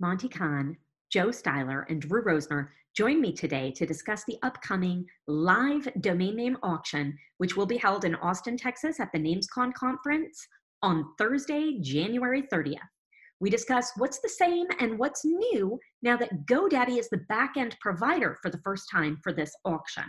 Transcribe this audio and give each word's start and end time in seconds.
Monte 0.00 0.28
Cahn, 0.28 0.76
Joe 1.10 1.28
Styler, 1.28 1.84
and 1.88 2.00
Drew 2.00 2.22
Rosner 2.22 2.68
join 2.96 3.20
me 3.20 3.32
today 3.32 3.70
to 3.72 3.86
discuss 3.86 4.24
the 4.24 4.38
upcoming 4.42 5.06
live 5.26 5.88
domain 6.00 6.36
name 6.36 6.56
auction, 6.62 7.16
which 7.38 7.56
will 7.56 7.66
be 7.66 7.76
held 7.76 8.04
in 8.04 8.14
Austin, 8.16 8.56
Texas 8.56 9.00
at 9.00 9.10
the 9.12 9.18
NamesCon 9.18 9.72
conference 9.74 10.46
on 10.82 11.04
Thursday, 11.18 11.78
January 11.80 12.42
30th. 12.42 12.78
We 13.40 13.50
discuss 13.50 13.92
what's 13.96 14.20
the 14.20 14.28
same 14.28 14.66
and 14.80 14.98
what's 14.98 15.24
new 15.24 15.78
now 16.02 16.16
that 16.16 16.46
GoDaddy 16.46 16.98
is 16.98 17.08
the 17.08 17.24
back-end 17.28 17.76
provider 17.80 18.36
for 18.42 18.50
the 18.50 18.60
first 18.64 18.88
time 18.90 19.18
for 19.22 19.32
this 19.32 19.52
auction. 19.64 20.04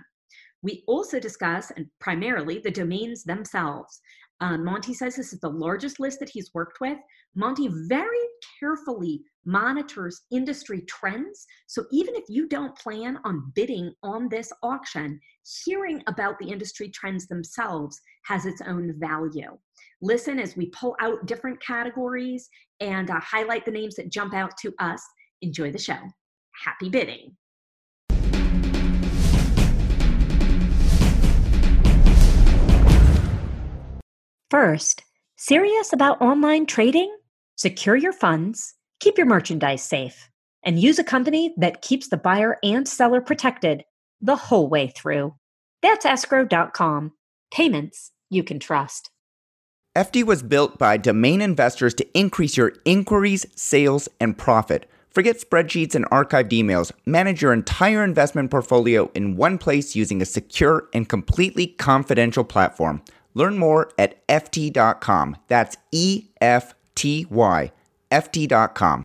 We 0.61 0.83
also 0.87 1.19
discuss, 1.19 1.71
and 1.71 1.85
primarily, 1.99 2.59
the 2.59 2.71
domains 2.71 3.23
themselves. 3.23 3.99
Uh, 4.41 4.57
Monte 4.57 4.93
says 4.93 5.15
this 5.15 5.33
is 5.33 5.39
the 5.39 5.49
largest 5.49 5.99
list 5.99 6.19
that 6.19 6.29
he's 6.29 6.51
worked 6.53 6.79
with. 6.81 6.97
Monte 7.35 7.69
very 7.87 8.17
carefully 8.59 9.21
monitors 9.49 10.21
industry 10.31 10.81
trends. 10.81 11.45
So 11.65 11.85
even 11.91 12.13
if 12.13 12.25
you 12.29 12.47
don't 12.47 12.77
plan 12.77 13.17
on 13.23 13.51
bidding 13.55 13.91
on 14.03 14.29
this 14.29 14.51
auction, 14.61 15.19
hearing 15.65 16.03
about 16.05 16.37
the 16.37 16.49
industry 16.49 16.89
trends 16.89 17.25
themselves 17.25 17.99
has 18.25 18.45
its 18.45 18.61
own 18.61 18.93
value. 18.99 19.57
Listen 20.01 20.37
as 20.37 20.55
we 20.55 20.67
pull 20.67 20.95
out 21.01 21.25
different 21.25 21.59
categories 21.61 22.47
and 22.79 23.09
uh, 23.09 23.19
highlight 23.19 23.65
the 23.65 23.71
names 23.71 23.95
that 23.95 24.11
jump 24.11 24.35
out 24.35 24.51
to 24.61 24.71
us. 24.79 25.01
Enjoy 25.41 25.71
the 25.71 25.79
show. 25.79 25.99
Happy 26.63 26.89
bidding. 26.89 27.35
First, 34.51 35.03
serious 35.37 35.91
about 35.93 36.21
online 36.21 36.65
trading? 36.65 37.15
Secure 37.55 37.95
your 37.95 38.13
funds, 38.13 38.75
keep 38.99 39.17
your 39.17 39.27
merchandise 39.27 39.83
safe, 39.83 40.29
and 40.63 40.79
use 40.79 40.99
a 40.99 41.03
company 41.03 41.53
that 41.57 41.81
keeps 41.81 42.09
the 42.09 42.17
buyer 42.17 42.57
and 42.63 42.87
seller 42.87 43.21
protected 43.21 43.83
the 44.21 44.35
whole 44.35 44.69
way 44.69 44.87
through. 44.87 45.35
That's 45.81 46.05
escrow.com. 46.05 47.13
Payments 47.51 48.11
you 48.29 48.43
can 48.43 48.59
trust. 48.59 49.09
Efty 49.95 50.23
was 50.23 50.43
built 50.43 50.77
by 50.77 50.97
domain 50.97 51.41
investors 51.41 51.93
to 51.95 52.07
increase 52.17 52.55
your 52.55 52.73
inquiries, 52.85 53.45
sales, 53.55 54.07
and 54.19 54.37
profit. 54.37 54.89
Forget 55.09 55.41
spreadsheets 55.41 55.95
and 55.95 56.05
archived 56.11 56.51
emails. 56.51 56.91
Manage 57.05 57.41
your 57.41 57.51
entire 57.51 58.03
investment 58.03 58.51
portfolio 58.51 59.09
in 59.15 59.35
one 59.35 59.57
place 59.57 59.95
using 59.95 60.21
a 60.21 60.25
secure 60.25 60.87
and 60.93 61.09
completely 61.09 61.65
confidential 61.65 62.43
platform. 62.43 63.01
Learn 63.33 63.57
more 63.57 63.91
at 63.97 64.25
Efty.com. 64.27 65.37
That's 65.47 65.77
E 65.91 66.27
F 66.39 66.75
T 66.93 67.25
Y, 67.29 67.71
Efty.com. 68.11 69.03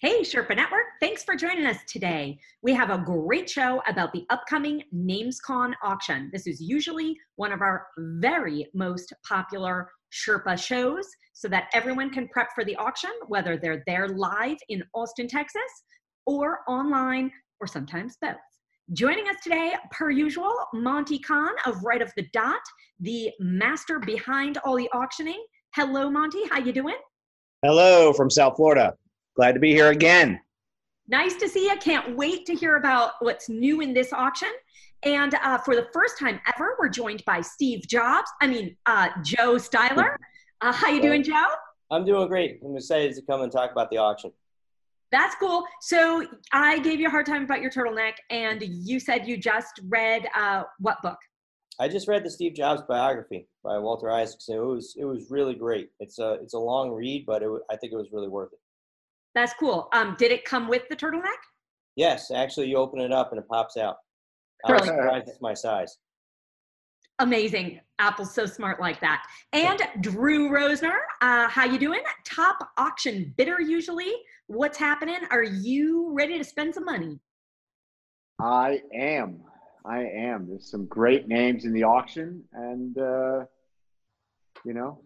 Hey, 0.00 0.20
Sherpa 0.20 0.54
Network. 0.54 0.84
Thanks 1.00 1.24
for 1.24 1.34
joining 1.34 1.66
us 1.66 1.78
today. 1.88 2.38
We 2.62 2.72
have 2.72 2.90
a 2.90 2.98
great 2.98 3.50
show 3.50 3.82
about 3.88 4.12
the 4.12 4.24
upcoming 4.30 4.84
NamesCon 4.94 5.72
auction. 5.82 6.30
This 6.32 6.46
is 6.46 6.60
usually 6.60 7.16
one 7.34 7.50
of 7.50 7.62
our 7.62 7.88
very 7.98 8.68
most 8.74 9.12
popular 9.28 9.90
Sherpa 10.12 10.56
shows 10.56 11.04
so 11.32 11.48
that 11.48 11.68
everyone 11.74 12.10
can 12.10 12.28
prep 12.28 12.50
for 12.54 12.64
the 12.64 12.76
auction, 12.76 13.10
whether 13.26 13.56
they're 13.56 13.82
there 13.88 14.08
live 14.08 14.58
in 14.68 14.84
Austin, 14.94 15.26
Texas, 15.26 15.62
or 16.26 16.60
online, 16.68 17.32
or 17.60 17.66
sometimes 17.66 18.16
both. 18.22 18.36
Joining 18.92 19.28
us 19.28 19.36
today, 19.42 19.74
per 19.90 20.10
usual, 20.10 20.54
Monte 20.74 21.18
Cahn 21.18 21.54
of 21.66 21.82
Right 21.82 22.02
of 22.02 22.12
the 22.16 22.26
Dot, 22.32 22.60
the 23.00 23.30
master 23.40 23.98
behind 23.98 24.58
all 24.58 24.76
the 24.76 24.88
auctioning. 24.92 25.44
Hello, 25.74 26.08
Monte. 26.08 26.46
How 26.50 26.58
you 26.58 26.72
doing? 26.72 26.96
Hello 27.62 28.12
from 28.12 28.30
South 28.30 28.54
Florida. 28.54 28.94
Glad 29.34 29.52
to 29.54 29.58
be 29.58 29.72
here 29.72 29.88
again. 29.88 30.38
Nice 31.08 31.34
to 31.34 31.48
see 31.48 31.64
you. 31.64 31.76
Can't 31.78 32.16
wait 32.16 32.46
to 32.46 32.54
hear 32.54 32.76
about 32.76 33.14
what's 33.18 33.48
new 33.48 33.80
in 33.80 33.92
this 33.92 34.12
auction. 34.12 34.50
And 35.02 35.34
uh, 35.42 35.58
for 35.58 35.74
the 35.74 35.88
first 35.92 36.20
time 36.20 36.38
ever, 36.54 36.76
we're 36.78 36.88
joined 36.88 37.24
by 37.24 37.40
Steve 37.40 37.82
Jobs. 37.88 38.30
I 38.40 38.46
mean, 38.46 38.76
uh, 38.86 39.08
Joe 39.24 39.56
Styler. 39.56 40.14
Uh, 40.60 40.72
how 40.72 40.88
you 40.88 41.02
doing, 41.02 41.24
Joe? 41.24 41.46
I'm 41.90 42.04
doing 42.04 42.28
great. 42.28 42.60
I'm 42.64 42.76
excited 42.76 43.16
to 43.16 43.22
come 43.22 43.42
and 43.42 43.50
talk 43.50 43.72
about 43.72 43.90
the 43.90 43.96
auction. 43.96 44.30
That's 45.10 45.34
cool. 45.34 45.64
So 45.80 46.26
I 46.52 46.78
gave 46.78 47.00
you 47.00 47.08
a 47.08 47.10
hard 47.10 47.26
time 47.26 47.42
about 47.42 47.60
your 47.60 47.72
turtleneck, 47.72 48.14
and 48.30 48.62
you 48.62 49.00
said 49.00 49.26
you 49.26 49.36
just 49.36 49.80
read 49.88 50.28
uh, 50.32 50.62
what 50.78 50.98
book? 51.02 51.18
I 51.80 51.88
just 51.88 52.08
read 52.08 52.24
the 52.24 52.30
Steve 52.30 52.54
Jobs 52.54 52.82
biography 52.88 53.46
by 53.62 53.78
Walter 53.78 54.10
Isaacson. 54.10 54.56
It 54.56 54.64
was 54.64 54.94
it 54.98 55.04
was 55.04 55.30
really 55.30 55.54
great. 55.54 55.90
It's 56.00 56.18
a 56.18 56.32
it's 56.42 56.54
a 56.54 56.58
long 56.58 56.90
read, 56.90 57.24
but 57.26 57.42
it, 57.42 57.50
I 57.70 57.76
think 57.76 57.92
it 57.92 57.96
was 57.96 58.08
really 58.12 58.28
worth 58.28 58.52
it. 58.52 58.58
That's 59.34 59.52
cool. 59.54 59.88
Um, 59.92 60.16
did 60.18 60.32
it 60.32 60.44
come 60.44 60.68
with 60.68 60.82
the 60.90 60.96
turtleneck? 60.96 61.38
Yes, 61.94 62.30
actually, 62.30 62.68
you 62.68 62.76
open 62.76 63.00
it 63.00 63.12
up 63.12 63.30
and 63.30 63.38
it 63.40 63.46
pops 63.48 63.76
out. 63.76 63.96
I 64.64 64.72
was 64.72 64.84
surprised 64.84 65.28
it's 65.28 65.40
my 65.40 65.54
size. 65.54 65.98
Amazing. 67.20 67.80
Apple's 68.00 68.32
so 68.32 68.46
smart 68.46 68.80
like 68.80 69.00
that. 69.00 69.24
And 69.52 69.82
Drew 70.00 70.50
Rosner, 70.50 70.98
uh, 71.20 71.48
how 71.48 71.64
you 71.64 71.78
doing? 71.78 72.00
Top 72.24 72.56
auction 72.76 73.34
bidder 73.36 73.60
usually. 73.60 74.12
What's 74.46 74.78
happening? 74.78 75.18
Are 75.30 75.42
you 75.42 76.12
ready 76.12 76.38
to 76.38 76.44
spend 76.44 76.74
some 76.74 76.84
money? 76.84 77.18
I 78.40 78.82
am. 78.94 79.42
I 79.84 80.00
am. 80.00 80.48
There's 80.48 80.70
some 80.70 80.86
great 80.86 81.28
names 81.28 81.64
in 81.64 81.72
the 81.72 81.84
auction, 81.84 82.42
and 82.52 82.96
uh, 82.98 83.44
you 84.64 84.74
know, 84.74 85.00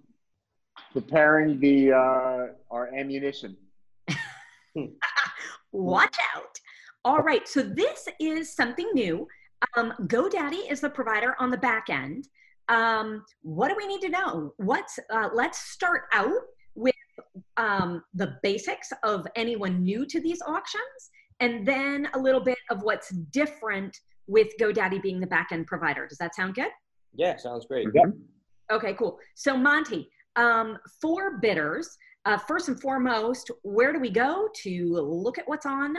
preparing 0.93 1.61
the 1.61 1.93
uh, 1.93 2.47
our 2.71 2.95
ammunition. 2.95 3.57
Watch 5.73 6.17
out. 6.35 6.59
All 7.05 7.19
right, 7.19 7.47
so 7.49 7.63
this 7.63 8.09
is 8.21 8.55
something 8.55 8.89
new. 8.95 9.27
Um, 9.77 9.93
GoDaddy 10.03 10.71
is 10.71 10.81
the 10.81 10.91
provider 10.91 11.35
on 11.39 11.51
the 11.51 11.57
back 11.57 11.89
end. 11.89 12.29
Um, 12.69 13.25
what 13.43 13.69
do 13.69 13.75
we 13.77 13.87
need 13.87 14.01
to 14.03 14.09
know? 14.09 14.55
What's 14.57 14.99
uh, 15.13 15.31
let's 15.33 15.59
start 15.59 16.03
out 16.13 16.33
with 16.75 16.95
um, 17.57 18.03
the 18.15 18.37
basics 18.43 18.93
of 19.03 19.27
anyone 19.37 19.83
new 19.83 20.07
to 20.07 20.21
these 20.21 20.41
auctions, 20.43 21.11
and 21.41 21.67
then 21.67 22.09
a 22.15 22.19
little 22.19 22.41
bit 22.41 22.59
of 22.71 22.83
what's 22.83 23.11
different 23.11 23.99
with 24.27 24.49
GoDaddy 24.61 25.03
being 25.03 25.21
the 25.21 25.27
backend 25.27 25.67
provider. 25.67 26.07
Does 26.07 26.19
that 26.19 26.35
sound 26.35 26.55
good? 26.55 26.71
Yeah, 27.15 27.37
sounds 27.37 27.67
great. 27.67 27.89
Okay, 28.71 28.95
cool. 28.95 29.19
So 29.35 29.57
Monte, 29.57 30.09
um, 30.37 30.79
for 31.01 31.39
bidders, 31.39 31.97
uh, 32.25 32.39
first 32.39 32.69
and 32.69 32.81
foremost, 32.81 33.51
where 33.63 33.93
do 33.93 33.99
we 33.99 34.11
go 34.11 34.49
to 34.63 34.95
look 35.01 35.39
at 35.39 35.47
what's 35.47 35.67
on 35.67 35.95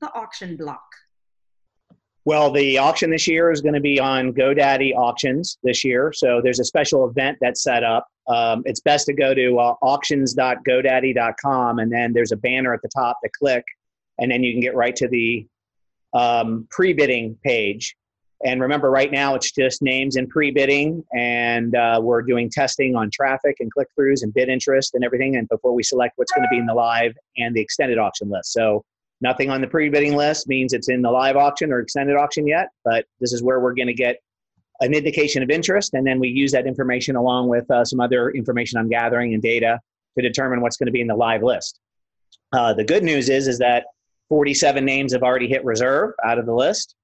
the 0.00 0.12
auction 0.14 0.56
block? 0.56 0.84
Well, 2.24 2.52
the 2.52 2.76
auction 2.76 3.10
this 3.10 3.26
year 3.26 3.50
is 3.50 3.62
going 3.62 3.74
to 3.74 3.80
be 3.80 3.98
on 3.98 4.34
GoDaddy 4.34 4.94
auctions 4.94 5.56
this 5.62 5.82
year. 5.82 6.12
So 6.14 6.42
there's 6.44 6.60
a 6.60 6.64
special 6.64 7.08
event 7.08 7.38
that's 7.40 7.62
set 7.62 7.82
up. 7.82 8.06
Um, 8.28 8.62
it's 8.66 8.80
best 8.80 9.06
to 9.06 9.14
go 9.14 9.32
to 9.32 9.58
uh, 9.58 9.74
auctions.godaddy.com 9.80 11.78
and 11.78 11.90
then 11.90 12.12
there's 12.12 12.32
a 12.32 12.36
banner 12.36 12.74
at 12.74 12.82
the 12.82 12.90
top 12.94 13.18
to 13.24 13.30
click, 13.38 13.64
and 14.18 14.30
then 14.30 14.42
you 14.42 14.52
can 14.52 14.60
get 14.60 14.74
right 14.74 14.94
to 14.96 15.08
the 15.08 15.46
um, 16.14 16.66
pre 16.70 16.92
bidding 16.92 17.36
page. 17.44 17.96
And 18.44 18.60
remember, 18.60 18.88
right 18.90 19.10
now 19.10 19.34
it's 19.34 19.50
just 19.50 19.82
names 19.82 20.14
and 20.16 20.28
pre 20.28 20.50
bidding, 20.52 21.04
and 21.12 21.74
uh, 21.74 22.00
we're 22.02 22.22
doing 22.22 22.48
testing 22.48 22.94
on 22.94 23.10
traffic 23.10 23.56
and 23.58 23.72
click 23.72 23.88
throughs 23.98 24.22
and 24.22 24.32
bid 24.32 24.48
interest 24.48 24.94
and 24.94 25.04
everything. 25.04 25.36
And 25.36 25.48
before 25.48 25.74
we 25.74 25.82
select 25.82 26.12
what's 26.16 26.32
going 26.32 26.44
to 26.44 26.50
be 26.50 26.58
in 26.58 26.66
the 26.66 26.74
live 26.74 27.16
and 27.36 27.54
the 27.54 27.60
extended 27.60 27.98
auction 27.98 28.30
list. 28.30 28.52
So 28.52 28.84
nothing 29.20 29.50
on 29.50 29.60
the 29.60 29.66
pre 29.66 29.88
bidding 29.88 30.14
list 30.14 30.46
means 30.46 30.72
it's 30.72 30.88
in 30.88 31.02
the 31.02 31.10
live 31.10 31.36
auction 31.36 31.72
or 31.72 31.80
extended 31.80 32.16
auction 32.16 32.46
yet, 32.46 32.68
but 32.84 33.06
this 33.20 33.32
is 33.32 33.42
where 33.42 33.58
we're 33.58 33.74
going 33.74 33.88
to 33.88 33.94
get 33.94 34.18
an 34.80 34.94
indication 34.94 35.42
of 35.42 35.50
interest. 35.50 35.94
And 35.94 36.06
then 36.06 36.20
we 36.20 36.28
use 36.28 36.52
that 36.52 36.66
information 36.66 37.16
along 37.16 37.48
with 37.48 37.68
uh, 37.70 37.84
some 37.84 37.98
other 37.98 38.30
information 38.30 38.78
I'm 38.78 38.88
gathering 38.88 39.34
and 39.34 39.42
data 39.42 39.80
to 40.16 40.22
determine 40.22 40.60
what's 40.60 40.76
going 40.76 40.86
to 40.86 40.92
be 40.92 41.00
in 41.00 41.08
the 41.08 41.16
live 41.16 41.42
list. 41.42 41.80
Uh, 42.52 42.72
the 42.72 42.84
good 42.84 43.02
news 43.02 43.28
is, 43.28 43.48
is 43.48 43.58
that 43.58 43.86
47 44.28 44.84
names 44.84 45.12
have 45.12 45.22
already 45.22 45.48
hit 45.48 45.64
reserve 45.64 46.12
out 46.24 46.38
of 46.38 46.46
the 46.46 46.54
list. 46.54 46.94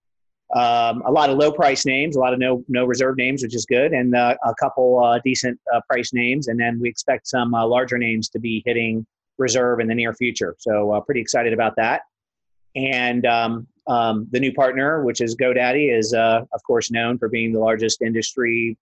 Um, 0.54 1.02
a 1.04 1.10
lot 1.10 1.30
of 1.30 1.38
low 1.38 1.50
price 1.50 1.84
names, 1.84 2.16
a 2.16 2.20
lot 2.20 2.32
of 2.32 2.38
no 2.38 2.62
no 2.68 2.84
reserve 2.84 3.16
names, 3.16 3.42
which 3.42 3.56
is 3.56 3.66
good, 3.66 3.92
and 3.92 4.14
uh, 4.14 4.36
a 4.44 4.54
couple 4.54 5.02
uh, 5.02 5.18
decent 5.24 5.58
uh, 5.74 5.80
price 5.88 6.12
names, 6.12 6.48
and 6.48 6.60
then 6.60 6.78
we 6.80 6.88
expect 6.88 7.26
some 7.26 7.54
uh, 7.54 7.66
larger 7.66 7.98
names 7.98 8.28
to 8.28 8.38
be 8.38 8.62
hitting 8.64 9.04
reserve 9.38 9.80
in 9.80 9.88
the 9.88 9.94
near 9.94 10.14
future. 10.14 10.54
So 10.58 10.92
uh, 10.92 11.00
pretty 11.00 11.20
excited 11.20 11.52
about 11.52 11.74
that. 11.76 12.02
And 12.76 13.26
um, 13.26 13.66
um, 13.88 14.28
the 14.30 14.38
new 14.38 14.52
partner, 14.52 15.02
which 15.02 15.20
is 15.20 15.34
GoDaddy, 15.34 15.96
is 15.96 16.14
uh, 16.14 16.42
of 16.52 16.62
course 16.64 16.90
known 16.90 17.18
for 17.18 17.28
being 17.28 17.52
the 17.52 17.58
largest 17.58 18.00
industry 18.02 18.76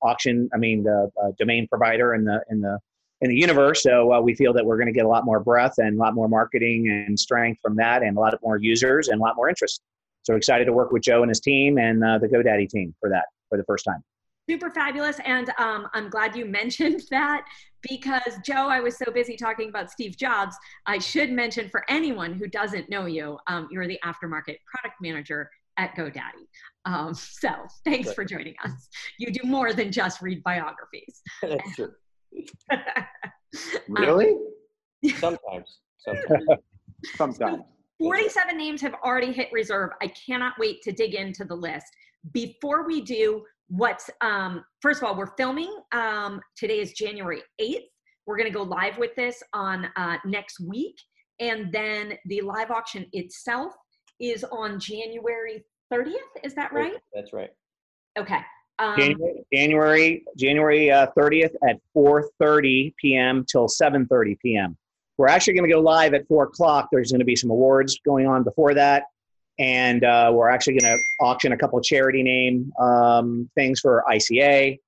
auction, 0.00 0.48
I 0.54 0.56
mean 0.56 0.82
the 0.84 1.10
domain 1.38 1.66
provider 1.68 2.14
in 2.14 2.24
the 2.24 2.42
in 2.48 2.60
the 2.60 2.78
in 3.22 3.30
the 3.30 3.36
universe. 3.36 3.82
So 3.82 4.12
uh, 4.12 4.20
we 4.20 4.34
feel 4.34 4.52
that 4.52 4.66
we're 4.66 4.76
going 4.76 4.88
to 4.88 4.92
get 4.92 5.04
a 5.04 5.08
lot 5.08 5.24
more 5.24 5.40
breadth 5.40 5.78
and 5.78 5.96
a 5.96 6.00
lot 6.00 6.14
more 6.14 6.28
marketing 6.28 6.88
and 6.88 7.18
strength 7.18 7.60
from 7.62 7.76
that, 7.76 8.02
and 8.02 8.16
a 8.16 8.20
lot 8.20 8.38
more 8.42 8.58
users 8.58 9.08
and 9.08 9.20
a 9.20 9.24
lot 9.24 9.36
more 9.36 9.48
interest. 9.48 9.80
So 10.24 10.34
excited 10.34 10.66
to 10.66 10.72
work 10.72 10.92
with 10.92 11.02
Joe 11.02 11.22
and 11.22 11.30
his 11.30 11.40
team 11.40 11.78
and 11.78 12.04
uh, 12.04 12.18
the 12.18 12.28
GoDaddy 12.28 12.68
team 12.68 12.94
for 13.00 13.08
that 13.08 13.24
for 13.48 13.56
the 13.56 13.64
first 13.64 13.84
time. 13.84 14.02
super 14.48 14.70
fabulous. 14.70 15.18
And 15.24 15.50
um, 15.58 15.88
I'm 15.94 16.10
glad 16.10 16.36
you 16.36 16.44
mentioned 16.60 17.02
that 17.10 17.44
because, 17.88 18.38
Joe, 18.44 18.68
I 18.68 18.80
was 18.80 18.96
so 18.96 19.10
busy 19.12 19.36
talking 19.36 19.68
about 19.68 19.90
Steve 19.90 20.16
Jobs. 20.16 20.56
I 20.86 20.98
should 20.98 21.32
mention 21.32 21.68
for 21.68 21.84
anyone 21.88 22.34
who 22.34 22.48
doesn't 22.48 22.90
know 22.90 23.06
you, 23.06 23.38
um, 23.46 23.68
you're 23.70 23.86
the 23.86 24.00
aftermarket 24.04 24.56
product 24.66 25.00
manager 25.00 25.48
at 25.76 25.94
GoDaddy. 25.96 26.46
Um, 26.84 27.14
so 27.14 27.50
thanks 27.84 28.08
right. 28.08 28.16
for 28.16 28.24
joining 28.24 28.54
us. 28.64 28.88
You 29.18 29.32
do 29.32 29.48
more 29.48 29.72
than 29.72 29.92
just 29.92 30.20
read 30.20 30.42
biographies. 30.42 31.22
That's 31.40 31.76
true. 31.76 31.92
really? 33.88 34.30
Um, 34.30 35.12
sometimes. 35.18 35.80
Sometimes. 35.98 36.46
sometimes. 37.16 37.62
47 37.98 38.56
names 38.56 38.80
have 38.80 38.94
already 39.04 39.32
hit 39.32 39.48
reserve. 39.52 39.90
I 40.00 40.08
cannot 40.08 40.54
wait 40.58 40.82
to 40.82 40.92
dig 40.92 41.14
into 41.14 41.44
the 41.44 41.54
list. 41.54 41.86
Before 42.32 42.86
we 42.86 43.00
do, 43.00 43.44
what's 43.68 44.10
um, 44.20 44.64
first 44.80 45.02
of 45.02 45.08
all, 45.08 45.16
we're 45.16 45.34
filming. 45.36 45.74
Um, 45.92 46.40
today 46.56 46.80
is 46.80 46.92
January 46.92 47.42
8th. 47.60 47.84
We're 48.26 48.36
going 48.36 48.50
to 48.50 48.56
go 48.56 48.62
live 48.62 48.98
with 48.98 49.14
this 49.16 49.42
on 49.52 49.88
uh, 49.96 50.16
next 50.24 50.60
week. 50.60 50.96
And 51.40 51.72
then 51.72 52.14
the 52.26 52.40
live 52.42 52.70
auction 52.70 53.06
itself 53.12 53.72
is 54.20 54.44
on 54.44 54.78
January 54.78 55.64
30th. 55.92 56.14
Is 56.44 56.54
that 56.54 56.72
right? 56.72 56.94
That's 57.14 57.32
right. 57.32 57.50
Okay. 58.18 58.40
Um, 58.78 58.96
January 58.98 59.44
January, 59.52 60.24
January 60.36 60.90
uh, 60.90 61.06
30th 61.16 61.54
at 61.68 61.78
4:30 61.96 62.94
p.m. 63.00 63.44
till 63.50 63.68
7:30 63.68 64.38
p.m. 64.40 64.76
We're 65.18 65.28
actually 65.28 65.54
going 65.54 65.68
to 65.68 65.74
go 65.74 65.80
live 65.80 66.14
at 66.14 66.26
four 66.26 66.44
o'clock. 66.44 66.88
There's 66.90 67.12
going 67.12 67.20
to 67.20 67.26
be 67.26 67.36
some 67.36 67.50
awards 67.50 67.98
going 68.04 68.26
on 68.26 68.42
before 68.42 68.74
that, 68.74 69.04
and 69.58 70.04
uh, 70.04 70.30
we're 70.34 70.48
actually 70.48 70.78
going 70.78 70.96
to 70.96 71.02
auction 71.20 71.52
a 71.52 71.56
couple 71.56 71.78
of 71.78 71.84
charity 71.84 72.22
name 72.22 72.72
um, 72.80 73.48
things 73.54 73.80
for 73.80 74.02
ICA 74.10 74.78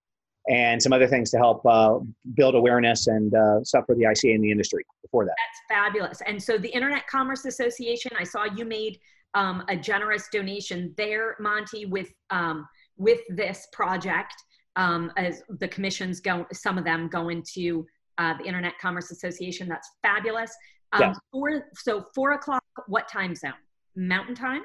and 0.49 0.83
some 0.83 0.93
other 0.93 1.07
things 1.07 1.31
to 1.31 1.39
help 1.39 1.65
uh, 1.65 1.99
build 2.35 2.55
awareness 2.55 3.07
and 3.07 3.35
uh, 3.35 3.63
stuff 3.65 3.85
for 3.87 3.95
the 3.95 4.03
ICA 4.03 4.35
in 4.35 4.43
the 4.43 4.51
industry 4.51 4.85
before 5.03 5.25
that. 5.25 5.35
That's 5.39 5.81
fabulous. 5.81 6.21
And 6.27 6.43
so 6.43 6.59
the 6.59 6.69
Internet 6.69 7.07
Commerce 7.07 7.45
Association, 7.47 8.13
I 8.19 8.25
saw 8.25 8.45
you 8.45 8.65
made 8.65 8.99
um, 9.35 9.65
a 9.69 9.77
generous 9.77 10.29
donation 10.31 10.95
there, 10.97 11.37
Monte, 11.41 11.87
with 11.87 12.13
um, 12.31 12.67
with 12.97 13.21
this 13.29 13.67
project. 13.73 14.35
Um, 14.77 15.13
as 15.17 15.43
the 15.49 15.69
commissions 15.69 16.21
go, 16.21 16.47
some 16.53 16.79
of 16.79 16.85
them 16.85 17.09
go 17.09 17.29
into 17.29 17.87
uh, 18.19 18.37
the 18.39 18.45
Internet 18.45 18.75
Commerce 18.81 19.11
Association. 19.11 19.69
That's 19.69 19.89
fabulous. 20.03 20.53
Um, 20.93 21.01
yes. 21.01 21.19
four, 21.33 21.65
so 21.75 22.05
four 22.15 22.33
o'clock, 22.33 22.63
what 22.87 23.09
time 23.09 23.35
zone? 23.35 23.53
Mountain 23.97 24.35
time? 24.35 24.63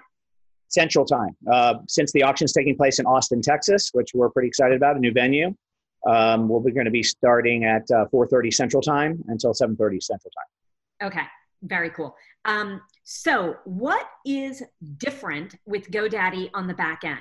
Central 0.67 1.05
time. 1.05 1.35
Uh, 1.51 1.75
since 1.87 2.11
the 2.11 2.23
auction 2.23 2.45
is 2.45 2.53
taking 2.53 2.75
place 2.75 2.99
in 2.99 3.05
Austin, 3.05 3.41
Texas, 3.41 3.89
which 3.93 4.11
we're 4.13 4.29
pretty 4.29 4.47
excited 4.47 4.77
about, 4.77 4.95
a 4.95 4.99
new 4.99 5.11
venue, 5.11 5.53
um, 6.07 6.47
we're 6.47 6.59
going 6.71 6.85
to 6.85 6.91
be 6.91 7.03
starting 7.03 7.65
at 7.65 7.83
uh, 7.91 8.05
4.30 8.13 8.53
Central 8.53 8.81
time 8.81 9.23
until 9.27 9.51
7.30 9.51 10.01
Central 10.01 10.31
time. 10.31 11.07
Okay, 11.07 11.25
very 11.63 11.89
cool. 11.89 12.15
Um, 12.45 12.81
so 13.03 13.57
what 13.65 14.07
is 14.25 14.63
different 14.97 15.55
with 15.65 15.89
GoDaddy 15.91 16.49
on 16.53 16.67
the 16.67 16.73
back 16.73 17.03
end? 17.03 17.19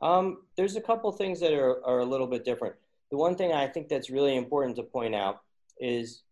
Um, 0.00 0.42
there's 0.56 0.76
a 0.76 0.80
couple 0.80 1.10
things 1.12 1.40
that 1.40 1.52
are, 1.52 1.84
are 1.84 1.98
a 1.98 2.04
little 2.04 2.26
bit 2.26 2.44
different 2.44 2.74
the 3.10 3.16
one 3.16 3.34
thing 3.34 3.52
I 3.52 3.66
think 3.66 3.88
that's 3.88 4.10
really 4.10 4.36
important 4.36 4.76
to 4.76 4.82
point 4.82 5.14
out 5.14 5.40
is 5.80 6.22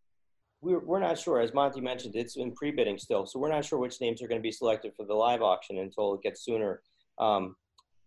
we're, 0.61 0.85
we're 0.85 1.01
not 1.01 1.19
sure, 1.19 1.41
as 1.41 1.55
Monte 1.55 1.81
mentioned, 1.81 2.17
it's 2.17 2.37
in 2.37 2.53
pre-bidding 2.53 2.99
still. 2.99 3.27
So 3.27 3.39
we're 3.39 3.51
not 3.51 3.65
sure 3.65 3.79
which 3.79 4.01
names 4.01 4.23
are 4.23 4.29
going 4.29 4.41
to 4.41 4.43
be 4.43 4.53
selected 4.53 4.93
for 4.97 5.05
the 5.05 5.15
live 5.15 5.43
auction 5.43 5.79
until 5.79 6.15
it 6.15 6.23
gets 6.23 6.45
sooner. 6.45 6.83
Um, 7.19 7.57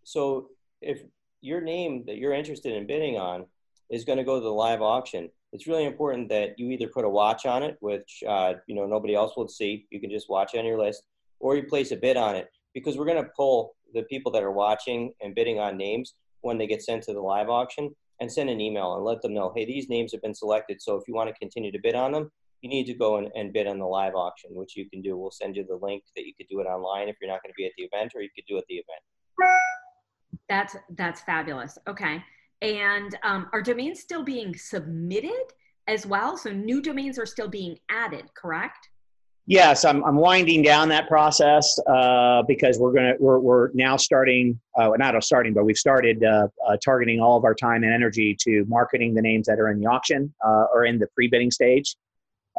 so 0.04 0.50
if 0.82 1.02
your 1.42 1.62
name 1.62 2.04
that 2.06 2.18
you're 2.18 2.34
interested 2.34 2.74
in 2.74 2.86
bidding 2.86 3.18
on 3.18 3.46
is 3.90 4.04
going 4.04 4.18
to 4.18 4.24
go 4.24 4.36
to 4.36 4.44
the 4.44 4.50
live 4.50 4.82
auction, 4.82 5.30
it's 5.52 5.68
really 5.68 5.86
important 5.86 6.30
that 6.30 6.60
you 6.60 6.70
either 6.70 6.88
put 6.88 7.06
a 7.06 7.10
watch 7.10 7.46
on 7.48 7.64
it, 7.64 7.78
which 7.80 8.24
uh, 8.28 8.54
you 8.68 8.76
know 8.76 8.86
nobody 8.86 9.16
else 9.16 9.36
will 9.36 9.48
see. 9.48 9.88
You 9.90 10.00
can 10.00 10.12
just 10.12 10.30
watch 10.30 10.54
on 10.54 10.64
your 10.64 10.78
list, 10.78 11.04
or 11.40 11.56
you 11.56 11.64
place 11.64 11.92
a 11.92 11.96
bid 11.96 12.18
on 12.18 12.36
it 12.36 12.50
because 12.76 12.98
we're 12.98 13.06
going 13.06 13.24
to 13.24 13.32
pull 13.36 13.76
the 13.94 14.04
people 14.04 14.32
that 14.32 14.44
are 14.44 14.52
watching 14.52 15.14
and 15.22 15.36
bidding 15.36 15.60
on 15.60 15.78
names 15.78 16.14
when 16.42 16.58
they 16.58 16.68
get 16.68 16.82
sent 16.82 17.04
to 17.04 17.14
the 17.14 17.22
live 17.22 17.50
auction 17.50 17.94
and 18.22 18.32
send 18.32 18.50
an 18.50 18.60
email 18.60 18.96
and 18.96 19.04
let 19.04 19.22
them 19.22 19.34
know, 19.34 19.52
hey, 19.56 19.66
these 19.66 19.90
names 19.90 20.12
have 20.12 20.22
been 20.22 20.36
selected. 20.36 20.82
So 20.82 20.96
if 20.96 21.04
you 21.08 21.14
want 21.14 21.30
to 21.30 21.40
continue 21.40 21.72
to 21.72 21.80
bid 21.82 21.96
on 21.96 22.12
them, 22.12 22.32
you 22.62 22.70
need 22.70 22.86
to 22.86 22.94
go 22.94 23.18
and, 23.18 23.30
and 23.36 23.54
bid 23.54 23.68
on 23.68 23.80
the 23.80 23.86
live 23.86 24.16
auction, 24.16 24.52
which 24.54 24.76
you 24.76 24.90
can 24.90 25.02
do. 25.02 25.18
We'll 25.18 25.32
send 25.32 25.56
you 25.56 25.66
the 25.66 25.80
link 25.82 26.04
that 26.16 26.26
you 26.26 26.34
could 26.36 26.48
do 26.50 26.60
it 26.60 26.66
online 26.66 27.08
if 27.08 27.16
you're 27.22 27.30
not 27.30 27.42
going 27.42 27.52
to 27.52 27.58
be 27.58 27.66
at 27.66 27.72
the 27.78 27.84
event, 27.84 28.12
or 28.16 28.22
you 28.22 28.30
could 28.36 28.46
do 28.48 28.58
it 28.58 28.60
at 28.60 28.66
the 28.68 28.76
event. 28.76 29.02
That's 30.50 30.76
that's 30.98 31.22
fabulous. 31.22 31.78
Okay, 31.88 32.22
and 32.62 33.18
um, 33.24 33.48
are 33.54 33.62
domains 33.62 34.02
still 34.02 34.24
being 34.24 34.56
submitted 34.56 35.54
as 35.88 36.06
well? 36.06 36.36
So 36.36 36.52
new 36.52 36.82
domains 36.82 37.18
are 37.18 37.26
still 37.26 37.48
being 37.48 37.78
added, 37.90 38.26
correct? 38.36 38.89
Yes, 39.50 39.84
I'm, 39.84 40.04
I'm 40.04 40.18
winding 40.18 40.62
down 40.62 40.90
that 40.90 41.08
process 41.08 41.80
uh, 41.88 42.44
because 42.44 42.78
we're 42.78 42.94
gonna 42.94 43.16
we're, 43.20 43.40
we're 43.40 43.72
now 43.74 43.98
starting 43.98 44.60
uh, 44.78 44.92
not 45.00 45.24
starting 45.24 45.56
but 45.56 45.66
we've 45.66 45.76
started 45.76 46.24
uh, 46.24 46.50
uh, 46.68 46.78
targeting 46.86 47.20
all 47.20 47.36
of 47.36 47.44
our 47.44 47.56
time 47.56 47.82
and 47.82 47.92
energy 47.92 48.38
to 48.42 48.64
marketing 48.66 49.16
the 49.16 49.24
names 49.24 49.48
that 49.48 49.60
are 49.60 49.70
in 49.70 49.80
the 49.80 49.88
auction 49.88 50.32
uh, 50.46 50.66
or 50.72 50.86
in 50.86 51.00
the 51.00 51.08
pre-bidding 51.16 51.50
stage 51.50 51.96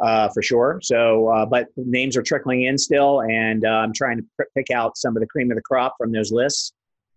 uh, 0.03 0.27
for 0.33 0.41
sure. 0.41 0.81
So, 0.83 1.47
but 1.49 1.67
names 1.77 2.17
are 2.17 2.23
trickling 2.23 2.63
in 2.63 2.77
still, 2.77 3.21
and 3.21 3.65
I'm 3.65 3.93
trying 3.93 4.17
to 4.17 4.25
pick 4.53 4.69
out 4.69 4.97
some 4.97 5.15
of 5.15 5.21
the 5.21 5.27
cream 5.27 5.49
of 5.49 5.55
the 5.55 5.61
crop 5.61 5.95
from 5.97 6.11
those 6.11 6.33
lists. 6.33 6.73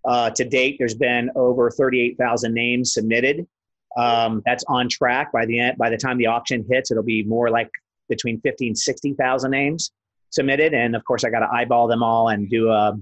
to 0.06 0.44
date, 0.44 0.76
there's 0.78 0.94
been 0.94 1.32
over 1.34 1.68
38,000 1.68 2.54
names 2.54 2.92
submitted. 2.92 3.44
Um, 3.96 4.40
that's 4.46 4.62
on 4.68 4.88
track. 4.88 5.32
By 5.32 5.46
the 5.46 5.58
end, 5.58 5.78
by 5.78 5.90
the 5.90 5.96
time 5.96 6.16
the 6.18 6.26
auction 6.26 6.64
hits, 6.70 6.92
it'll 6.92 7.02
be 7.02 7.24
more 7.24 7.50
like 7.50 7.70
between 8.08 8.40
50 8.40 8.68
and 8.68 8.78
60,000 8.78 9.50
names 9.50 9.92
submitted. 10.30 10.74
And 10.74 10.96
of 10.96 11.04
course, 11.04 11.24
I 11.24 11.30
got 11.30 11.40
to 11.40 11.48
eyeball 11.52 11.88
them 11.88 12.02
all 12.02 12.28
and 12.28 12.50
do 12.50 12.70
a, 12.70 12.94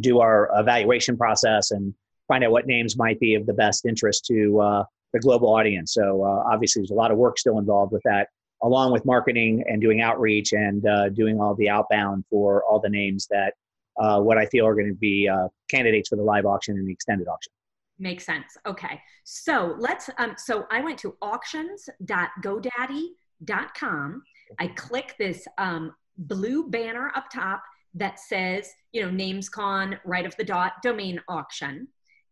do 0.00 0.20
our 0.20 0.50
evaluation 0.56 1.16
process 1.16 1.70
and 1.70 1.94
find 2.26 2.42
out 2.42 2.50
what 2.50 2.66
names 2.66 2.96
might 2.96 3.20
be 3.20 3.34
of 3.34 3.46
the 3.46 3.52
best 3.52 3.86
interest 3.86 4.24
to 4.26 4.60
uh, 4.60 4.84
the 5.12 5.20
global 5.20 5.54
audience. 5.54 5.94
So 5.94 6.22
uh, 6.24 6.42
obviously, 6.52 6.80
there's 6.80 6.90
a 6.90 6.94
lot 6.94 7.10
of 7.10 7.18
work 7.18 7.38
still 7.38 7.58
involved 7.58 7.92
with 7.92 8.02
that, 8.04 8.28
along 8.62 8.92
with 8.92 9.04
marketing 9.04 9.62
and 9.68 9.80
doing 9.80 10.00
outreach 10.00 10.52
and 10.52 10.84
uh, 10.86 11.10
doing 11.10 11.40
all 11.40 11.54
the 11.54 11.68
outbound 11.68 12.24
for 12.30 12.64
all 12.64 12.80
the 12.80 12.88
names 12.88 13.26
that 13.30 13.54
uh, 14.00 14.20
what 14.20 14.38
I 14.38 14.46
feel 14.46 14.66
are 14.66 14.74
going 14.74 14.88
to 14.88 14.94
be 14.94 15.28
uh, 15.28 15.48
candidates 15.70 16.08
for 16.08 16.16
the 16.16 16.22
live 16.22 16.46
auction 16.46 16.76
and 16.76 16.88
the 16.88 16.92
extended 16.92 17.28
auction. 17.28 17.52
Makes 17.98 18.26
sense. 18.26 18.56
Okay, 18.66 19.00
so 19.22 19.76
let's. 19.78 20.10
Um, 20.18 20.34
so 20.36 20.66
I 20.70 20.80
went 20.80 20.98
to 21.00 21.14
auctions.godaddy 21.22 23.06
com. 23.74 24.22
I 24.58 24.68
click 24.68 25.14
this 25.18 25.46
um, 25.58 25.94
blue 26.16 26.68
banner 26.68 27.12
up 27.14 27.30
top 27.32 27.62
that 27.94 28.18
says, 28.18 28.70
you 28.92 29.02
know, 29.02 29.08
NamesCon, 29.08 29.98
right 30.04 30.26
of 30.26 30.36
the 30.36 30.44
dot, 30.44 30.74
domain 30.82 31.20
auction. 31.28 31.88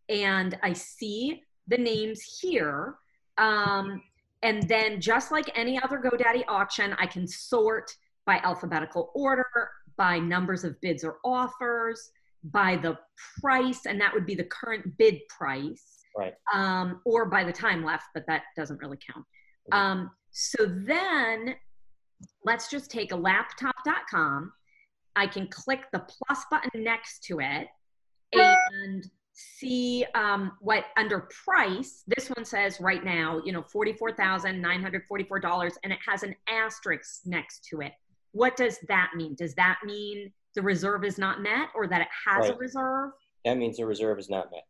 And 0.08 0.58
I 0.62 0.72
see 0.72 1.42
the 1.68 1.78
names 1.78 2.38
here. 2.40 2.96
Um, 3.38 4.02
and 4.42 4.68
then 4.68 5.00
just 5.00 5.30
like 5.30 5.56
any 5.56 5.80
other 5.80 5.98
GoDaddy 5.98 6.44
auction, 6.48 6.94
I 6.98 7.06
can 7.06 7.26
sort 7.26 7.90
by 8.26 8.40
alphabetical 8.42 9.12
order, 9.14 9.70
by 9.96 10.18
numbers 10.18 10.64
of 10.64 10.80
bids 10.80 11.04
or 11.04 11.18
offers, 11.24 12.10
by 12.44 12.76
the 12.76 12.98
price, 13.40 13.86
and 13.86 14.00
that 14.00 14.12
would 14.12 14.26
be 14.26 14.34
the 14.34 14.44
current 14.44 14.96
bid 14.98 15.20
price. 15.28 15.84
Right. 16.16 16.34
Um, 16.52 17.00
or 17.06 17.26
by 17.26 17.44
the 17.44 17.52
time 17.52 17.84
left, 17.84 18.04
but 18.14 18.24
that 18.26 18.42
doesn't 18.56 18.80
really 18.80 18.98
count. 19.12 19.24
Um, 19.70 20.10
so 20.32 20.66
then 20.66 21.54
let's 22.44 22.68
just 22.68 22.90
take 22.90 23.12
a 23.12 23.16
laptop.com. 23.16 24.52
I 25.14 25.26
can 25.26 25.46
click 25.48 25.82
the 25.92 26.00
plus 26.00 26.44
button 26.50 26.82
next 26.82 27.22
to 27.24 27.40
it 27.40 27.68
and 28.32 29.06
see 29.34 30.06
um, 30.14 30.52
what 30.60 30.86
under 30.96 31.28
price, 31.44 32.02
this 32.06 32.28
one 32.28 32.44
says 32.44 32.80
right 32.80 33.04
now, 33.04 33.42
you 33.44 33.50
know, 33.52 33.62
$44,944 33.62 35.72
and 35.84 35.92
it 35.92 35.98
has 36.06 36.22
an 36.22 36.36
asterisk 36.48 37.26
next 37.26 37.66
to 37.66 37.82
it. 37.82 37.92
What 38.32 38.56
does 38.56 38.78
that 38.88 39.10
mean? 39.14 39.34
Does 39.34 39.54
that 39.54 39.80
mean 39.84 40.32
the 40.54 40.62
reserve 40.62 41.04
is 41.04 41.18
not 41.18 41.42
met 41.42 41.68
or 41.74 41.86
that 41.88 42.00
it 42.00 42.08
has 42.26 42.48
right. 42.48 42.54
a 42.54 42.58
reserve? 42.58 43.10
That 43.44 43.58
means 43.58 43.76
the 43.76 43.86
reserve 43.86 44.18
is 44.18 44.30
not 44.30 44.50
met. 44.50 44.64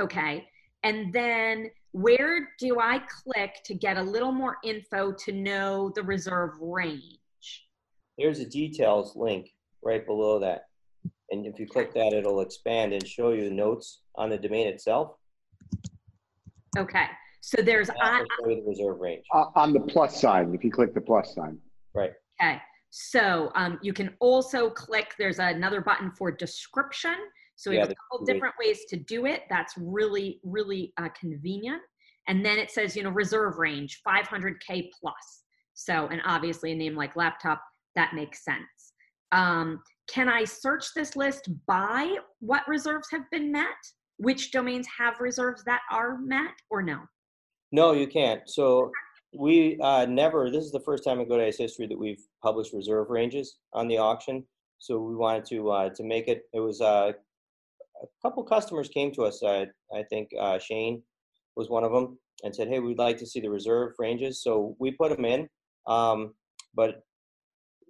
Okay. 0.00 0.46
And 0.84 1.12
then 1.12 1.70
where 1.92 2.48
do 2.58 2.80
I 2.80 3.00
click 3.00 3.60
to 3.64 3.74
get 3.74 3.96
a 3.96 4.02
little 4.02 4.32
more 4.32 4.56
info 4.64 5.12
to 5.12 5.32
know 5.32 5.92
the 5.94 6.02
reserve 6.02 6.52
range? 6.60 7.18
There's 8.18 8.40
a 8.40 8.46
details 8.46 9.14
link 9.14 9.50
right 9.84 10.04
below 10.04 10.38
that. 10.40 10.66
And 11.30 11.46
if 11.46 11.58
you 11.58 11.66
click 11.66 11.94
that, 11.94 12.12
it'll 12.12 12.40
expand 12.40 12.92
and 12.92 13.06
show 13.06 13.32
you 13.32 13.44
the 13.44 13.54
notes 13.54 14.02
on 14.16 14.30
the 14.30 14.36
domain 14.36 14.66
itself. 14.66 15.16
Okay. 16.76 17.06
So 17.40 17.62
there's 17.62 17.90
I, 17.90 18.24
the 18.42 18.62
reserve 18.66 18.98
range. 19.00 19.24
Uh, 19.34 19.46
on 19.56 19.72
the 19.72 19.80
plus 19.80 20.20
sign, 20.20 20.54
if 20.54 20.62
you 20.62 20.70
click 20.70 20.94
the 20.94 21.00
plus 21.00 21.34
sign. 21.34 21.58
Right. 21.94 22.12
Okay. 22.40 22.60
So 22.90 23.50
um, 23.54 23.78
you 23.82 23.92
can 23.92 24.14
also 24.20 24.70
click, 24.70 25.14
there's 25.18 25.38
another 25.38 25.80
button 25.80 26.10
for 26.10 26.30
description. 26.30 27.16
So 27.62 27.70
we 27.70 27.76
Yeah, 27.76 27.82
have 27.82 27.92
a 27.92 27.94
couple 27.94 28.26
different 28.26 28.54
ways 28.58 28.86
to 28.88 28.96
do 28.96 29.24
it. 29.24 29.44
That's 29.48 29.74
really, 29.76 30.40
really 30.42 30.92
uh, 30.96 31.10
convenient. 31.10 31.80
And 32.26 32.44
then 32.44 32.58
it 32.58 32.72
says, 32.72 32.96
you 32.96 33.04
know, 33.04 33.10
reserve 33.10 33.58
range 33.58 34.00
500K 34.04 34.90
plus. 35.00 35.44
So, 35.74 36.08
and 36.08 36.20
obviously 36.24 36.72
a 36.72 36.74
name 36.74 36.96
like 36.96 37.14
laptop, 37.14 37.62
that 37.94 38.14
makes 38.14 38.44
sense. 38.44 38.94
Um, 39.30 39.80
can 40.08 40.28
I 40.28 40.42
search 40.42 40.86
this 40.96 41.14
list 41.14 41.50
by 41.68 42.16
what 42.40 42.66
reserves 42.66 43.06
have 43.12 43.30
been 43.30 43.52
met? 43.52 43.68
Which 44.16 44.50
domains 44.50 44.88
have 44.98 45.20
reserves 45.20 45.62
that 45.62 45.82
are 45.88 46.18
met 46.18 46.54
or 46.68 46.82
no? 46.82 46.98
No, 47.70 47.92
you 47.92 48.08
can't. 48.08 48.40
So 48.46 48.90
we 49.38 49.78
uh, 49.80 50.06
never, 50.06 50.50
this 50.50 50.64
is 50.64 50.72
the 50.72 50.80
first 50.80 51.04
time 51.04 51.20
in 51.20 51.28
GoDaddy's 51.28 51.58
history 51.58 51.86
that 51.86 51.98
we've 51.98 52.24
published 52.42 52.72
reserve 52.72 53.08
ranges 53.08 53.58
on 53.72 53.86
the 53.86 53.98
auction. 53.98 54.44
So 54.80 54.98
we 54.98 55.14
wanted 55.14 55.44
to 55.46 55.70
uh, 55.70 55.90
to 55.90 56.02
make 56.02 56.26
it, 56.26 56.42
it 56.52 56.58
was 56.58 56.80
uh, 56.80 57.12
a 58.02 58.06
couple 58.28 58.42
customers 58.44 58.88
came 58.88 59.12
to 59.12 59.22
us, 59.24 59.42
uh, 59.42 59.66
I 59.94 60.02
think 60.10 60.28
uh, 60.38 60.58
Shane 60.58 61.02
was 61.56 61.68
one 61.68 61.84
of 61.84 61.92
them, 61.92 62.18
and 62.44 62.54
said, 62.54 62.68
hey, 62.68 62.80
we'd 62.80 62.98
like 62.98 63.18
to 63.18 63.26
see 63.26 63.40
the 63.40 63.50
reserve 63.50 63.92
ranges. 63.98 64.42
So 64.42 64.76
we 64.78 64.90
put 64.90 65.14
them 65.14 65.24
in. 65.24 65.48
Um, 65.86 66.34
but 66.74 67.02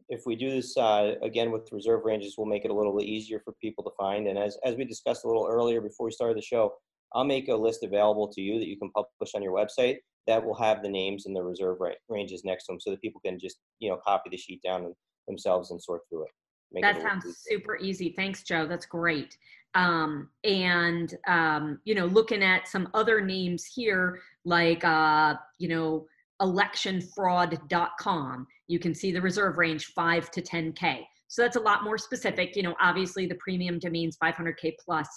if 0.09 0.23
we 0.27 0.37
do 0.37 0.51
this 0.51 0.77
uh, 0.77 1.15
again 1.23 1.51
with 1.51 1.73
reserve 1.73 2.03
ranges, 2.05 2.35
we'll 2.37 2.47
make 2.47 2.65
it 2.65 2.71
a 2.71 2.75
little 2.75 2.97
bit 2.97 3.07
easier 3.07 3.41
for 3.45 3.55
people 3.63 3.85
to 3.85 3.91
find. 3.99 4.27
And 4.27 4.39
as, 4.39 4.59
as 4.65 4.75
we 4.77 4.85
discussed 4.85 5.25
a 5.25 5.29
little 5.29 5.47
earlier 5.49 5.81
before 5.81 6.07
we 6.07 6.13
started 6.13 6.37
the 6.37 6.43
show, 6.43 6.75
I'll 7.15 7.25
make 7.25 7.49
a 7.49 7.55
list 7.55 7.83
available 7.83 8.29
to 8.29 8.41
you 8.41 8.59
that 8.59 8.69
you 8.69 8.79
can 8.79 8.91
publish 8.91 9.35
on 9.35 9.43
your 9.43 9.53
website 9.53 9.99
that 10.27 10.45
will 10.45 10.55
have 10.55 10.83
the 10.83 10.89
names 10.89 11.27
and 11.27 11.35
the 11.35 11.43
reserve 11.43 11.79
ranges 12.09 12.43
next 12.45 12.67
to 12.67 12.73
them 12.73 12.81
so 12.81 12.91
that 12.91 13.01
people 13.01 13.21
can 13.25 13.39
just, 13.39 13.59
you 13.81 13.91
know, 13.91 13.99
copy 14.05 14.31
the 14.31 14.37
sheet 14.37 14.61
down 14.63 14.95
themselves 15.27 15.71
and 15.71 15.83
sort 15.83 16.03
through 16.09 16.25
it. 16.25 16.31
Make 16.73 16.85
That 16.85 16.97
little 16.97 17.11
sounds 17.11 17.39
super 17.39 17.77
easy. 17.77 18.15
Thanks, 18.17 18.43
Joe. 18.43 18.67
That's 18.67 18.87
great. 18.87 19.37
Um, 19.75 20.29
and 20.45 21.15
um, 21.27 21.81
you 21.85 21.95
know, 21.95 22.07
looking 22.07 22.43
at 22.43 22.69
some 22.69 22.89
other 22.95 23.21
names 23.21 23.65
here, 23.65 24.21
like 24.45 24.85
uh, 24.85 25.35
you 25.59 25.69
know, 25.69 26.07
electionfraud.com, 26.41 28.47
you 28.69 28.79
can 28.79 28.95
see 28.95 29.11
the 29.13 29.21
reserve 29.21 29.59
range 29.59 29.87
five 29.87 30.31
to 30.33 30.43
10k. 30.43 31.01
So 31.29 31.43
that's 31.43 31.57
a 31.57 31.61
lot 31.61 31.85
more 31.85 31.97
specific. 31.99 32.57
You 32.57 32.63
know, 32.65 32.75
obviously 32.81 33.27
the 33.27 33.37
premium 33.37 33.79
domains 33.79 34.17
500k 34.23 34.75
plus 34.85 35.09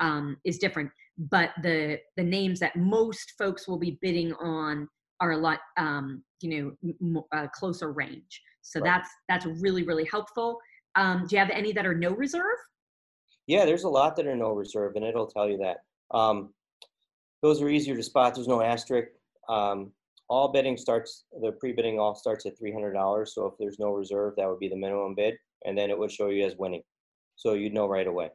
um, 0.00 0.36
is 0.44 0.58
different, 0.58 0.90
but 1.16 1.50
the 1.62 1.98
the 2.16 2.22
names 2.22 2.60
that 2.60 2.76
most 2.76 3.32
folks 3.38 3.66
will 3.66 3.78
be 3.78 3.98
bidding 4.02 4.34
on 4.34 4.88
are 5.20 5.32
a 5.32 5.38
lot, 5.38 5.60
um, 5.78 6.22
you 6.40 6.50
know, 6.50 6.72
m- 7.00 7.22
uh, 7.32 7.46
closer 7.54 7.92
range. 7.92 8.42
So 8.62 8.80
Right. 8.80 8.90
that's 8.90 9.08
that's 9.28 9.46
really 9.62 9.84
really 9.84 10.04
helpful. 10.04 10.58
Um, 10.94 11.26
do 11.26 11.36
you 11.36 11.40
have 11.40 11.50
any 11.50 11.72
that 11.72 11.86
are 11.86 11.94
no 11.94 12.10
reserve? 12.10 12.58
Yeah, 13.46 13.64
there's 13.64 13.84
a 13.84 13.88
lot 13.88 14.16
that 14.16 14.26
are 14.26 14.36
no 14.36 14.52
reserve, 14.52 14.96
and 14.96 15.04
it'll 15.04 15.26
tell 15.26 15.48
you 15.48 15.58
that. 15.58 15.78
Um, 16.16 16.52
those 17.42 17.60
are 17.60 17.68
easier 17.68 17.96
to 17.96 18.02
spot. 18.02 18.34
There's 18.34 18.48
no 18.48 18.62
asterisk. 18.62 19.08
Um, 19.48 19.90
all 20.28 20.48
bidding 20.52 20.76
starts, 20.76 21.24
the 21.40 21.52
pre-bidding 21.52 21.98
all 21.98 22.14
starts 22.14 22.46
at 22.46 22.58
$300. 22.58 23.28
So 23.28 23.46
if 23.46 23.54
there's 23.58 23.78
no 23.78 23.92
reserve, 23.92 24.34
that 24.36 24.48
would 24.48 24.60
be 24.60 24.68
the 24.68 24.76
minimum 24.76 25.14
bid, 25.14 25.34
and 25.64 25.76
then 25.76 25.90
it 25.90 25.98
would 25.98 26.10
show 26.10 26.28
you 26.28 26.46
as 26.46 26.56
winning. 26.56 26.82
So 27.36 27.54
you'd 27.54 27.74
know 27.74 27.86
right 27.86 28.06
away. 28.06 28.30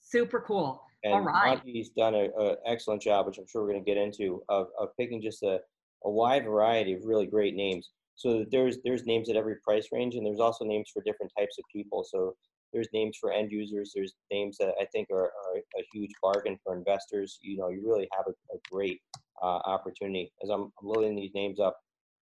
Super 0.00 0.40
cool. 0.40 0.82
And 1.02 1.14
All 1.14 1.20
right. 1.22 1.58
Monte's 1.64 1.88
done 1.90 2.14
an 2.14 2.56
excellent 2.66 3.00
job, 3.00 3.26
which 3.26 3.38
I'm 3.38 3.46
sure 3.46 3.62
we're 3.62 3.72
going 3.72 3.84
to 3.84 3.90
get 3.90 4.00
into, 4.00 4.42
of, 4.48 4.66
of 4.78 4.88
picking 4.98 5.22
just 5.22 5.42
a, 5.42 5.60
a 6.04 6.10
wide 6.10 6.44
variety 6.44 6.92
of 6.92 7.00
really 7.04 7.26
great 7.26 7.54
names. 7.54 7.90
So 8.16 8.44
there's 8.50 8.78
there's 8.84 9.06
names 9.06 9.30
at 9.30 9.36
every 9.36 9.56
price 9.64 9.88
range, 9.92 10.14
and 10.14 10.26
there's 10.26 10.40
also 10.40 10.66
names 10.66 10.90
for 10.92 11.02
different 11.02 11.32
types 11.38 11.56
of 11.58 11.64
people. 11.72 12.04
So 12.04 12.36
there's 12.72 12.88
names 12.92 13.16
for 13.20 13.32
end 13.32 13.50
users. 13.50 13.92
There's 13.94 14.14
names 14.30 14.56
that 14.58 14.74
I 14.80 14.84
think 14.86 15.08
are, 15.10 15.24
are 15.24 15.56
a 15.78 15.84
huge 15.92 16.12
bargain 16.22 16.58
for 16.62 16.76
investors. 16.76 17.38
You 17.42 17.56
know, 17.58 17.68
you 17.68 17.82
really 17.84 18.08
have 18.16 18.26
a, 18.26 18.54
a 18.54 18.58
great 18.70 19.00
uh, 19.42 19.60
opportunity. 19.64 20.32
As 20.42 20.50
I'm, 20.50 20.72
I'm 20.80 20.88
loading 20.88 21.16
these 21.16 21.32
names 21.34 21.60
up 21.60 21.76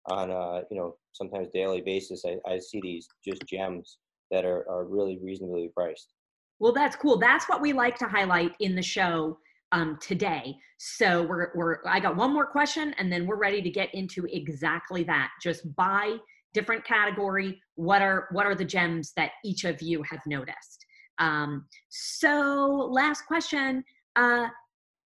on 0.06 0.30
a 0.30 0.62
you 0.70 0.76
know 0.78 0.96
sometimes 1.12 1.48
daily 1.52 1.80
basis, 1.80 2.24
I, 2.26 2.38
I 2.50 2.58
see 2.58 2.80
these 2.82 3.08
just 3.24 3.42
gems 3.46 3.98
that 4.30 4.44
are, 4.44 4.68
are 4.70 4.84
really 4.84 5.18
reasonably 5.22 5.70
priced. 5.74 6.12
Well, 6.60 6.72
that's 6.72 6.96
cool. 6.96 7.18
That's 7.18 7.48
what 7.48 7.60
we 7.60 7.72
like 7.72 7.96
to 7.98 8.06
highlight 8.06 8.52
in 8.60 8.74
the 8.74 8.82
show 8.82 9.38
um, 9.72 9.98
today. 10.00 10.56
So 10.78 11.24
we're 11.24 11.50
we're 11.54 11.78
I 11.86 12.00
got 12.00 12.16
one 12.16 12.32
more 12.32 12.46
question, 12.46 12.94
and 12.98 13.12
then 13.12 13.26
we're 13.26 13.36
ready 13.36 13.62
to 13.62 13.70
get 13.70 13.94
into 13.94 14.26
exactly 14.30 15.04
that. 15.04 15.30
Just 15.42 15.74
by 15.76 16.16
different 16.58 16.84
category, 16.84 17.60
what 17.76 18.02
are 18.02 18.26
what 18.32 18.46
are 18.46 18.54
the 18.54 18.64
gems 18.64 19.12
that 19.16 19.30
each 19.44 19.62
of 19.64 19.80
you 19.80 20.02
have 20.10 20.20
noticed? 20.26 20.84
Um, 21.18 21.66
so 21.88 22.88
last 22.90 23.22
question. 23.26 23.84
Uh, 24.16 24.48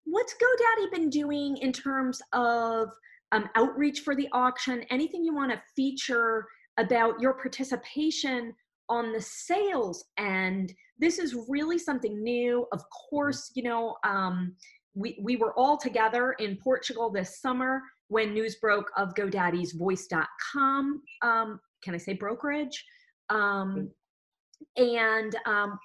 what's 0.04 0.34
GoDaddy 0.34 0.90
been 0.92 1.10
doing 1.10 1.58
in 1.58 1.72
terms 1.72 2.20
of 2.32 2.88
um, 3.32 3.48
outreach 3.54 4.00
for 4.00 4.14
the 4.16 4.28
auction? 4.32 4.84
Anything 4.90 5.24
you 5.24 5.34
want 5.34 5.52
to 5.52 5.62
feature 5.76 6.46
about 6.78 7.20
your 7.20 7.34
participation 7.34 8.54
on 8.88 9.12
the 9.12 9.20
sales 9.20 10.04
end? 10.18 10.72
This 10.98 11.18
is 11.18 11.36
really 11.48 11.78
something 11.78 12.22
new. 12.22 12.66
Of 12.72 12.82
course, 13.10 13.50
you 13.54 13.62
know, 13.62 13.96
um, 14.04 14.54
we, 14.94 15.18
we 15.22 15.36
were 15.36 15.52
all 15.58 15.76
together 15.76 16.32
in 16.38 16.56
Portugal 16.56 17.10
this 17.10 17.40
summer 17.40 17.82
when 18.08 18.34
news 18.34 18.56
broke 18.56 18.90
of 18.96 19.14
GoDaddy's 19.14 19.72
voice.com. 19.72 21.02
Um, 21.22 21.60
can 21.82 21.94
I 21.94 21.98
say 21.98 22.14
brokerage? 22.14 22.84
Um, 23.30 23.90
and 24.76 25.34
um, 25.46 25.78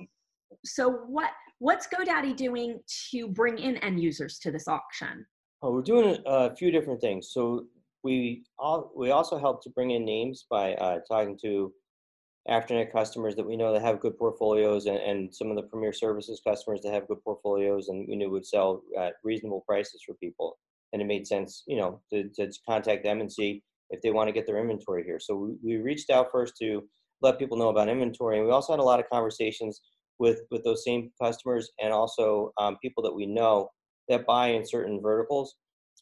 so 0.65 0.91
what 1.07 1.31
what's 1.59 1.87
GoDaddy 1.87 2.35
doing 2.35 2.79
to 3.11 3.27
bring 3.29 3.57
in 3.57 3.77
end 3.77 4.01
users 4.01 4.39
to 4.39 4.51
this 4.51 4.67
auction? 4.67 5.25
Oh, 5.61 5.71
we're 5.71 5.81
doing 5.81 6.17
a 6.25 6.55
few 6.55 6.69
different 6.69 7.01
things. 7.01 7.31
So 7.31 7.65
we 8.03 8.43
all 8.59 8.91
we 8.95 9.11
also 9.11 9.37
help 9.39 9.63
to 9.63 9.69
bring 9.71 9.91
in 9.91 10.05
names 10.05 10.45
by 10.49 10.75
uh, 10.75 10.99
talking 11.09 11.37
to 11.43 11.71
Afternic 12.49 12.91
customers 12.91 13.35
that 13.35 13.45
we 13.45 13.57
know 13.57 13.73
that 13.73 13.81
have 13.81 13.99
good 13.99 14.17
portfolios 14.17 14.85
and, 14.85 14.97
and 14.97 15.33
some 15.33 15.49
of 15.49 15.55
the 15.55 15.63
premier 15.63 15.91
services 15.91 16.41
customers 16.45 16.81
that 16.81 16.93
have 16.93 17.07
good 17.07 17.23
portfolios 17.23 17.89
and 17.89 18.07
we 18.07 18.15
knew 18.15 18.29
would 18.29 18.45
sell 18.45 18.81
at 18.97 19.15
reasonable 19.23 19.63
prices 19.67 20.01
for 20.05 20.15
people. 20.15 20.57
And 20.93 21.01
it 21.01 21.05
made 21.05 21.27
sense, 21.27 21.63
you 21.67 21.77
know, 21.77 22.01
to, 22.11 22.29
to 22.35 22.51
contact 22.67 23.03
them 23.03 23.19
and 23.19 23.31
see 23.31 23.63
if 23.89 24.01
they 24.01 24.11
want 24.11 24.27
to 24.29 24.33
get 24.33 24.45
their 24.45 24.59
inventory 24.59 25.03
here. 25.03 25.19
So 25.19 25.35
we, 25.35 25.55
we 25.63 25.81
reached 25.81 26.09
out 26.09 26.27
first 26.31 26.55
to 26.61 26.83
let 27.21 27.39
people 27.39 27.57
know 27.57 27.69
about 27.69 27.89
inventory. 27.89 28.37
And 28.37 28.45
we 28.45 28.53
also 28.53 28.73
had 28.73 28.79
a 28.79 28.83
lot 28.83 28.99
of 28.99 29.09
conversations 29.09 29.81
with, 30.19 30.41
with 30.49 30.63
those 30.63 30.83
same 30.83 31.11
customers 31.21 31.69
and 31.81 31.91
also 31.91 32.51
um, 32.57 32.77
people 32.81 33.03
that 33.03 33.13
we 33.13 33.25
know 33.25 33.69
that 34.09 34.25
buy 34.25 34.47
in 34.47 34.65
certain 34.65 35.01
verticals 35.01 35.55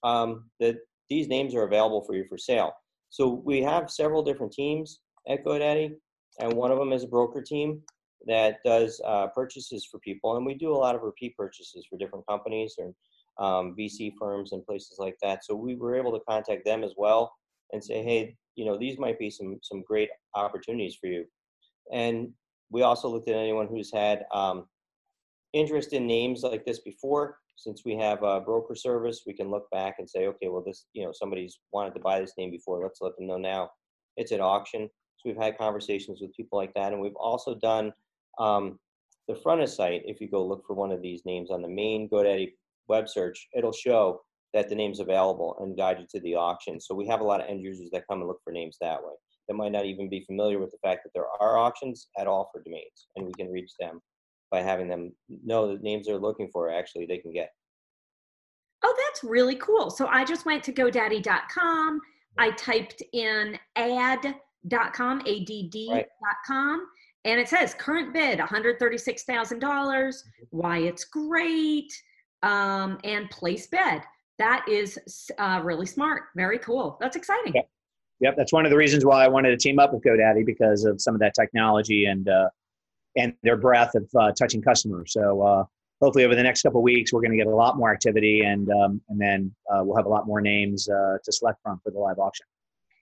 um, 0.04 0.50
that 0.60 0.76
these 1.10 1.28
names 1.28 1.56
are 1.56 1.64
available 1.64 2.04
for 2.06 2.16
you 2.16 2.26
for 2.30 2.38
sale. 2.38 2.74
So 3.10 3.42
we 3.46 3.62
have 3.62 3.90
several 3.90 4.24
different 4.24 4.52
teams 4.52 5.00
at 5.28 5.44
GoDaddy, 5.44 5.96
and 6.40 6.54
one 6.54 6.72
of 6.72 6.78
them 6.78 6.92
is 6.92 7.04
a 7.04 7.08
broker 7.08 7.42
team 7.42 7.82
that 8.28 8.58
does 8.66 9.02
uh, 9.06 9.28
purchases 9.28 9.86
for 9.90 10.00
people, 10.00 10.36
and 10.38 10.46
we 10.46 10.54
do 10.54 10.74
a 10.74 10.76
lot 10.76 10.96
of 10.96 11.02
repeat 11.04 11.36
purchases 11.38 11.86
for 11.90 11.98
different 11.98 12.26
companies 12.28 12.76
and 12.78 12.94
um, 13.38 13.76
VC 13.78 14.14
firms 14.18 14.52
and 14.52 14.66
places 14.66 14.98
like 14.98 15.16
that. 15.22 15.44
So 15.46 15.56
we 15.56 15.76
were 15.76 15.96
able 15.96 16.12
to 16.14 16.24
contact 16.28 16.66
them 16.66 16.84
as 16.84 16.94
well 16.98 17.34
and 17.74 17.84
say, 17.84 18.04
hey, 18.04 18.36
you 18.56 18.66
know, 18.66 18.78
these 18.78 18.98
might 18.98 19.20
be 19.20 19.30
some 19.30 19.60
some 19.62 19.84
great 19.84 20.10
opportunities 20.34 20.96
for 21.00 21.08
you. 21.08 21.26
And 21.92 22.30
we 22.72 22.82
also 22.82 23.10
looked 23.10 23.30
at 23.30 23.36
anyone 23.36 23.68
who's 23.68 23.92
had 23.94 24.26
um, 24.34 24.66
interest 25.54 25.94
in 25.94 26.08
names 26.08 26.44
like 26.44 26.66
this 26.66 26.80
before. 26.80 27.38
Since 27.58 27.86
we 27.86 27.96
have 27.96 28.22
a 28.24 28.42
broker 28.42 28.76
service, 28.76 29.24
we 29.26 29.34
can 29.34 29.50
look 29.50 29.70
back 29.72 29.96
and 30.00 30.10
say, 30.10 30.28
okay, 30.28 30.50
well, 30.50 30.64
this, 30.66 30.88
you 30.94 31.06
know, 31.06 31.14
somebody's 31.14 31.60
wanted 31.72 31.94
to 31.94 32.02
buy 32.02 32.20
this 32.20 32.34
name 32.38 32.52
before. 32.52 32.82
Let's 32.82 33.00
let 33.00 33.16
them 33.16 33.28
know 33.28 33.38
now. 33.38 33.70
It's 34.18 34.34
at 34.34 34.42
auction. 34.42 34.90
So 35.26 35.32
we've 35.32 35.44
had 35.44 35.58
conversations 35.58 36.22
with 36.22 36.36
people 36.36 36.58
like 36.58 36.74
that, 36.76 36.94
and 36.94 37.02
we've 37.02 37.16
also 37.16 37.56
done 37.56 37.92
um, 38.38 38.80
the 39.28 39.36
front 39.36 39.62
of 39.62 39.70
site. 39.70 40.04
If 40.06 40.22
you 40.22 40.30
go 40.30 40.46
look 40.46 40.64
for 40.68 40.76
one 40.76 40.92
of 40.92 41.02
these 41.02 41.24
names 41.26 41.50
on 41.50 41.62
the 41.62 41.68
main 41.68 42.08
GoDaddy 42.10 42.52
web 42.88 43.10
search, 43.10 43.48
it'll 43.56 43.74
show 43.74 44.22
that 44.54 44.70
the 44.70 44.76
name's 44.76 45.00
available 45.00 45.58
and 45.60 45.76
guide 45.76 45.98
you 46.00 46.06
to 46.12 46.20
the 46.22 46.36
auction. 46.36 46.80
So 46.80 46.94
we 46.94 47.08
have 47.08 47.22
a 47.22 47.24
lot 47.24 47.42
of 47.42 47.50
end 47.50 47.62
users 47.62 47.90
that 47.92 48.04
come 48.08 48.20
and 48.20 48.28
look 48.28 48.40
for 48.44 48.54
names 48.54 48.78
that 48.82 49.02
way. 49.02 49.14
That 49.48 49.56
might 49.56 49.72
not 49.72 49.86
even 49.86 50.10
be 50.10 50.24
familiar 50.26 50.60
with 50.60 50.72
the 50.72 50.78
fact 50.84 51.02
that 51.04 51.12
there 51.16 51.28
are 51.42 51.58
auctions 51.58 52.08
at 52.20 52.28
all 52.28 52.50
for 52.52 52.62
domains, 52.62 53.08
and 53.16 53.26
we 53.26 53.34
can 53.34 53.52
reach 53.52 53.72
them 53.80 54.02
by 54.52 54.62
having 54.62 54.88
them 54.88 55.12
know 55.44 55.76
the 55.76 55.82
names 55.82 56.06
they're 56.06 56.18
looking 56.20 56.50
for. 56.54 56.72
Actually, 56.72 57.08
they 57.08 57.18
can 57.18 57.34
get. 57.34 57.50
Oh, 58.84 58.96
that's 59.08 59.24
really 59.24 59.56
cool. 59.56 59.90
So 59.90 60.06
I 60.06 60.24
just 60.24 60.46
went 60.46 60.64
to 60.66 60.72
GoDaddy.com. 60.72 62.00
I 62.38 62.52
typed 62.52 63.02
in 63.14 63.58
add.com, 64.72 65.22
A-D-D.com, 65.26 66.88
and 67.26 67.40
it 67.40 67.48
says 67.48 67.74
current 67.74 68.14
bid, 68.14 68.40
$136,000, 68.40 70.24
why 70.52 70.78
it's 70.80 71.06
great, 71.06 71.92
um, 72.44 73.00
and 73.04 73.30
place 73.30 73.68
bid. 73.68 74.02
That 74.38 74.66
is 74.70 75.00
uh, 75.38 75.62
really 75.64 75.86
smart. 75.86 76.24
Very 76.36 76.60
cool. 76.60 76.98
That's 77.00 77.16
exciting. 77.16 77.54
Yeah. 77.56 77.62
Yep, 78.22 78.36
that's 78.38 78.54
one 78.54 78.66
of 78.66 78.72
the 78.72 78.78
reasons 78.78 79.04
why 79.04 79.26
I 79.26 79.28
wanted 79.28 79.50
to 79.50 79.58
team 79.58 79.78
up 79.78 79.94
with 79.94 80.02
GoDaddy 80.04 80.46
because 80.46 80.86
of 80.86 81.02
some 81.02 81.16
of 81.16 81.20
that 81.20 81.34
technology 81.34 82.06
and 82.06 82.30
uh, 82.30 82.48
and 83.18 83.34
their 83.44 83.58
breadth 83.58 83.94
of 83.96 84.10
uh, 84.18 84.32
touching 84.32 84.62
customers. 84.62 85.12
So 85.12 85.42
uh, 85.42 85.64
hopefully 86.02 86.24
over 86.24 86.34
the 86.34 86.44
next 86.44 86.62
couple 86.62 86.80
of 86.80 86.84
weeks, 86.84 87.12
we're 87.12 87.20
going 87.20 87.32
to 87.32 87.38
get 87.38 87.48
a 87.48 87.56
lot 87.56 87.78
more 87.78 87.92
activity, 87.92 88.42
and 88.42 88.70
um, 88.72 89.02
and 89.10 89.20
then 89.20 89.54
uh, 89.70 89.84
we'll 89.84 89.98
have 89.98 90.06
a 90.06 90.10
lot 90.10 90.28
more 90.28 90.40
names 90.40 90.88
uh, 90.88 91.18
to 91.26 91.32
select 91.32 91.60
from 91.62 91.82
for 91.84 91.92
the 91.92 92.00
live 92.00 92.18
auction. 92.18 92.46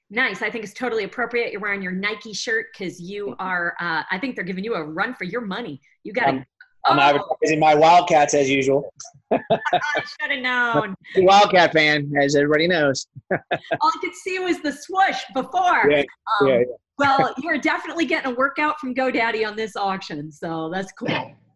Nice. 0.09 0.41
I 0.41 0.49
think 0.49 0.63
it's 0.63 0.73
totally 0.73 1.05
appropriate. 1.05 1.51
You're 1.51 1.61
wearing 1.61 1.81
your 1.81 1.91
Nike 1.91 2.33
shirt 2.33 2.67
because 2.71 2.99
you 3.01 3.35
are. 3.39 3.75
Uh, 3.79 4.03
I 4.11 4.19
think 4.19 4.35
they're 4.35 4.43
giving 4.43 4.63
you 4.63 4.75
a 4.75 4.83
run 4.83 5.15
for 5.15 5.23
your 5.23 5.41
money. 5.41 5.81
You 6.03 6.13
got. 6.13 6.29
Um, 6.29 6.45
I'm 6.85 6.99
oh. 6.99 7.01
advertising 7.01 7.59
my 7.59 7.73
Wildcats 7.75 8.33
as 8.33 8.49
usual. 8.49 8.93
I 9.31 9.39
should 9.41 10.31
have 10.31 10.41
known. 10.41 10.95
Wildcat 11.17 11.71
fan, 11.71 12.11
as 12.19 12.35
everybody 12.35 12.67
knows. 12.67 13.07
All 13.31 13.39
I 13.83 13.97
could 14.01 14.13
see 14.13 14.39
was 14.39 14.59
the 14.61 14.71
swoosh 14.71 15.21
before. 15.33 15.89
Yeah, 15.89 16.03
um, 16.41 16.47
yeah, 16.47 16.59
yeah. 16.59 16.63
well, 16.97 17.33
you're 17.37 17.57
definitely 17.57 18.05
getting 18.05 18.33
a 18.33 18.35
workout 18.35 18.79
from 18.79 18.93
GoDaddy 18.93 19.47
on 19.47 19.55
this 19.55 19.75
auction, 19.75 20.31
so 20.31 20.69
that's 20.73 20.91
cool. 20.91 21.09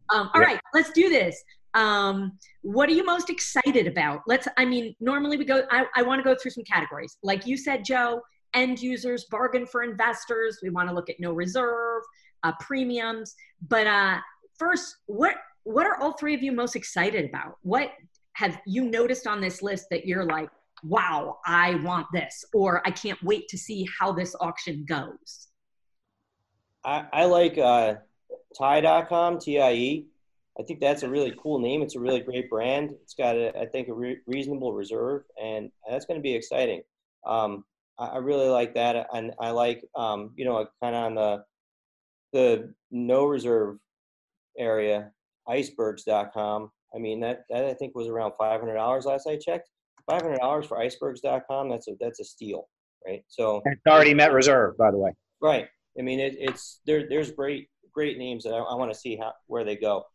Um, 0.10 0.30
all 0.34 0.42
yeah. 0.42 0.48
right, 0.48 0.60
let's 0.74 0.92
do 0.92 1.10
this. 1.10 1.44
Um, 1.74 2.40
what 2.62 2.90
are 2.90 2.94
you 2.94 3.06
most 3.06 3.30
excited 3.30 3.86
about? 3.86 4.22
Let's. 4.28 4.48
I 4.58 4.64
mean, 4.64 4.96
normally 5.00 5.38
we 5.38 5.46
go. 5.46 5.64
I, 5.70 5.86
I 5.96 6.04
want 6.04 6.20
to 6.20 6.24
go 6.24 6.36
through 6.42 6.52
some 6.52 6.64
categories, 6.64 7.18
like 7.22 7.46
you 7.46 7.58
said, 7.58 7.84
Joe. 7.84 8.22
End 8.58 8.82
users, 8.82 9.26
bargain 9.26 9.68
for 9.68 9.84
investors. 9.84 10.58
We 10.64 10.72
want 10.72 10.90
to 10.90 10.96
look 10.96 11.12
at 11.12 11.20
no 11.20 11.32
reserve, 11.32 12.02
uh, 12.44 12.54
premiums, 12.60 13.36
but 13.68 13.86
uh, 13.86 14.18
first, 14.58 14.96
what 15.06 15.36
what 15.64 15.86
are 15.86 16.02
all 16.02 16.14
three 16.14 16.34
of 16.34 16.42
you 16.42 16.52
most 16.52 16.76
excited 16.76 17.26
about? 17.26 17.58
What 17.62 17.92
have 18.34 18.60
you 18.66 18.86
noticed 18.86 19.28
on 19.28 19.42
this 19.42 19.62
list 19.62 19.86
that 19.92 20.08
you're 20.08 20.26
like, 20.26 20.50
wow, 20.82 21.38
I 21.46 21.76
want 21.84 22.08
this, 22.12 22.44
or 22.52 22.82
I 22.88 22.92
can't 22.92 23.22
wait 23.22 23.48
to 23.50 23.58
see 23.60 23.88
how 24.00 24.12
this 24.12 24.36
auction 24.40 24.86
goes? 24.88 25.50
I, 26.84 27.06
I 27.14 27.26
like 27.26 27.58
uh, 27.58 27.96
tie.com, 28.58 29.40
T-I-E. 29.40 30.08
I 30.60 30.64
think 30.64 30.80
that's 30.80 31.04
a 31.04 31.10
really 31.10 31.36
cool 31.42 31.60
name. 31.60 31.82
It's 31.82 31.96
a 31.96 32.00
really 32.00 32.22
great 32.22 32.50
brand. 32.50 32.96
It's 33.04 33.14
got, 33.14 33.36
a, 33.36 33.60
I 33.60 33.66
think, 33.66 33.90
a 33.90 33.94
re- 33.94 34.20
reasonable 34.26 34.74
reserve, 34.74 35.24
and 35.40 35.70
that's 35.88 36.06
going 36.06 36.18
to 36.18 36.24
be 36.24 36.34
exciting. 36.34 36.82
Um, 37.26 37.66
I, 38.00 38.18
really 38.18 38.48
like 38.48 38.76
that, 38.76 39.08
and 39.14 39.34
I 39.40 39.52
like, 39.52 39.84
um, 39.96 40.32
you 40.36 40.46
know, 40.46 40.66
kind 40.82 40.96
of 40.96 41.04
on 41.04 41.16
the 41.16 41.44
the 42.34 42.74
no 42.92 43.26
reserve 43.26 43.78
area, 44.58 45.12
icebergs.com. 45.48 46.72
I 46.96 47.00
mean, 47.00 47.20
that, 47.22 47.44
that 47.50 47.66
I 47.66 47.74
think 47.74 47.96
was 47.96 48.08
around 48.08 48.34
$500 48.40 49.06
last 49.06 49.28
I 49.28 49.38
checked. 49.38 49.70
$500 50.10 50.66
for 50.66 50.80
icebergs.com, 50.80 51.70
that's 51.70 51.88
a, 51.88 51.92
that's 52.00 52.20
a 52.20 52.24
steal, 52.24 52.68
right? 53.06 53.24
So 53.28 53.62
it's 53.66 53.82
already 53.88 54.14
met 54.14 54.32
reserve, 54.32 54.78
by 54.78 54.92
the 54.92 54.98
way. 54.98 55.12
Right. 55.42 55.68
I 56.00 56.02
mean, 56.02 56.20
it, 56.20 56.36
it's 56.40 56.80
there. 56.86 57.08
There's 57.10 57.32
great, 57.32 57.68
great 57.94 58.18
names 58.18 58.44
that 58.44 58.54
I, 58.54 58.60
I 58.60 58.76
want 58.76 58.92
to 58.92 58.98
see 58.98 59.18
how 59.18 59.34
where 59.48 59.66
they 59.66 59.76
go. 59.76 60.06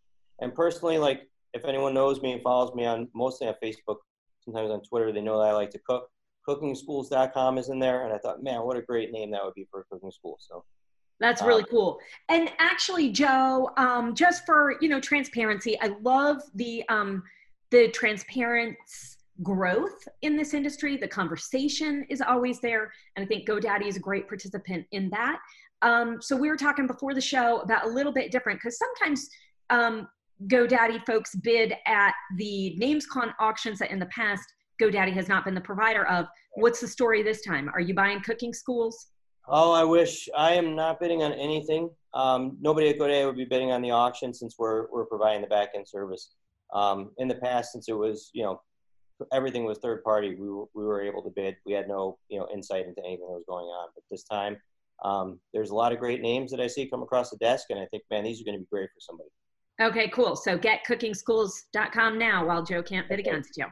And 0.40 0.54
personally, 0.54 0.98
like 0.98 1.22
if 1.52 1.64
anyone 1.64 1.92
knows 1.92 2.22
me 2.22 2.32
and 2.32 2.42
follows 2.42 2.74
me 2.74 2.86
on 2.86 3.08
mostly 3.14 3.48
on 3.48 3.54
Facebook, 3.62 3.96
sometimes 4.40 4.70
on 4.70 4.82
Twitter, 4.82 5.12
they 5.12 5.20
know 5.20 5.38
that 5.38 5.48
I 5.48 5.52
like 5.52 5.70
to 5.70 5.80
cook. 5.86 6.08
CookingSchools.com 6.48 7.58
is 7.58 7.68
in 7.68 7.78
there, 7.78 8.04
and 8.04 8.12
I 8.12 8.18
thought, 8.18 8.42
man, 8.42 8.62
what 8.62 8.76
a 8.76 8.82
great 8.82 9.12
name 9.12 9.30
that 9.30 9.44
would 9.44 9.54
be 9.54 9.66
for 9.70 9.80
a 9.80 9.84
cooking 9.84 10.10
school. 10.10 10.38
So 10.40 10.64
that's 11.20 11.40
really 11.40 11.64
cool. 11.70 12.00
And 12.28 12.50
actually, 12.58 13.10
Joe, 13.10 13.70
um, 13.76 14.14
just 14.14 14.44
for 14.44 14.76
you 14.80 14.88
know 14.88 15.00
transparency, 15.00 15.80
I 15.80 15.94
love 16.02 16.42
the 16.54 16.82
um, 16.88 17.22
the 17.70 17.88
transparent 17.88 18.76
growth 19.42 20.08
in 20.22 20.36
this 20.36 20.52
industry. 20.52 20.96
The 20.96 21.08
conversation 21.08 22.04
is 22.10 22.20
always 22.20 22.60
there, 22.60 22.92
and 23.16 23.24
I 23.24 23.26
think 23.26 23.48
GoDaddy 23.48 23.86
is 23.86 23.96
a 23.96 24.00
great 24.00 24.26
participant 24.26 24.86
in 24.90 25.10
that. 25.10 25.38
Um, 25.82 26.20
so 26.20 26.36
we 26.36 26.48
were 26.48 26.56
talking 26.56 26.86
before 26.86 27.14
the 27.14 27.20
show 27.20 27.60
about 27.60 27.86
a 27.86 27.88
little 27.88 28.12
bit 28.12 28.30
different 28.30 28.58
because 28.58 28.78
sometimes 28.78 29.28
um, 29.70 30.08
GoDaddy 30.46 31.04
folks 31.06 31.34
bid 31.36 31.74
at 31.86 32.14
the 32.36 32.76
NamesCon 32.80 33.32
auctions 33.38 33.78
that 33.78 33.90
in 33.90 33.98
the 33.98 34.06
past 34.06 34.44
GoDaddy 34.82 35.12
has 35.12 35.28
not 35.28 35.44
been 35.44 35.54
the 35.54 35.60
provider 35.60 36.06
of. 36.06 36.26
What's 36.54 36.80
the 36.80 36.88
story 36.88 37.22
this 37.22 37.42
time? 37.42 37.70
Are 37.72 37.80
you 37.80 37.94
buying 37.94 38.20
cooking 38.20 38.52
schools? 38.52 39.08
Oh, 39.48 39.72
I 39.72 39.84
wish 39.84 40.28
I 40.36 40.52
am 40.54 40.74
not 40.74 41.00
bidding 41.00 41.22
on 41.22 41.32
anything. 41.32 41.90
Um, 42.14 42.56
nobody 42.60 42.88
at 42.88 42.98
GoDaddy 42.98 43.26
would 43.26 43.36
be 43.36 43.44
bidding 43.44 43.70
on 43.70 43.80
the 43.80 43.90
auction 43.90 44.34
since 44.34 44.56
we're 44.58 44.90
we're 44.90 45.06
providing 45.06 45.42
the 45.42 45.48
back 45.48 45.70
end 45.74 45.88
service. 45.88 46.30
Um, 46.72 47.10
in 47.18 47.28
the 47.28 47.34
past, 47.36 47.72
since 47.72 47.88
it 47.88 47.94
was 47.94 48.30
you 48.32 48.42
know 48.42 48.60
everything 49.32 49.64
was 49.64 49.78
third 49.78 50.02
party, 50.02 50.34
we 50.34 50.48
were, 50.48 50.64
we 50.74 50.84
were 50.84 51.00
able 51.00 51.22
to 51.22 51.30
bid. 51.30 51.56
We 51.64 51.72
had 51.72 51.88
no 51.88 52.18
you 52.28 52.38
know 52.38 52.48
insight 52.52 52.86
into 52.86 53.00
anything 53.00 53.26
that 53.28 53.34
was 53.34 53.44
going 53.48 53.66
on. 53.66 53.88
But 53.94 54.04
this 54.10 54.24
time, 54.24 54.56
um, 55.04 55.38
there's 55.54 55.70
a 55.70 55.74
lot 55.74 55.92
of 55.92 55.98
great 55.98 56.20
names 56.20 56.50
that 56.50 56.60
I 56.60 56.66
see 56.66 56.88
come 56.88 57.02
across 57.02 57.30
the 57.30 57.36
desk, 57.38 57.66
and 57.70 57.78
I 57.78 57.86
think 57.86 58.02
man, 58.10 58.24
these 58.24 58.40
are 58.40 58.44
going 58.44 58.56
to 58.56 58.60
be 58.60 58.68
great 58.70 58.90
for 58.90 59.00
somebody. 59.00 59.30
Okay, 59.82 60.08
cool. 60.08 60.36
So 60.36 60.56
get 60.56 60.84
cookingschools.com 60.86 62.18
now 62.18 62.46
while 62.46 62.62
Joe 62.62 62.82
can't 62.82 63.08
bid 63.08 63.18
against 63.18 63.56
you. 63.56 63.66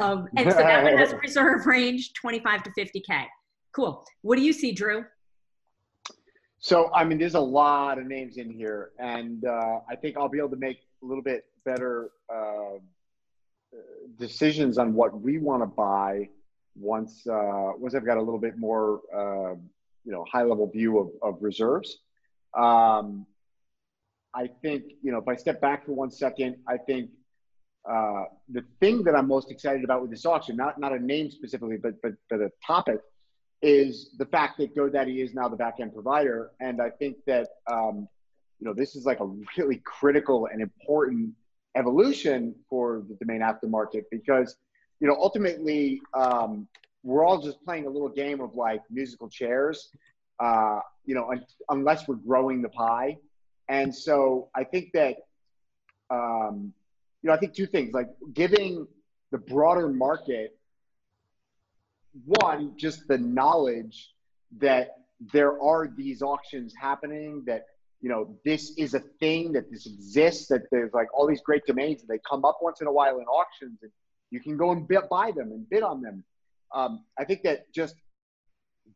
Um, 0.00 0.26
and 0.36 0.50
so 0.50 0.58
that 0.58 0.82
one 0.82 0.98
has 0.98 1.12
a 1.12 1.18
reserve 1.18 1.66
range 1.66 2.12
25 2.14 2.64
to 2.64 2.70
50K. 2.70 3.24
Cool. 3.72 4.04
What 4.22 4.36
do 4.36 4.42
you 4.42 4.52
see, 4.52 4.72
Drew? 4.72 5.04
So, 6.58 6.90
I 6.92 7.04
mean, 7.04 7.18
there's 7.18 7.34
a 7.34 7.40
lot 7.40 7.98
of 7.98 8.06
names 8.06 8.36
in 8.36 8.50
here, 8.50 8.92
and 8.98 9.44
uh, 9.44 9.80
I 9.88 9.96
think 9.96 10.16
I'll 10.16 10.30
be 10.30 10.38
able 10.38 10.50
to 10.50 10.56
make 10.56 10.78
a 11.02 11.06
little 11.06 11.22
bit 11.22 11.44
better 11.64 12.10
uh, 12.32 12.78
decisions 14.18 14.78
on 14.78 14.94
what 14.94 15.20
we 15.20 15.38
want 15.38 15.62
to 15.62 15.66
buy 15.66 16.28
once 16.76 17.26
uh, 17.26 17.72
once 17.78 17.94
I've 17.94 18.06
got 18.06 18.16
a 18.16 18.22
little 18.22 18.40
bit 18.40 18.58
more, 18.58 19.00
uh, 19.14 19.54
you 20.04 20.12
know, 20.12 20.24
high 20.30 20.42
level 20.42 20.68
view 20.68 20.98
of, 20.98 21.10
of 21.22 21.42
reserves. 21.42 21.98
Um, 22.56 23.26
I 24.34 24.48
think, 24.62 24.84
you 25.02 25.12
know, 25.12 25.18
if 25.18 25.28
I 25.28 25.36
step 25.36 25.60
back 25.60 25.86
for 25.86 25.92
one 25.92 26.10
second, 26.10 26.56
I 26.68 26.76
think 26.76 27.10
uh, 27.88 28.24
the 28.48 28.64
thing 28.80 29.04
that 29.04 29.14
I'm 29.14 29.28
most 29.28 29.50
excited 29.50 29.84
about 29.84 30.02
with 30.02 30.10
this 30.10 30.26
auction, 30.26 30.56
not 30.56 30.80
not 30.80 30.92
a 30.92 30.98
name 30.98 31.30
specifically, 31.30 31.76
but 31.76 32.00
but 32.02 32.12
but 32.30 32.40
a 32.40 32.50
topic, 32.66 33.00
is 33.62 34.14
the 34.18 34.26
fact 34.26 34.58
that 34.58 34.74
GoDaddy 34.74 35.22
is 35.24 35.34
now 35.34 35.48
the 35.48 35.56
backend 35.56 35.94
provider. 35.94 36.50
And 36.60 36.82
I 36.82 36.90
think 36.90 37.16
that, 37.26 37.48
um, 37.70 38.08
you 38.58 38.66
know, 38.66 38.74
this 38.74 38.96
is 38.96 39.04
like 39.06 39.20
a 39.20 39.26
really 39.56 39.80
critical 39.84 40.48
and 40.50 40.60
important 40.60 41.32
evolution 41.76 42.54
for 42.68 43.02
the 43.08 43.14
domain 43.16 43.40
aftermarket 43.40 44.02
because, 44.10 44.56
you 45.00 45.08
know, 45.08 45.16
ultimately, 45.18 46.00
um, 46.14 46.68
we're 47.02 47.24
all 47.24 47.40
just 47.40 47.62
playing 47.64 47.86
a 47.86 47.90
little 47.90 48.08
game 48.08 48.40
of 48.40 48.54
like 48.54 48.80
musical 48.90 49.28
chairs, 49.28 49.90
uh, 50.40 50.80
you 51.04 51.14
know, 51.14 51.30
un- 51.30 51.44
unless 51.68 52.08
we're 52.08 52.14
growing 52.16 52.62
the 52.62 52.68
pie. 52.70 53.16
And 53.68 53.94
so 53.94 54.50
I 54.54 54.64
think 54.64 54.92
that, 54.92 55.16
um, 56.10 56.72
you 57.22 57.28
know, 57.28 57.32
I 57.32 57.38
think 57.38 57.54
two 57.54 57.66
things 57.66 57.94
like 57.94 58.08
giving 58.32 58.86
the 59.30 59.38
broader 59.38 59.88
market 59.88 60.56
one, 62.24 62.74
just 62.76 63.08
the 63.08 63.18
knowledge 63.18 64.10
that 64.58 64.96
there 65.32 65.60
are 65.60 65.88
these 65.96 66.22
auctions 66.22 66.74
happening, 66.78 67.42
that, 67.46 67.64
you 68.00 68.08
know, 68.08 68.36
this 68.44 68.72
is 68.76 68.94
a 68.94 69.00
thing, 69.00 69.52
that 69.52 69.70
this 69.70 69.86
exists, 69.86 70.48
that 70.48 70.62
there's 70.70 70.92
like 70.92 71.08
all 71.14 71.26
these 71.26 71.40
great 71.40 71.64
domains 71.66 72.02
and 72.02 72.08
they 72.08 72.20
come 72.28 72.44
up 72.44 72.58
once 72.60 72.80
in 72.80 72.86
a 72.86 72.92
while 72.92 73.18
in 73.18 73.24
auctions 73.24 73.78
and 73.82 73.90
you 74.30 74.40
can 74.40 74.56
go 74.56 74.72
and 74.72 74.86
buy 75.10 75.30
them 75.30 75.50
and 75.52 75.68
bid 75.68 75.82
on 75.82 76.02
them. 76.02 76.22
Um, 76.74 77.04
I 77.18 77.24
think 77.24 77.42
that 77.42 77.72
just 77.72 77.94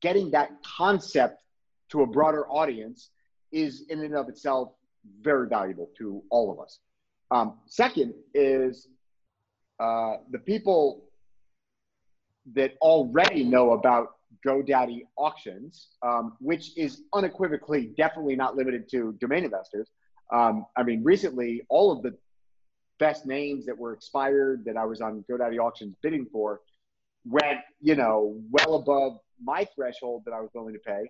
getting 0.00 0.31
that 0.33 0.50
concept 0.76 1.42
to 1.90 2.02
a 2.02 2.07
broader 2.07 2.46
audience 2.48 3.11
is 3.52 3.84
in 3.88 4.00
and 4.00 4.14
of 4.14 4.28
itself 4.28 4.72
very 5.20 5.48
valuable 5.48 5.90
to 5.98 6.22
all 6.30 6.52
of 6.52 6.61
us. 6.61 6.78
Um, 7.30 7.58
second 7.66 8.14
is 8.34 8.88
uh, 9.80 10.16
the 10.30 10.38
people 10.38 11.04
that 12.54 12.74
already 12.80 13.44
know 13.44 13.72
about 13.72 14.16
GoDaddy 14.46 15.02
auctions, 15.16 15.88
um, 16.02 16.37
which 16.40 16.76
is 16.76 17.02
unequivocally 17.12 17.92
definitely 17.96 18.37
not 18.37 18.56
limited 18.56 18.88
to 18.90 19.16
domain 19.20 19.44
investors. 19.44 19.88
Um, 20.32 20.66
I 20.76 20.82
mean, 20.82 21.02
recently, 21.02 21.62
all 21.68 21.92
of 21.92 22.02
the 22.02 22.16
best 22.98 23.26
names 23.26 23.66
that 23.66 23.76
were 23.76 23.92
expired 23.92 24.64
that 24.64 24.76
I 24.76 24.84
was 24.84 25.00
on 25.00 25.24
GoDaddy 25.30 25.58
auctions 25.58 25.94
bidding 26.02 26.26
for 26.32 26.61
went, 27.24 27.61
you 27.80 27.94
know, 27.94 28.40
well 28.50 28.76
above 28.76 29.18
my 29.42 29.66
threshold 29.74 30.22
that 30.24 30.32
I 30.32 30.40
was 30.40 30.50
willing 30.54 30.74
to 30.74 30.80
pay. 30.80 31.08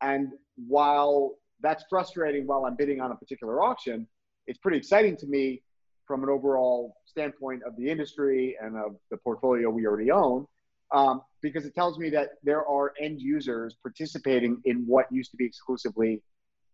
And 0.00 0.32
while 0.66 1.36
that's 1.62 1.84
frustrating 1.88 2.46
while 2.46 2.64
I'm 2.64 2.76
bidding 2.76 3.00
on 3.00 3.12
a 3.12 3.16
particular 3.16 3.62
auction, 3.62 4.06
it's 4.46 4.58
pretty 4.58 4.78
exciting 4.78 5.16
to 5.18 5.26
me 5.26 5.62
from 6.06 6.22
an 6.22 6.28
overall 6.28 6.96
standpoint 7.06 7.62
of 7.66 7.76
the 7.76 7.88
industry 7.88 8.56
and 8.60 8.76
of 8.76 8.96
the 9.10 9.16
portfolio 9.18 9.70
we 9.70 9.86
already 9.86 10.10
own 10.10 10.46
um, 10.92 11.22
because 11.40 11.64
it 11.64 11.74
tells 11.74 11.98
me 11.98 12.10
that 12.10 12.30
there 12.42 12.66
are 12.66 12.92
end 13.00 13.20
users 13.20 13.76
participating 13.82 14.60
in 14.64 14.84
what 14.86 15.06
used 15.10 15.30
to 15.30 15.36
be 15.36 15.46
exclusively 15.46 16.22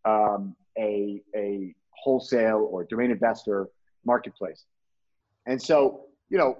um, 0.04 0.56
a, 0.78 1.22
a 1.36 1.74
wholesale 1.90 2.68
or 2.70 2.84
domain 2.84 3.10
investor 3.10 3.68
marketplace. 4.04 4.64
And 5.46 5.60
so, 5.60 6.06
you 6.30 6.38
know, 6.38 6.58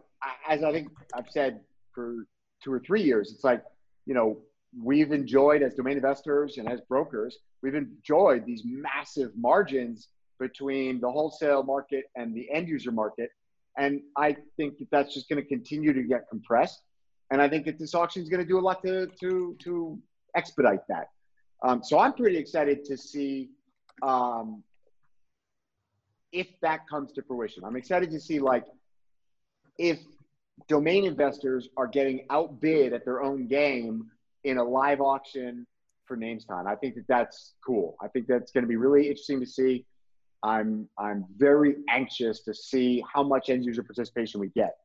as 0.49 0.63
I 0.63 0.73
think 0.73 0.89
I've 1.15 1.31
said 1.31 1.61
for 1.95 2.27
two 2.63 2.73
or 2.73 2.81
three 2.81 3.03
years, 3.03 3.33
it's 3.33 3.45
like, 3.45 3.63
you 4.07 4.15
know, 4.15 4.39
we've 4.81 5.13
enjoyed 5.13 5.63
as 5.63 5.75
domain 5.75 5.97
investors 5.97 6.59
and 6.59 6.69
as 6.69 6.81
brokers, 6.83 7.39
we've 7.63 7.75
enjoyed 7.75 8.47
these 8.47 8.63
massive 8.65 9.33
margins 9.37 10.09
between 10.39 11.01
the 11.01 11.11
wholesale 11.11 11.63
market 11.63 12.05
and 12.17 12.35
the 12.35 12.49
end 12.53 12.69
user 12.69 12.93
market. 12.93 13.31
And 13.77 14.01
I 14.17 14.37
think 14.57 14.79
that 14.79 14.89
that's 14.91 15.15
just 15.15 15.29
going 15.29 15.43
to 15.43 15.49
continue 15.49 15.93
to 15.93 16.03
get 16.03 16.29
compressed. 16.29 16.81
And 17.31 17.43
I 17.43 17.49
think 17.49 17.67
that 17.67 17.79
this 17.79 17.95
auction 17.95 18.23
is 18.23 18.29
going 18.29 18.43
to 18.43 18.49
do 18.49 18.59
a 18.59 18.61
lot 18.61 18.83
to, 18.83 19.09
to, 19.21 19.57
to 19.61 19.99
expedite 20.35 20.87
that. 20.89 21.09
Um, 21.63 21.83
so 21.83 21.99
I'm 21.99 22.13
pretty 22.13 22.37
excited 22.37 22.85
to 22.87 22.97
see 22.97 23.51
um, 24.03 24.63
if 26.33 26.49
that 26.63 26.89
comes 26.89 27.13
to 27.13 27.23
fruition. 27.23 27.65
I'm 27.65 27.77
excited 27.77 28.11
to 28.11 28.21
see 28.21 28.39
like 28.39 28.65
if 29.79 29.99
domain 30.67 31.05
investors 31.05 31.69
are 31.77 31.87
getting 31.87 32.27
outbid 32.31 32.93
at 32.93 33.05
their 33.05 33.23
own 33.23 33.47
game 33.47 34.11
in 34.45 34.59
a 34.59 34.65
live 34.65 35.01
auction 35.01 35.67
for 36.09 36.17
NamesCon. 36.17 36.67
I 36.67 36.75
think 36.75 36.95
that 36.97 37.07
that's 37.07 37.55
cool. 37.65 37.97
I 38.03 38.09
think 38.09 38.27
that's 38.27 38.51
going 38.51 38.65
to 38.65 38.69
be 38.69 38.77
really 38.77 39.03
interesting 39.03 39.39
to 39.41 39.47
see. 39.47 39.85
I'm 40.43 40.89
I'm 40.99 41.27
very 41.37 41.77
anxious 41.91 42.41
to 42.45 42.55
see 42.55 43.05
how 43.13 43.23
much 43.23 43.51
end 43.51 43.65
user 43.65 43.83
participation 43.83 44.41
we 44.41 44.49
get. 44.49 44.77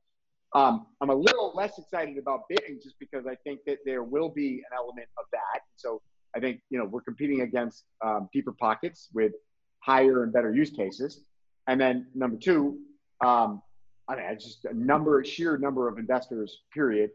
Um, 0.56 0.88
I'm 1.02 1.10
a 1.10 1.16
little 1.16 1.52
less 1.56 1.80
excited 1.80 2.18
about 2.18 2.42
bidding 2.50 2.80
just 2.84 3.00
because 3.00 3.26
I 3.26 3.36
think 3.44 3.62
that 3.66 3.80
there 3.86 4.04
will 4.04 4.30
be 4.30 4.56
an 4.58 4.76
element 4.76 5.08
of 5.18 5.26
that. 5.32 5.62
So 5.78 6.02
I 6.36 6.40
think 6.40 6.62
you 6.70 6.78
know 6.78 6.86
we're 6.86 7.02
competing 7.02 7.42
against 7.42 7.86
um, 8.04 8.30
deeper 8.34 8.52
pockets 8.52 9.10
with 9.14 9.34
higher 9.80 10.24
and 10.24 10.34
better 10.34 10.54
use 10.54 10.70
cases. 10.70 11.22
And 11.68 11.80
then 11.80 12.08
number 12.14 12.38
two, 12.38 12.80
um, 13.24 13.62
I 14.08 14.16
mean, 14.16 14.26
just 14.40 14.66
a 14.66 14.74
number, 14.74 15.24
sheer 15.24 15.58
number 15.58 15.88
of 15.88 15.98
investors, 15.98 16.62
period. 16.74 17.12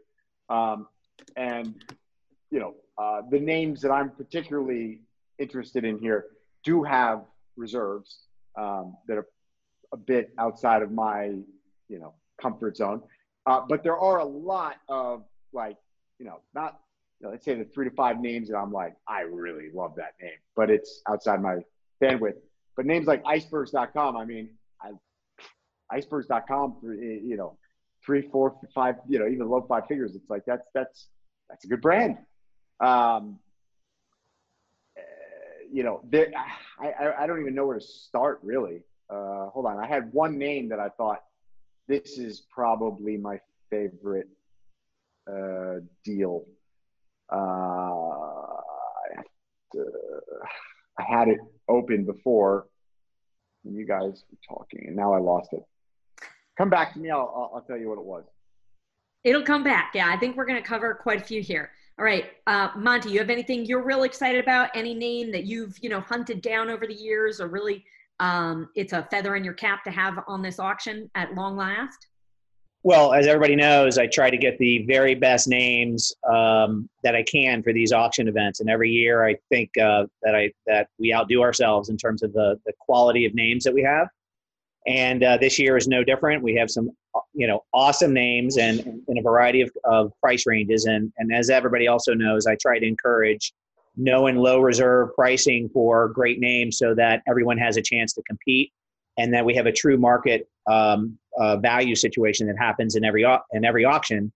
Um, 0.49 0.87
and 1.35 1.75
you 2.51 2.59
know, 2.59 2.75
uh, 2.99 3.21
the 3.31 3.39
names 3.39 3.81
that 3.81 3.91
I'm 3.91 4.09
particularly 4.09 4.99
interested 5.39 5.85
in 5.85 5.97
here 5.97 6.25
do 6.63 6.83
have 6.83 7.23
reserves 7.55 8.25
um, 8.57 8.95
that 9.07 9.17
are 9.17 9.27
a 9.93 9.97
bit 9.97 10.31
outside 10.37 10.81
of 10.81 10.91
my, 10.91 11.33
you 11.87 11.99
know, 11.99 12.13
comfort 12.41 12.75
zone. 12.75 13.01
Uh, 13.45 13.61
but 13.67 13.83
there 13.83 13.97
are 13.97 14.19
a 14.19 14.25
lot 14.25 14.75
of 14.89 15.23
like, 15.53 15.77
you 16.19 16.25
know, 16.25 16.41
not, 16.53 16.79
you 17.19 17.25
know, 17.25 17.31
let's 17.31 17.45
say 17.45 17.55
the 17.55 17.63
three 17.65 17.87
to 17.87 17.95
five 17.95 18.19
names 18.19 18.49
that 18.49 18.57
I'm 18.57 18.71
like, 18.71 18.95
I 19.07 19.21
really 19.21 19.69
love 19.73 19.95
that 19.95 20.13
name, 20.21 20.31
but 20.55 20.69
it's 20.69 21.01
outside 21.07 21.41
my 21.41 21.59
bandwidth. 22.03 22.35
But 22.75 22.85
names 22.85 23.07
like 23.07 23.23
icebergs.com, 23.25 24.17
I 24.17 24.25
mean, 24.25 24.49
I, 24.81 24.91
icebergs.com, 25.89 26.77
you 26.83 27.37
know, 27.37 27.57
three, 28.05 28.21
four, 28.21 28.57
five, 28.75 28.95
you 29.07 29.19
know, 29.19 29.27
even 29.27 29.49
low 29.49 29.65
five 29.67 29.87
figures. 29.87 30.15
It's 30.15 30.29
like, 30.29 30.43
that's, 30.45 30.67
that's, 30.73 31.07
that's 31.49 31.63
a 31.65 31.67
good 31.67 31.81
brand. 31.81 32.17
Um, 32.79 33.39
uh, 34.97 35.01
you 35.71 35.83
know, 35.83 36.01
there, 36.03 36.31
I, 36.79 37.23
I 37.23 37.27
don't 37.27 37.41
even 37.41 37.55
know 37.55 37.65
where 37.65 37.77
to 37.77 37.85
start 37.85 38.39
really. 38.43 38.81
Uh, 39.09 39.49
hold 39.49 39.65
on. 39.65 39.77
I 39.79 39.87
had 39.87 40.13
one 40.13 40.37
name 40.37 40.69
that 40.69 40.79
I 40.79 40.89
thought 40.89 41.23
this 41.87 42.17
is 42.17 42.43
probably 42.51 43.17
my 43.17 43.39
favorite 43.69 44.29
uh, 45.27 45.79
deal. 46.03 46.45
Uh, 47.31 47.35
I, 50.97 51.03
had 51.07 51.27
it 51.27 51.39
open 51.67 52.05
before 52.05 52.67
you 53.63 53.85
guys 53.85 54.23
were 54.29 54.55
talking, 54.57 54.85
and 54.87 54.95
now 54.95 55.13
I 55.13 55.19
lost 55.19 55.49
it. 55.53 55.63
Come 56.57 56.69
back 56.69 56.93
to 56.93 56.99
me. 56.99 57.09
I'll, 57.09 57.51
I'll 57.53 57.63
tell 57.65 57.77
you 57.77 57.89
what 57.89 57.97
it 57.97 58.05
was. 58.05 58.25
It'll 59.23 59.43
come 59.43 59.63
back. 59.63 59.91
Yeah, 59.93 60.09
I 60.09 60.17
think 60.17 60.37
we're 60.37 60.45
going 60.45 60.61
to 60.61 60.67
cover 60.67 60.93
quite 60.93 61.21
a 61.21 61.23
few 61.23 61.41
here. 61.41 61.71
All 61.99 62.05
right, 62.05 62.27
uh, 62.47 62.69
Monte, 62.77 63.09
you 63.09 63.19
have 63.19 63.29
anything 63.29 63.65
you're 63.65 63.83
real 63.83 64.03
excited 64.03 64.41
about? 64.41 64.69
Any 64.73 64.93
name 64.93 65.33
that 65.33 65.43
you've 65.43 65.77
you 65.81 65.89
know 65.89 65.99
hunted 65.99 66.41
down 66.41 66.69
over 66.69 66.87
the 66.87 66.93
years, 66.93 67.41
or 67.41 67.49
really 67.49 67.83
um, 68.21 68.69
it's 68.73 68.93
a 68.93 69.05
feather 69.11 69.35
in 69.35 69.43
your 69.43 69.53
cap 69.53 69.83
to 69.83 69.91
have 69.91 70.17
on 70.25 70.41
this 70.41 70.59
auction 70.59 71.11
at 71.15 71.35
long 71.35 71.57
last? 71.57 72.07
Well, 72.83 73.11
as 73.11 73.27
everybody 73.27 73.57
knows, 73.57 73.97
I 73.97 74.07
try 74.07 74.29
to 74.29 74.37
get 74.37 74.57
the 74.59 74.85
very 74.85 75.13
best 75.13 75.49
names 75.49 76.13
um, 76.31 76.89
that 77.03 77.17
I 77.17 77.23
can 77.23 77.61
for 77.61 77.73
these 77.73 77.91
auction 77.91 78.29
events, 78.29 78.61
and 78.61 78.69
every 78.69 78.91
year 78.91 79.25
I 79.25 79.35
think 79.49 79.69
uh, 79.77 80.05
that 80.21 80.35
I 80.35 80.53
that 80.67 80.87
we 80.99 81.13
outdo 81.13 81.41
ourselves 81.41 81.89
in 81.89 81.97
terms 81.97 82.23
of 82.23 82.31
the 82.31 82.57
the 82.65 82.71
quality 82.79 83.25
of 83.25 83.35
names 83.35 83.65
that 83.65 83.73
we 83.73 83.83
have. 83.83 84.07
And 84.87 85.23
uh, 85.23 85.37
this 85.37 85.59
year 85.59 85.77
is 85.77 85.87
no 85.87 86.03
different. 86.03 86.41
We 86.43 86.55
have 86.55 86.69
some 86.69 86.91
you 87.33 87.47
know 87.47 87.63
awesome 87.73 88.13
names 88.13 88.57
and 88.57 88.79
in 89.07 89.17
a 89.17 89.21
variety 89.21 89.61
of, 89.61 89.71
of 89.83 90.11
price 90.21 90.45
ranges. 90.45 90.85
And 90.85 91.11
and 91.17 91.33
as 91.33 91.49
everybody 91.49 91.87
also 91.87 92.13
knows 92.13 92.47
i 92.47 92.55
try 92.55 92.79
to 92.79 92.85
encourage 92.85 93.53
no 93.97 94.27
and 94.27 94.39
low 94.39 94.61
reserve 94.61 95.09
pricing 95.15 95.69
for 95.69 96.07
great 96.09 96.39
names 96.39 96.77
so 96.77 96.95
that 96.95 97.21
everyone 97.27 97.57
has 97.57 97.77
a 97.77 97.81
chance 97.81 98.13
to 98.13 98.21
compete 98.23 98.71
and 99.17 99.33
that 99.33 99.43
we 99.43 99.53
have 99.53 99.65
a 99.65 99.71
true 99.71 99.97
market 99.97 100.47
um, 100.67 101.17
uh, 101.37 101.57
value 101.57 101.95
situation 101.95 102.47
that 102.47 102.57
happens 102.57 102.95
in 102.95 103.03
every 103.03 103.25
in 103.51 103.65
every 103.65 103.85
auction. 103.85 104.31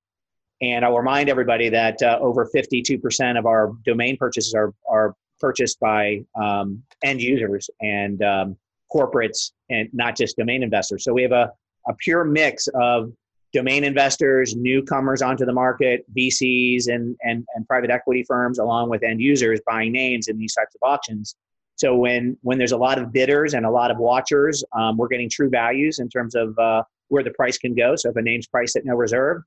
And 0.62 0.86
i'll 0.86 0.97
remind 0.97 1.29
everybody 1.29 1.69
that 1.69 2.01
uh, 2.01 2.19
over 2.21 2.49
52% 2.53 3.39
of 3.39 3.45
our 3.45 3.71
domain 3.86 4.17
purchases 4.17 4.53
are 4.53 4.73
are 4.89 5.15
purchased 5.39 5.79
by 5.79 6.23
um, 6.41 6.84
end 7.03 7.21
users. 7.21 7.69
And 7.82 8.21
um, 8.23 8.58
corporates 8.93 9.51
and 9.69 9.89
not 9.93 10.15
just 10.15 10.38
domain 10.38 10.63
investors 10.63 11.03
so 11.03 11.13
we 11.13 11.21
have 11.21 11.32
a 11.32 11.51
a 11.88 11.93
pure 11.95 12.23
mix 12.23 12.67
of 12.75 13.12
domain 13.53 13.84
investors, 13.84 14.56
newcomers 14.56 15.21
onto 15.21 15.45
the 15.45 15.53
market, 15.53 16.06
VCs, 16.17 16.88
and, 16.88 17.15
and, 17.21 17.45
and 17.56 17.67
private 17.67 17.91
equity 17.91 18.23
firms, 18.27 18.58
along 18.58 18.89
with 18.89 19.03
end 19.03 19.21
users 19.21 19.62
buying 19.65 19.91
names 19.91 20.27
in 20.27 20.38
these 20.38 20.56
types 20.56 20.75
of 20.75 20.88
auctions. 20.88 21.36
So 21.75 21.95
when 21.95 22.38
when 22.41 22.58
there's 22.58 22.71
a 22.71 22.77
lot 22.77 22.99
of 22.99 23.12
bidders 23.12 23.53
and 23.53 23.65
a 23.65 23.69
lot 23.69 23.91
of 23.91 23.97
watchers, 23.97 24.63
um, 24.75 24.97
we're 24.97 25.08
getting 25.08 25.29
true 25.29 25.49
values 25.49 25.99
in 25.99 26.10
terms 26.10 26.36
of 26.36 26.58
uh, 26.60 26.84
where 27.08 27.23
the 27.23 27.32
price 27.32 27.58
can 27.58 27.73
go. 27.73 27.95
So 27.95 28.10
if 28.10 28.15
a 28.15 28.21
name's 28.21 28.47
priced 28.47 28.75
at 28.75 28.86
no 28.86 28.95
reserve, 28.95 29.41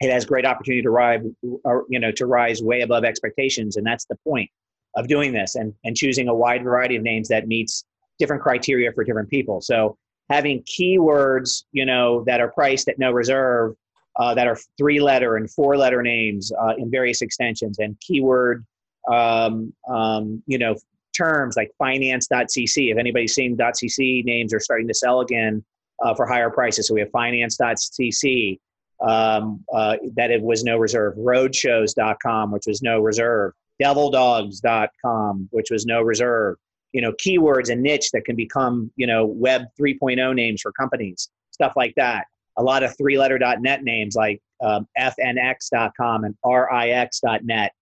it 0.00 0.10
has 0.10 0.24
great 0.24 0.44
opportunity 0.44 0.82
to 0.82 0.90
rise, 0.90 1.20
you 1.42 2.00
know, 2.00 2.10
to 2.12 2.26
rise 2.26 2.62
way 2.62 2.82
above 2.82 3.04
expectations, 3.04 3.76
and 3.76 3.86
that's 3.86 4.06
the 4.06 4.16
point 4.24 4.50
of 4.96 5.06
doing 5.06 5.32
this 5.32 5.54
and 5.54 5.72
and 5.84 5.96
choosing 5.96 6.28
a 6.28 6.34
wide 6.34 6.64
variety 6.64 6.96
of 6.96 7.02
names 7.02 7.28
that 7.28 7.46
meets 7.46 7.84
different 8.18 8.42
criteria 8.42 8.92
for 8.92 9.04
different 9.04 9.28
people. 9.28 9.60
So 9.60 9.96
having 10.30 10.62
keywords, 10.62 11.64
you 11.72 11.84
know, 11.84 12.24
that 12.24 12.40
are 12.40 12.50
priced 12.50 12.88
at 12.88 12.98
no 12.98 13.12
reserve, 13.12 13.74
uh, 14.18 14.34
that 14.34 14.46
are 14.46 14.58
three 14.78 15.00
letter 15.00 15.36
and 15.36 15.50
four 15.50 15.76
letter 15.76 16.02
names 16.02 16.52
uh, 16.60 16.74
in 16.78 16.90
various 16.90 17.22
extensions, 17.22 17.78
and 17.78 17.98
keyword, 18.00 18.64
um, 19.12 19.72
um, 19.88 20.42
you 20.46 20.58
know, 20.58 20.74
terms 21.16 21.56
like 21.56 21.70
finance.cc. 21.78 22.90
If 22.92 22.98
anybody's 22.98 23.34
seen 23.34 23.56
.cc 23.56 24.24
names 24.24 24.52
are 24.54 24.60
starting 24.60 24.88
to 24.88 24.94
sell 24.94 25.20
again 25.20 25.64
uh, 26.02 26.14
for 26.14 26.26
higher 26.26 26.50
prices, 26.50 26.88
so 26.88 26.94
we 26.94 27.00
have 27.00 27.10
finance.cc. 27.10 28.58
Um, 29.06 29.62
uh, 29.74 29.98
that 30.14 30.30
it 30.30 30.40
was 30.40 30.64
no 30.64 30.78
reserve. 30.78 31.16
Roadshows.com, 31.16 32.50
which 32.50 32.66
was 32.66 32.80
no 32.80 33.00
reserve. 33.00 33.52
DevilDogs.com, 33.82 35.48
which 35.50 35.70
was 35.70 35.84
no 35.84 36.00
reserve 36.00 36.56
you 36.96 37.02
know 37.02 37.12
keywords 37.12 37.70
and 37.70 37.82
niche 37.82 38.10
that 38.12 38.24
can 38.24 38.34
become 38.34 38.90
you 38.96 39.06
know 39.06 39.26
web 39.26 39.62
3.0 39.78 40.34
names 40.34 40.60
for 40.62 40.72
companies 40.72 41.30
stuff 41.50 41.72
like 41.76 41.94
that. 41.96 42.26
A 42.58 42.62
lot 42.62 42.82
of 42.82 42.96
three 42.96 43.18
letter 43.18 43.38
dot 43.38 43.60
net 43.60 43.82
names 43.82 44.16
like 44.16 44.40
um, 44.64 44.88
fnx.com 44.98 46.24
and 46.24 46.34
rix.net 46.42 47.72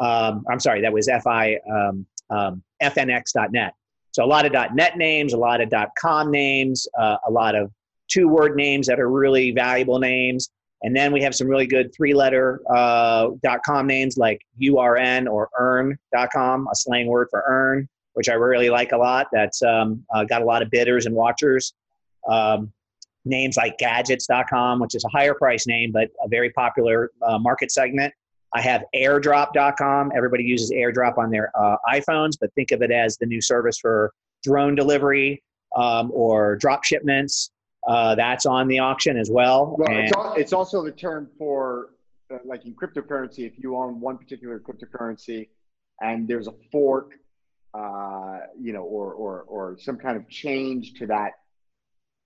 um, 0.00 0.44
i'm 0.48 0.60
sorry 0.60 0.80
that 0.80 0.92
was 0.92 1.10
fi 1.24 1.58
um, 1.68 2.06
um, 2.30 2.62
fnx.net 2.80 3.74
so 4.12 4.24
a 4.24 4.28
lot 4.34 4.46
of 4.46 4.52
dot 4.52 4.74
net 4.76 4.96
names 4.96 5.32
a 5.32 5.36
lot 5.36 5.60
of 5.60 5.68
dot 5.68 5.88
com 5.98 6.30
names 6.30 6.86
uh, 6.96 7.16
a 7.26 7.30
lot 7.30 7.56
of 7.56 7.72
two 8.10 8.28
word 8.28 8.56
names 8.56 8.86
that 8.88 9.00
are 9.00 9.10
really 9.10 9.52
valuable 9.52 9.98
names. 9.98 10.50
And 10.82 10.96
then 10.96 11.12
we 11.12 11.22
have 11.22 11.34
some 11.34 11.46
really 11.46 11.66
good 11.66 11.94
three 11.94 12.14
letter 12.14 12.60
uh, 12.74 13.28
com 13.64 13.86
names 13.86 14.16
like 14.16 14.40
urn 14.78 15.28
or 15.28 15.48
earn.com 15.58 16.68
a 16.70 16.74
slang 16.74 17.06
word 17.06 17.28
for 17.30 17.44
earn 17.46 17.88
which 18.20 18.28
I 18.28 18.34
really 18.34 18.68
like 18.68 18.92
a 18.92 18.98
lot. 18.98 19.28
That's 19.32 19.62
um, 19.62 20.04
uh, 20.14 20.24
got 20.24 20.42
a 20.42 20.44
lot 20.44 20.60
of 20.60 20.70
bidders 20.70 21.06
and 21.06 21.14
watchers. 21.14 21.72
Um, 22.28 22.70
names 23.24 23.56
like 23.56 23.78
gadgets.com, 23.78 24.78
which 24.78 24.94
is 24.94 25.02
a 25.06 25.08
higher 25.08 25.32
price 25.32 25.66
name, 25.66 25.90
but 25.90 26.10
a 26.22 26.28
very 26.28 26.50
popular 26.50 27.12
uh, 27.22 27.38
market 27.38 27.72
segment. 27.72 28.12
I 28.52 28.60
have 28.60 28.84
airdrop.com. 28.94 30.12
Everybody 30.14 30.44
uses 30.44 30.70
airdrop 30.70 31.16
on 31.16 31.30
their 31.30 31.50
uh, 31.58 31.76
iPhones, 31.90 32.32
but 32.38 32.52
think 32.52 32.72
of 32.72 32.82
it 32.82 32.90
as 32.90 33.16
the 33.16 33.24
new 33.24 33.40
service 33.40 33.78
for 33.78 34.12
drone 34.44 34.74
delivery 34.74 35.42
um, 35.74 36.10
or 36.12 36.56
drop 36.56 36.84
shipments. 36.84 37.52
Uh, 37.88 38.14
that's 38.16 38.44
on 38.44 38.68
the 38.68 38.80
auction 38.80 39.16
as 39.16 39.30
well. 39.30 39.76
Well, 39.78 39.88
and, 39.88 40.00
it's, 40.00 40.12
all, 40.12 40.34
it's, 40.34 40.52
also 40.52 40.84
the 40.84 40.92
term 40.92 41.30
for, 41.38 41.94
uh, 42.30 42.36
like 42.44 42.66
in 42.66 42.74
cryptocurrency, 42.74 43.46
if 43.46 43.54
you 43.56 43.76
own 43.76 43.98
one 43.98 44.18
particular 44.18 44.60
cryptocurrency 44.60 45.48
and 46.02 46.28
there's 46.28 46.48
a 46.48 46.54
fork 46.70 47.12
uh, 47.74 48.38
you 48.60 48.72
know, 48.72 48.82
or, 48.82 49.12
or, 49.12 49.42
or 49.42 49.76
some 49.80 49.96
kind 49.96 50.16
of 50.16 50.28
change 50.28 50.94
to 50.94 51.06
that 51.06 51.32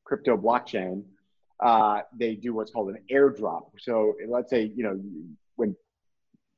crypto 0.05 0.37
blockchain, 0.37 1.05
uh, 1.61 2.01
they 2.19 2.35
do 2.35 2.55
what's 2.55 2.71
called 2.71 2.91
an 2.91 2.99
airdrop. 3.11 3.67
So 3.79 4.15
let's 4.29 4.51
say, 4.51 4.73
you 4.75 4.85
know, 4.85 5.01
when, 5.57 5.77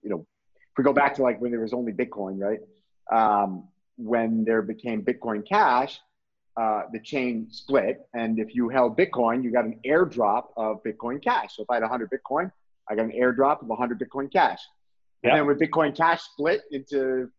you 0.03 0.11
know, 0.11 0.27
if 0.57 0.79
we 0.79 0.85
go 0.85 0.93
back 0.93 1.15
to 1.17 1.23
like 1.23 1.41
when 1.41 1.51
there 1.51 1.61
was 1.61 1.73
only 1.73 1.93
Bitcoin, 1.93 2.39
right? 2.39 2.61
Um, 3.11 3.69
when 3.97 4.45
there 4.45 4.63
became 4.63 5.03
Bitcoin 5.03 5.47
Cash, 5.47 6.01
uh, 6.57 6.83
the 6.93 7.01
chain 7.01 7.49
split, 7.51 8.07
and 8.15 8.39
if 8.39 8.55
you 8.55 8.69
held 8.69 8.97
Bitcoin, 8.97 9.43
you 9.43 9.51
got 9.51 9.65
an 9.65 9.79
airdrop 9.87 10.49
of 10.57 10.83
Bitcoin 10.83 11.23
Cash. 11.23 11.57
So 11.57 11.63
if 11.63 11.71
I 11.71 11.75
had 11.75 11.83
100 11.83 12.11
Bitcoin, 12.11 12.51
I 12.89 12.95
got 12.95 13.05
an 13.07 13.13
airdrop 13.13 13.63
of 13.63 13.69
100 13.69 14.01
Bitcoin 14.01 14.33
Cash. 14.33 14.61
And 15.23 15.39
then 15.39 15.47
when 15.47 15.57
Bitcoin 15.59 15.97
Cash 15.97 16.23
split 16.23 16.63
into 16.71 17.31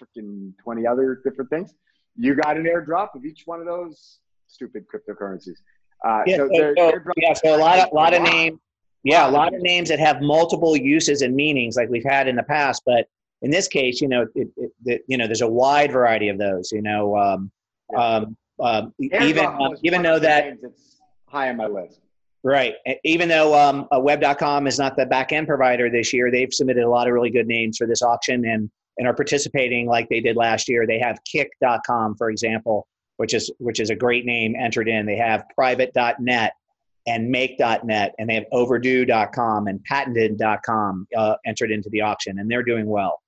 freaking 0.00 0.52
20 0.62 0.86
other 0.86 1.20
different 1.24 1.50
things, 1.50 1.74
you 2.16 2.34
got 2.34 2.56
an 2.56 2.64
airdrop 2.64 3.14
of 3.14 3.24
each 3.24 3.42
one 3.44 3.60
of 3.60 3.66
those 3.66 4.18
stupid 4.46 4.84
cryptocurrencies. 4.92 5.58
Uh, 6.04 6.22
Yeah, 6.26 6.36
so 6.36 6.48
so, 6.54 6.74
so- 6.76 7.00
yeah, 7.16 7.32
so 7.34 7.56
a 7.56 7.58
lot 7.58 7.78
of 7.78 7.92
lot 7.92 8.14
of 8.14 8.22
names. 8.22 8.58
Yeah, 9.02 9.28
a 9.28 9.30
lot 9.30 9.54
of 9.54 9.62
names 9.62 9.88
that 9.88 9.98
have 9.98 10.20
multiple 10.20 10.76
uses 10.76 11.22
and 11.22 11.34
meanings, 11.34 11.74
like 11.76 11.88
we've 11.88 12.04
had 12.04 12.28
in 12.28 12.36
the 12.36 12.42
past. 12.42 12.82
But 12.84 13.06
in 13.40 13.50
this 13.50 13.66
case, 13.66 13.98
you 14.02 14.08
know, 14.08 14.26
it, 14.34 14.48
it, 14.56 14.70
it, 14.84 15.02
you 15.06 15.16
know, 15.16 15.26
there's 15.26 15.40
a 15.40 15.48
wide 15.48 15.90
variety 15.90 16.28
of 16.28 16.36
those. 16.36 16.70
You 16.70 16.82
know, 16.82 17.16
um, 17.16 17.50
um, 17.96 18.36
um, 18.62 18.94
even 18.98 19.46
uh, 19.46 19.70
even 19.82 20.02
though 20.02 20.18
that 20.18 20.58
that's 20.60 21.00
high 21.26 21.48
on 21.48 21.56
my 21.56 21.66
list. 21.66 22.00
Right. 22.42 22.74
Even 23.04 23.28
though 23.28 23.54
um, 23.58 23.86
uh, 23.94 24.00
Web.com 24.00 24.66
is 24.66 24.78
not 24.78 24.96
the 24.96 25.04
back 25.04 25.30
end 25.32 25.46
provider 25.46 25.90
this 25.90 26.12
year, 26.12 26.30
they've 26.30 26.52
submitted 26.52 26.84
a 26.84 26.88
lot 26.88 27.06
of 27.06 27.12
really 27.12 27.28
good 27.28 27.46
names 27.46 27.76
for 27.76 27.86
this 27.86 28.00
auction 28.00 28.46
and, 28.46 28.70
and 29.00 29.08
are 29.08 29.14
participating 29.14 29.86
like 29.86 30.08
they 30.10 30.20
did 30.20 30.36
last 30.36 30.68
year. 30.68 30.86
They 30.86 30.98
have 30.98 31.18
Kick.com, 31.24 32.16
for 32.16 32.30
example, 32.30 32.86
which 33.16 33.32
is 33.32 33.50
which 33.58 33.80
is 33.80 33.88
a 33.88 33.96
great 33.96 34.26
name 34.26 34.54
entered 34.54 34.88
in. 34.88 35.06
They 35.06 35.16
have 35.16 35.46
Private.net 35.54 36.52
and 37.06 37.30
Make.net, 37.30 38.14
and 38.18 38.28
they 38.28 38.34
have 38.34 38.44
Overdue.com 38.52 39.68
and 39.68 39.82
Patented.com 39.84 41.06
uh, 41.16 41.36
entered 41.46 41.70
into 41.70 41.88
the 41.88 42.02
auction, 42.02 42.38
and 42.38 42.50
they're 42.50 42.62
doing 42.62 42.86
well. 42.86 43.22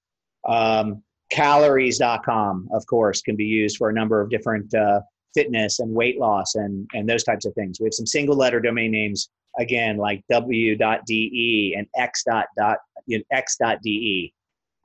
Um, 0.46 1.02
calories.com, 1.30 2.68
of 2.74 2.86
course, 2.86 3.22
can 3.22 3.34
be 3.34 3.46
used 3.46 3.78
for 3.78 3.88
a 3.88 3.94
number 3.94 4.20
of 4.20 4.28
different 4.28 4.74
uh, 4.74 5.00
fitness 5.32 5.78
and 5.78 5.94
weight 5.94 6.20
loss 6.20 6.54
and, 6.54 6.86
and 6.92 7.08
those 7.08 7.24
types 7.24 7.46
of 7.46 7.54
things. 7.54 7.80
We 7.80 7.86
have 7.86 7.94
some 7.94 8.04
single 8.04 8.36
letter 8.36 8.60
domain 8.60 8.90
names, 8.90 9.30
again, 9.58 9.96
like 9.96 10.22
w.de 10.28 11.74
and 11.78 11.86
x.de. 11.96 12.54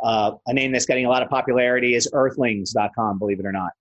Uh, 0.03 0.33
a 0.47 0.53
name 0.53 0.71
that's 0.71 0.86
getting 0.86 1.05
a 1.05 1.10
lot 1.10 1.23
of 1.23 1.29
popularity 1.29 1.95
is 1.95 2.07
earthlings.com, 2.13 3.17
believe 3.19 3.39
it 3.39 3.45
or 3.45 3.51
not. 3.51 3.71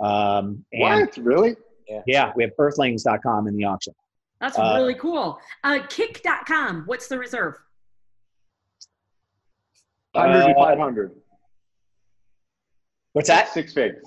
Um, 0.00 0.64
and 0.72 0.80
What? 1.06 1.16
Really? 1.18 1.56
yeah, 2.06 2.32
we 2.34 2.42
have 2.42 2.52
earthlings.com 2.58 3.46
in 3.46 3.56
the 3.56 3.64
auction. 3.64 3.94
That's 4.40 4.58
Uh, 4.58 4.74
really 4.76 4.94
cool. 4.96 5.38
Uh, 5.62 5.80
kick.com. 5.88 6.82
What's 6.86 7.06
the 7.06 7.18
reserve? 7.18 7.54
100 10.14 10.46
to 10.46 10.50
Uh, 10.58 10.64
500. 10.64 11.12
What's 13.12 13.28
that? 13.28 13.48
Six 13.48 13.72
figs. 13.72 14.02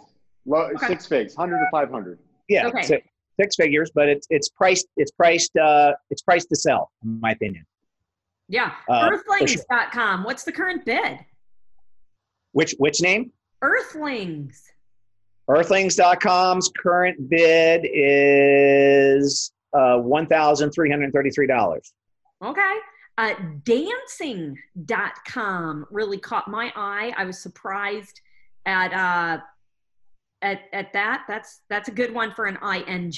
Low, 0.46 0.70
Okay. 0.76 0.88
Six 0.88 1.06
figs. 1.08 1.36
100 1.38 1.60
to 1.60 1.68
500. 1.72 2.20
Yeah, 2.48 2.68
Okay. 2.68 2.84
six, 2.84 3.08
six 3.40 3.56
figures, 3.56 3.92
but 3.96 4.10
it's 4.10 4.28
it's 4.30 4.50
priced 4.50 4.88
it's 4.98 5.12
priced 5.12 5.56
uh, 5.58 5.94
it's 6.10 6.22
priced 6.22 6.50
to 6.50 6.56
sell, 6.56 6.92
in 7.04 7.20
my 7.20 7.32
opinion. 7.32 7.66
Yeah. 8.48 8.76
Uh, 8.90 9.10
for 9.10 9.18
sure. 9.18 9.36
Earthlings.com. 9.40 10.24
What's 10.24 10.44
the 10.44 10.52
current 10.52 10.86
bid? 10.86 11.20
Which 12.56 12.74
which 12.78 13.02
name? 13.02 13.34
Earthlings. 13.62 14.64
Earthlings.com's 15.50 16.72
current 16.82 17.30
bid 17.30 17.86
is 17.94 19.52
uh, 19.74 19.98
one 19.98 20.26
thousand 20.26 20.72
three 20.72 20.90
hundred 20.90 21.12
thirty-three 21.12 21.48
dollars. 21.48 21.92
Okay. 22.42 22.76
Uh, 23.18 23.34
dancing.com 23.66 24.56
really 25.92 26.18
caught 26.18 26.48
my 26.48 26.72
eye. 26.78 27.14
I 27.18 27.26
was 27.26 27.40
surprised 27.40 28.22
at 28.66 28.94
uh, 28.94 29.42
at 30.42 30.62
at 30.72 30.94
that. 30.94 31.26
That's 31.28 31.60
that's 31.70 31.90
a 31.90 31.92
good 31.92 32.14
one 32.14 32.32
for 32.34 32.46
an 32.46 32.58
ing. 32.64 33.12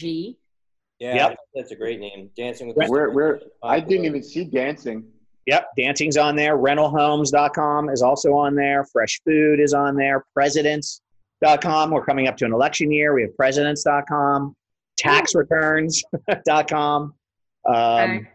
Yeah, 0.99 1.15
Yep. 1.15 1.37
That's 1.53 1.69
a 1.69 1.75
great 1.75 1.99
name. 1.99 2.31
Dancing 2.35 2.65
with 2.65 2.75
the 2.75 2.87
Where, 2.87 3.05
Stars 3.05 3.15
where, 3.15 3.35
is 3.35 3.43
I 3.61 3.79
didn't 3.81 4.05
even 4.05 4.23
see 4.23 4.45
dancing. 4.45 5.05
Yep, 5.47 5.69
dancing's 5.77 6.17
on 6.17 6.35
there. 6.35 6.57
Rentalhomes.com 6.57 7.89
is 7.89 8.01
also 8.01 8.33
on 8.33 8.53
there. 8.53 8.85
Fresh 8.85 9.21
Food 9.25 9.59
is 9.59 9.73
on 9.73 9.95
there. 9.95 10.25
Presidents.com. 10.33 11.89
We're 11.89 12.05
coming 12.05 12.27
up 12.27 12.37
to 12.37 12.45
an 12.45 12.53
election 12.53 12.91
year. 12.91 13.15
We 13.15 13.23
have 13.23 13.35
presidents.com. 13.35 14.55
Taxreturns.com. 15.01 17.13
Um, 17.65 17.75
Okay. 17.75 18.27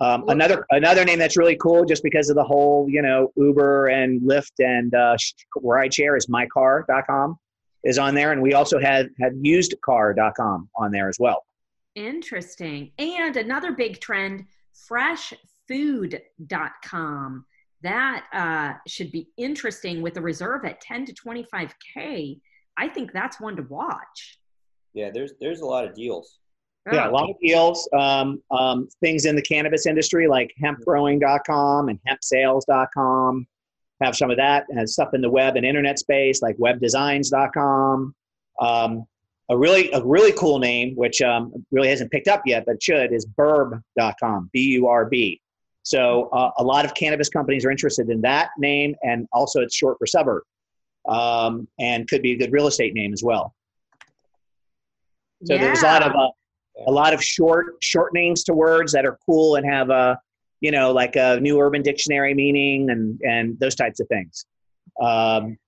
Um, 0.00 0.28
another 0.28 0.66
another 0.70 1.04
name 1.04 1.20
that's 1.20 1.36
really 1.36 1.54
cool, 1.54 1.84
just 1.84 2.02
because 2.02 2.28
of 2.28 2.34
the 2.34 2.42
whole 2.42 2.88
you 2.90 3.00
know 3.00 3.30
Uber 3.36 3.86
and 3.86 4.20
Lyft 4.22 4.50
and 4.58 4.92
uh, 4.92 5.16
sh- 5.16 5.34
rideshare, 5.56 6.18
is 6.18 6.26
mycar.com 6.26 7.36
is 7.84 7.98
on 7.98 8.16
there, 8.16 8.32
and 8.32 8.42
we 8.42 8.54
also 8.54 8.80
had 8.80 9.10
had 9.20 9.34
usedcar.com 9.34 10.68
on 10.74 10.90
there 10.90 11.08
as 11.08 11.18
well. 11.20 11.44
Interesting. 11.94 12.90
And 12.98 13.36
another 13.36 13.70
big 13.70 14.00
trend, 14.00 14.46
freshfood.com. 15.70 17.44
That 17.82 18.24
uh, 18.32 18.74
should 18.86 19.12
be 19.12 19.28
interesting 19.36 20.00
with 20.00 20.16
a 20.16 20.20
reserve 20.20 20.64
at 20.64 20.80
10 20.80 21.06
to 21.06 21.12
25K. 21.12 22.40
I 22.76 22.88
think 22.88 23.12
that's 23.12 23.40
one 23.40 23.56
to 23.56 23.62
watch. 23.62 24.38
Yeah, 24.94 25.10
there's 25.12 25.32
there's 25.40 25.60
a 25.60 25.66
lot 25.66 25.84
of 25.84 25.94
deals. 25.94 26.38
Yeah, 26.90 27.08
a 27.08 27.10
lot 27.10 27.30
of 27.30 27.36
deals. 27.42 27.88
Um, 27.92 28.42
um, 28.50 28.88
things 29.00 29.24
in 29.26 29.36
the 29.36 29.42
cannabis 29.42 29.86
industry 29.86 30.28
like 30.28 30.52
hempgrowing.com 30.62 31.88
and 31.88 31.98
hempsales.com 32.08 33.46
have 34.02 34.16
some 34.16 34.30
of 34.30 34.36
that, 34.36 34.66
and 34.68 34.88
stuff 34.88 35.14
in 35.14 35.20
the 35.20 35.30
web 35.30 35.56
and 35.56 35.64
internet 35.64 35.98
space 35.98 36.42
like 36.42 36.56
webdesigns.com. 36.58 38.14
Um, 38.60 39.06
a 39.50 39.56
really 39.56 39.90
a 39.92 40.02
really 40.02 40.32
cool 40.32 40.58
name, 40.58 40.94
which 40.96 41.20
um, 41.20 41.52
really 41.70 41.88
hasn't 41.88 42.10
picked 42.10 42.28
up 42.28 42.42
yet, 42.46 42.64
but 42.66 42.82
should, 42.82 43.12
is 43.12 43.26
burb.com, 43.26 44.50
B 44.52 44.60
U 44.72 44.86
R 44.86 45.06
B. 45.06 45.40
So 45.84 46.30
uh, 46.32 46.50
a 46.56 46.64
lot 46.64 46.84
of 46.86 46.94
cannabis 46.94 47.28
companies 47.28 47.64
are 47.64 47.70
interested 47.70 48.08
in 48.08 48.22
that 48.22 48.50
name, 48.58 48.96
and 49.02 49.28
also 49.32 49.60
it's 49.60 49.76
short 49.76 49.98
for 49.98 50.06
suburb, 50.06 50.42
um, 51.06 51.68
and 51.78 52.08
could 52.08 52.22
be 52.22 52.32
a 52.32 52.36
good 52.36 52.52
real 52.52 52.66
estate 52.66 52.94
name 52.94 53.12
as 53.12 53.22
well. 53.22 53.54
So 55.44 55.58
there's 55.58 55.82
a 55.82 55.86
lot 55.86 56.02
of 56.02 56.12
uh, 56.16 56.30
a 56.86 56.90
lot 56.90 57.12
of 57.12 57.22
short 57.22 57.76
short 57.80 58.14
names 58.14 58.44
to 58.44 58.54
words 58.54 58.92
that 58.92 59.04
are 59.04 59.18
cool 59.26 59.56
and 59.56 59.66
have 59.66 59.90
a 59.90 60.18
you 60.62 60.70
know 60.70 60.90
like 60.90 61.16
a 61.16 61.38
new 61.40 61.60
urban 61.60 61.82
dictionary 61.82 62.32
meaning 62.32 62.88
and 62.88 63.20
and 63.20 63.60
those 63.60 63.74
types 63.74 64.00
of 64.00 64.08
things. 64.08 64.46
Um, 65.02 65.58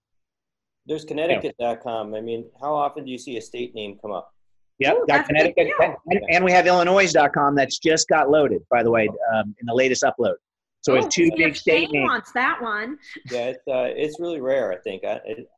There's 0.87 1.05
Connecticut.com. 1.05 2.15
I 2.15 2.23
mean, 2.23 2.47
how 2.59 2.75
often 2.75 3.05
do 3.05 3.11
you 3.11 3.19
see 3.19 3.37
a 3.37 3.43
state 3.43 3.75
name 3.75 3.99
come 4.01 4.13
up? 4.13 4.33
Yep, 4.79 4.95
Ooh, 4.95 4.99
got 5.07 5.27
that's 5.27 5.31
a 5.31 5.33
big 5.33 5.55
Connecticut, 5.57 5.97
and, 6.11 6.21
and 6.31 6.45
we 6.45 6.53
have 6.53 6.67
Illinois.com 6.67 7.55
that's 7.55 7.79
just 7.79 8.09
got 8.09 8.31
loaded, 8.31 8.63
by 8.71 8.83
the 8.83 8.91
way, 8.91 9.09
um, 9.35 9.55
in 9.61 9.67
the 9.67 9.75
latest 9.75 10.03
upload. 10.03 10.35
So 10.83 10.93
we 10.93 10.99
Oh, 10.99 11.03
have 11.03 11.11
two 11.11 11.31
big 11.37 11.49
if 11.53 11.57
state 11.59 11.85
Shane 11.87 11.93
names. 11.93 12.09
wants 12.11 12.33
that 12.33 12.61
one. 12.63 12.99
Yeah, 13.33 13.47
it's 13.47 13.59
uh, 13.69 13.89
it's 13.97 14.21
really 14.21 14.41
rare. 14.41 14.73
I 14.73 14.77
think 14.79 15.05
I 15.05 15.21
it, 15.25 15.49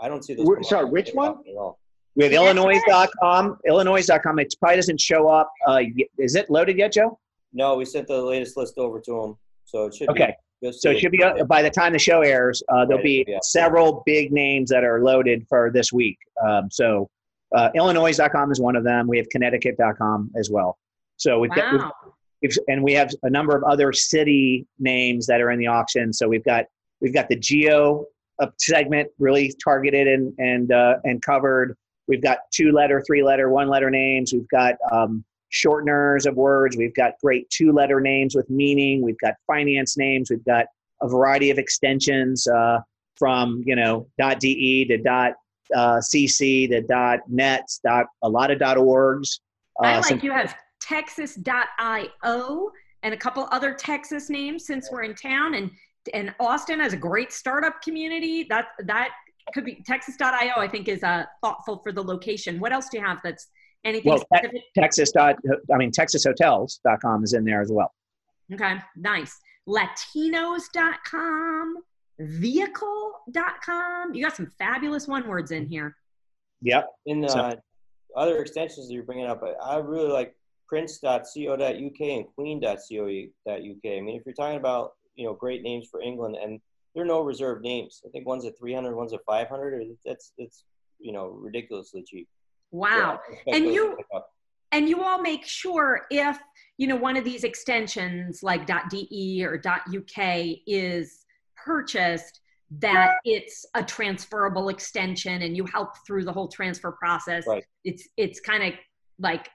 I 0.00 0.08
don't 0.08 0.24
see 0.24 0.34
those. 0.34 0.46
Wh- 0.48 0.54
come 0.54 0.62
sorry, 0.64 0.84
which 0.86 1.10
one? 1.12 1.32
often 1.32 1.52
At 1.52 1.56
all. 1.58 1.78
We 2.16 2.24
have 2.24 2.32
Yeah. 2.32 2.40
Illinois.com. 2.40 3.58
Illinois.com. 3.66 4.38
It 4.38 4.54
probably 4.58 4.76
doesn't 4.76 5.00
show 5.00 5.28
up. 5.28 5.50
Uh, 5.66 5.80
is 6.18 6.34
it 6.34 6.50
loaded 6.50 6.76
yet, 6.78 6.92
Joe? 6.92 7.18
No, 7.52 7.76
we 7.76 7.84
sent 7.84 8.06
the 8.08 8.20
latest 8.22 8.56
list 8.56 8.78
over 8.78 9.00
to 9.00 9.12
them, 9.20 9.38
so 9.66 9.86
it 9.86 9.94
should 9.94 10.08
Okay. 10.08 10.26
Be, 10.28 10.32
you'll 10.62 10.72
So 10.72 10.90
it 10.90 10.98
should 11.00 11.12
be 11.12 11.22
uh, 11.22 11.44
by 11.44 11.60
the 11.62 11.70
time 11.70 11.92
the 11.92 11.98
show 11.98 12.22
airs. 12.22 12.62
Uh, 12.68 12.84
there'll 12.86 12.96
Right, 12.98 13.04
be 13.04 13.24
yeah. 13.28 13.38
several 13.42 14.02
big 14.06 14.32
names 14.32 14.70
that 14.70 14.82
are 14.84 15.02
loaded 15.04 15.46
for 15.48 15.70
this 15.70 15.92
week. 15.92 16.16
Um, 16.46 16.68
so 16.70 17.08
uh, 17.54 17.70
Illinois.com 17.74 18.50
is 18.50 18.60
one 18.60 18.76
of 18.76 18.84
them. 18.84 19.06
We 19.06 19.18
have 19.18 19.28
Connecticut.com 19.28 20.30
as 20.36 20.50
well. 20.50 20.78
So 21.16 21.38
we've 21.38 21.50
got, 21.50 21.72
we've, 21.72 21.82
we've, 22.42 22.58
and 22.68 22.82
we 22.82 22.92
have 22.94 23.10
a 23.22 23.30
number 23.30 23.56
of 23.56 23.62
other 23.64 23.92
city 23.92 24.66
names 24.78 25.26
that 25.26 25.40
are 25.40 25.50
in 25.50 25.58
the 25.58 25.66
auction. 25.66 26.12
So 26.12 26.28
we've 26.28 26.44
got 26.44 26.66
we've 27.00 27.14
got 27.14 27.28
the 27.28 27.36
geo 27.36 28.06
uh, 28.40 28.46
segment 28.58 29.08
really 29.18 29.54
targeted 29.62 30.08
and 30.08 30.32
and 30.38 30.72
uh, 30.72 30.96
and 31.04 31.22
covered. 31.22 31.76
We've 32.08 32.22
got 32.22 32.38
two 32.52 32.72
letter, 32.72 33.02
three 33.06 33.22
letter, 33.22 33.50
one 33.50 33.68
letter 33.68 33.90
names. 33.90 34.32
We've 34.32 34.48
got 34.48 34.74
um, 34.90 35.24
shorteners 35.52 36.26
of 36.26 36.36
words. 36.36 36.76
We've 36.76 36.94
got 36.94 37.12
great 37.22 37.48
two 37.50 37.72
letter 37.72 38.00
names 38.00 38.34
with 38.34 38.48
meaning. 38.50 39.02
We've 39.02 39.18
got 39.18 39.34
finance 39.46 39.96
names. 39.96 40.30
We've 40.30 40.44
got 40.44 40.66
a 41.02 41.08
variety 41.08 41.50
of 41.50 41.58
extensions 41.58 42.46
uh, 42.46 42.80
from 43.16 43.62
you 43.64 43.76
know 43.76 44.08
.de 44.38 44.84
to 44.86 44.98
dot 44.98 45.34
uh, 45.74 45.96
.cc 45.98 46.68
the 46.68 46.82
dot 46.82 47.20
.net, 47.28 47.66
dot 47.84 48.06
a 48.22 48.28
lot 48.28 48.50
of 48.50 48.58
dot 48.58 48.76
.orgs. 48.76 49.40
I 49.80 49.94
Uh, 49.94 49.96
like 49.96 50.04
some- 50.06 50.20
you 50.22 50.32
have 50.32 50.54
texas.io 50.80 52.70
and 53.04 53.14
a 53.14 53.16
couple 53.16 53.48
other 53.50 53.72
Texas 53.74 54.28
names 54.30 54.66
since 54.66 54.90
we're 54.90 55.02
in 55.04 55.14
town 55.14 55.54
and 55.54 55.70
and 56.14 56.34
Austin 56.40 56.80
has 56.80 56.92
a 56.92 56.96
great 56.96 57.32
startup 57.32 57.80
community. 57.80 58.42
That 58.48 58.66
that 58.86 59.10
could 59.54 59.64
be 59.64 59.82
texas.io 59.86 60.52
I 60.56 60.66
think 60.68 60.88
is 60.88 61.02
uh, 61.04 61.24
thoughtful 61.42 61.78
for 61.82 61.92
the 61.92 62.02
location. 62.02 62.58
What 62.60 62.72
else 62.72 62.88
do 62.88 62.98
you 62.98 63.04
have 63.04 63.20
that's 63.22 63.46
anything 63.84 64.10
Well, 64.10 64.18
specific? 64.20 64.62
Texas 64.76 65.12
dot 65.12 65.36
I 65.72 65.76
mean 65.76 65.90
TexasHotels.com 65.92 67.22
is 67.24 67.32
in 67.34 67.44
there 67.44 67.60
as 67.60 67.70
well. 67.72 67.92
Okay, 68.52 68.78
nice. 68.96 69.38
Latinos.com. 69.68 71.76
vehicle.com. 73.26 74.14
You 74.14 74.24
got 74.24 74.36
some 74.36 74.50
fabulous 74.58 75.06
one 75.06 75.26
words 75.28 75.50
in 75.50 75.66
here. 75.66 75.96
Yep. 76.62 76.86
In 77.06 77.24
uh, 77.24 77.28
So- 77.28 77.60
other 78.16 78.40
extensions 78.42 78.88
that 78.88 78.94
you're 78.94 79.04
bringing 79.04 79.26
up, 79.26 79.42
I, 79.42 79.52
I 79.64 79.76
really 79.78 80.10
like 80.10 80.34
prince.co.uk 80.68 81.60
and 82.00 82.26
queen.co.uk. 82.34 82.86
I 83.48 84.00
mean, 84.00 84.16
if 84.16 84.22
you're 84.26 84.34
talking 84.34 84.58
about, 84.58 84.92
you 85.14 85.26
know, 85.26 85.34
great 85.34 85.62
names 85.62 85.88
for 85.90 86.00
England 86.02 86.36
and 86.42 86.60
there 86.94 87.04
are 87.04 87.06
no 87.06 87.22
reserved 87.22 87.62
names. 87.62 88.02
I 88.06 88.10
think 88.10 88.26
one's 88.26 88.44
at 88.44 88.58
300, 88.58 88.94
one's 88.94 89.14
at 89.14 89.20
500. 89.26 89.82
That's, 90.04 90.32
it's, 90.36 90.64
you 90.98 91.12
know, 91.12 91.28
ridiculously 91.28 92.04
cheap. 92.06 92.28
Wow. 92.70 93.20
So 93.26 93.30
I 93.30 93.32
expect 93.34 93.56
And 93.56 93.74
you- 93.74 93.96
and 94.72 94.88
you 94.88 95.02
all 95.04 95.20
make 95.20 95.44
sure 95.44 96.06
if 96.10 96.38
you 96.78 96.86
know 96.86 96.96
one 96.96 97.18
of 97.18 97.24
these 97.24 97.44
extensions 97.44 98.42
like 98.42 98.66
.de 98.66 99.44
or 99.44 99.60
.uk 99.66 100.16
is 100.66 101.26
purchased 101.62 102.40
that 102.78 103.16
it's 103.24 103.66
a 103.74 103.82
transferable 103.82 104.68
extension 104.68 105.42
and 105.42 105.56
you 105.56 105.64
help 105.66 105.90
through 106.06 106.24
the 106.24 106.32
whole 106.32 106.48
transfer 106.48 106.92
process 106.92 107.46
Right. 107.46 107.64
it's 107.84 108.08
it's 108.16 108.40
kind 108.40 108.62
of 108.62 108.72
like 109.18 109.48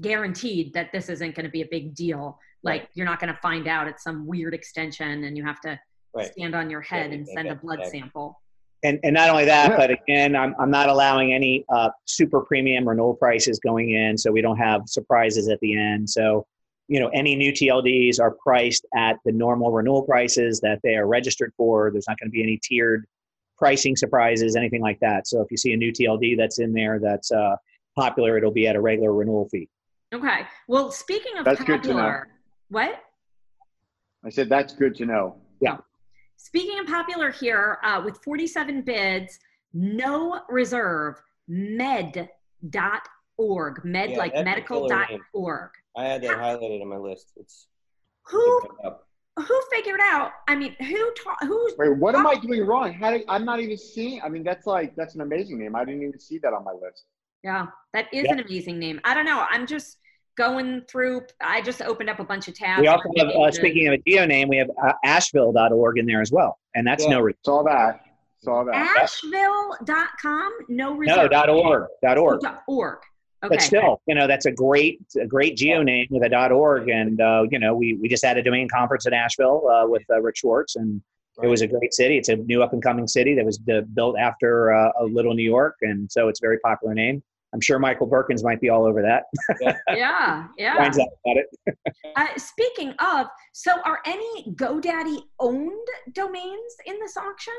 guaranteed 0.00 0.72
that 0.74 0.90
this 0.92 1.08
isn't 1.08 1.34
going 1.34 1.44
to 1.44 1.50
be 1.50 1.62
a 1.62 1.68
big 1.70 1.94
deal 1.94 2.38
like 2.62 2.82
Right. 2.82 2.88
you're 2.94 3.06
not 3.06 3.20
going 3.20 3.32
to 3.32 3.38
find 3.40 3.68
out 3.68 3.88
it's 3.88 4.02
some 4.02 4.26
weird 4.26 4.54
extension 4.54 5.24
and 5.24 5.36
you 5.36 5.44
have 5.44 5.60
to 5.62 5.78
Right. 6.14 6.30
stand 6.32 6.54
on 6.54 6.68
your 6.68 6.82
head 6.82 7.10
Yeah, 7.10 7.16
and 7.18 7.26
yeah, 7.26 7.34
send 7.34 7.48
a 7.48 7.54
blood 7.54 7.78
exactly. 7.78 8.00
sample 8.00 8.40
And, 8.82 8.98
and 9.02 9.14
not 9.14 9.30
only 9.30 9.44
that, 9.46 9.70
Yeah. 9.70 9.76
but 9.76 9.90
again, 9.90 10.34
I'm, 10.36 10.54
I'm 10.60 10.70
not 10.70 10.88
allowing 10.88 11.32
any 11.32 11.64
uh, 11.72 11.88
super 12.06 12.40
premium 12.42 12.86
renewal 12.86 13.14
prices 13.14 13.60
going 13.60 13.90
in, 13.90 14.18
so 14.18 14.30
we 14.32 14.42
don't 14.42 14.58
have 14.58 14.82
surprises 14.86 15.48
at 15.48 15.58
the 15.60 15.74
end. 15.78 16.10
So, 16.10 16.44
you 16.92 17.00
know, 17.00 17.08
any 17.14 17.34
new 17.34 17.52
TLDs 17.52 18.20
are 18.20 18.32
priced 18.32 18.84
at 18.94 19.16
the 19.24 19.32
normal 19.32 19.70
renewal 19.72 20.02
prices 20.02 20.60
that 20.60 20.78
they 20.82 20.94
are 20.94 21.06
registered 21.06 21.52
for. 21.56 21.90
There's 21.90 22.04
not 22.06 22.18
going 22.20 22.28
to 22.30 22.32
be 22.32 22.42
any 22.42 22.60
tiered 22.62 23.06
pricing 23.56 23.96
surprises, 23.96 24.56
anything 24.56 24.82
like 24.82 25.00
that. 25.00 25.26
So 25.26 25.40
if 25.40 25.50
you 25.50 25.56
see 25.56 25.72
a 25.72 25.76
new 25.76 25.90
TLD 25.90 26.36
that's 26.36 26.58
in 26.58 26.72
there 26.74 26.98
that's 27.00 27.32
uh, 27.32 27.56
popular, 27.96 28.36
it'll 28.36 28.50
be 28.52 28.66
at 28.66 28.76
a 28.76 28.80
regular 28.80 29.12
renewal 29.14 29.48
fee. 29.48 29.68
okay 30.14 30.40
well 30.68 30.90
speaking 30.90 31.32
of 31.38 31.46
That's 31.46 31.64
good 31.64 31.82
to 31.84 31.88
know. 31.88 31.94
popular 31.94 32.28
what 32.68 33.02
I 34.26 34.28
said 34.28 34.48
that's 34.50 34.74
good 34.74 34.94
to 34.96 35.06
know. 35.06 35.36
Yeah. 35.60 35.78
Speaking 36.36 36.78
of 36.78 36.86
popular 36.86 37.30
here, 37.30 37.78
uh, 37.84 38.02
with 38.04 38.18
47 38.22 38.82
bids, 38.82 39.38
no 39.72 40.40
reserve, 40.50 41.22
med.org, 43.42 43.84
med 43.84 44.10
Yeah, 44.10 44.18
like 44.18 44.32
that's 44.32 44.42
a 44.42 44.44
medical 44.44 44.88
dot 44.88 45.08
org. 45.32 45.70
I 45.96 46.04
had 46.04 46.22
that 46.22 46.38
highlighted 46.38 46.80
on 46.82 46.88
my 46.88 46.96
list. 46.96 47.32
It's 47.36 47.66
Who 48.28 48.60
who 49.38 49.62
figured 49.72 50.00
out? 50.02 50.30
I 50.46 50.54
mean, 50.54 50.74
who 50.78 51.12
taught? 51.14 51.38
Who's 51.42 51.72
Wait, 51.78 51.96
what 51.98 52.14
am 52.14 52.26
I 52.26 52.34
doing 52.36 52.66
wrong? 52.66 52.92
How 52.92 53.12
do, 53.12 53.24
I'm 53.28 53.44
not 53.46 53.60
even 53.60 53.78
seeing. 53.78 54.20
I 54.22 54.28
mean, 54.28 54.44
that's 54.44 54.66
like 54.66 54.94
that's 54.94 55.14
an 55.14 55.22
amazing 55.22 55.58
name. 55.58 55.74
I 55.74 55.84
didn't 55.84 56.02
even 56.02 56.18
see 56.20 56.38
that 56.38 56.52
on 56.52 56.64
my 56.64 56.72
list. 56.72 57.04
yeah, 57.42 57.66
that 57.94 58.06
is 58.12 58.24
Yeah. 58.24 58.32
an 58.32 58.40
amazing 58.40 58.78
name. 58.78 59.00
I 59.04 59.14
don't 59.14 59.24
know. 59.24 59.44
I'm 59.50 59.66
just 59.66 59.98
going 60.36 60.82
through. 60.88 61.22
I 61.40 61.60
just 61.62 61.80
opened 61.82 62.10
up 62.10 62.20
a 62.20 62.24
bunch 62.24 62.46
of 62.48 62.54
tabs. 62.54 62.80
We 62.82 62.88
also 62.88 63.04
have, 63.18 63.28
uh, 63.28 63.32
getting 63.32 63.52
speaking 63.52 63.88
of 63.88 63.94
a 63.94 63.98
geo 64.06 64.24
name, 64.26 64.48
we 64.48 64.56
have 64.58 64.70
uh, 64.82 64.92
asheville.org 65.04 65.98
in 65.98 66.06
there 66.06 66.20
as 66.20 66.30
well. 66.32 66.58
And 66.74 66.86
that's 66.86 67.04
Yeah. 67.04 67.10
no, 67.12 67.20
re- 67.20 67.34
Saw 67.44 67.62
that. 67.64 68.00
Saw 68.42 68.64
the- 68.64 68.72
that. 68.72 69.00
Asheville.com, 69.02 70.52
no 70.68 70.90
no, 70.92 70.96
reserve. 70.96 71.30
dot 71.30 71.48
.org, 71.48 71.86
dot 72.02 72.18
Oh, 72.18 72.22
.org. 72.24 72.40
dot 72.40 72.62
org. 72.66 72.98
Okay. 73.44 73.56
But 73.56 73.62
still, 73.62 74.00
you 74.06 74.14
know, 74.14 74.26
that's 74.26 74.46
a 74.46 74.52
great, 74.52 75.00
a 75.20 75.26
great 75.26 75.56
geo 75.56 75.82
name 75.82 76.06
with 76.10 76.22
a 76.22 76.28
dot 76.28 76.52
.org. 76.52 76.88
And, 76.88 77.20
uh, 77.20 77.44
you 77.50 77.58
know, 77.58 77.74
we, 77.74 77.94
we 77.94 78.08
just 78.08 78.24
had 78.24 78.38
a 78.38 78.42
domain 78.42 78.68
conference 78.68 79.06
in 79.06 79.12
Asheville 79.12 79.68
uh, 79.68 79.86
with 79.88 80.04
uh, 80.10 80.20
Rick 80.20 80.36
Schwartz 80.36 80.76
and 80.76 81.02
it 81.42 81.46
was 81.46 81.62
a 81.62 81.66
great 81.66 81.94
city. 81.94 82.18
It's 82.18 82.28
a 82.28 82.36
new 82.36 82.62
up 82.62 82.72
and 82.72 82.82
coming 82.82 83.08
city 83.08 83.34
that 83.34 83.44
was 83.44 83.58
built 83.58 84.16
after 84.18 84.72
uh, 84.72 84.90
a 85.00 85.04
little 85.04 85.34
New 85.34 85.48
York. 85.48 85.76
And 85.82 86.10
so 86.10 86.28
it's 86.28 86.40
a 86.40 86.44
very 86.44 86.58
popular 86.58 86.94
name. 86.94 87.22
I'm 87.54 87.60
sure 87.60 87.78
Michael 87.78 88.06
Perkins 88.06 88.42
might 88.42 88.60
be 88.60 88.70
all 88.70 88.84
over 88.84 89.02
that. 89.02 89.24
yeah, 89.88 90.46
yeah. 90.58 90.76
Finds 90.76 90.98
out 90.98 91.08
about 91.24 91.36
it. 91.38 91.78
Uh, 92.14 92.26
speaking 92.36 92.90
of, 92.98 93.26
so 93.54 93.80
are 93.86 94.00
any 94.04 94.52
GoDaddy 94.52 95.22
owned 95.40 95.88
domains 96.12 96.76
in 96.84 96.98
this 97.00 97.16
auction? 97.16 97.54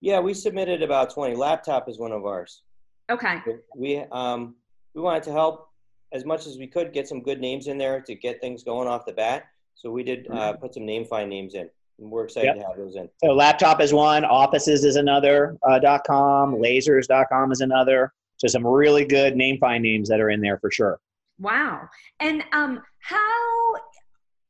Yeah, 0.00 0.20
we 0.20 0.32
submitted 0.32 0.80
about 0.80 1.10
20. 1.10 1.34
Laptop 1.34 1.88
is 1.88 1.98
one 1.98 2.12
of 2.12 2.24
ours. 2.24 2.62
Okay. 3.10 3.42
We 3.74 4.04
um 4.12 4.54
we 4.96 5.02
wanted 5.02 5.22
to 5.24 5.30
help 5.32 5.68
as 6.12 6.24
much 6.24 6.46
as 6.46 6.56
we 6.58 6.66
could 6.66 6.92
get 6.92 7.06
some 7.06 7.20
good 7.22 7.40
names 7.40 7.68
in 7.68 7.76
there 7.78 8.00
to 8.00 8.14
get 8.14 8.40
things 8.40 8.64
going 8.64 8.88
off 8.88 9.04
the 9.04 9.12
bat. 9.12 9.44
So 9.74 9.90
we 9.90 10.02
did 10.02 10.26
uh, 10.30 10.54
put 10.54 10.72
some 10.72 10.86
name 10.86 11.04
find 11.04 11.28
names 11.28 11.54
in, 11.54 11.68
and 11.98 12.10
we're 12.10 12.24
excited 12.24 12.46
Yep. 12.46 12.56
to 12.56 12.62
have 12.62 12.76
those 12.78 12.96
in. 12.96 13.08
So 13.22 13.34
laptop 13.34 13.82
is 13.82 13.92
one, 13.92 14.24
offices 14.24 14.84
is 14.84 14.96
another, 14.96 15.58
uh, 15.68 15.78
dot 15.78 16.04
.com, 16.06 16.54
lasers.com 16.54 17.52
is 17.52 17.60
another. 17.60 18.12
So 18.38 18.48
some 18.48 18.66
really 18.66 19.04
good 19.04 19.36
name 19.36 19.58
find 19.58 19.82
names 19.82 20.08
that 20.08 20.18
are 20.18 20.30
in 20.30 20.40
there 20.40 20.58
for 20.58 20.70
sure. 20.70 20.98
Wow. 21.38 21.88
And 22.20 22.42
um, 22.52 22.82
how 23.00 23.74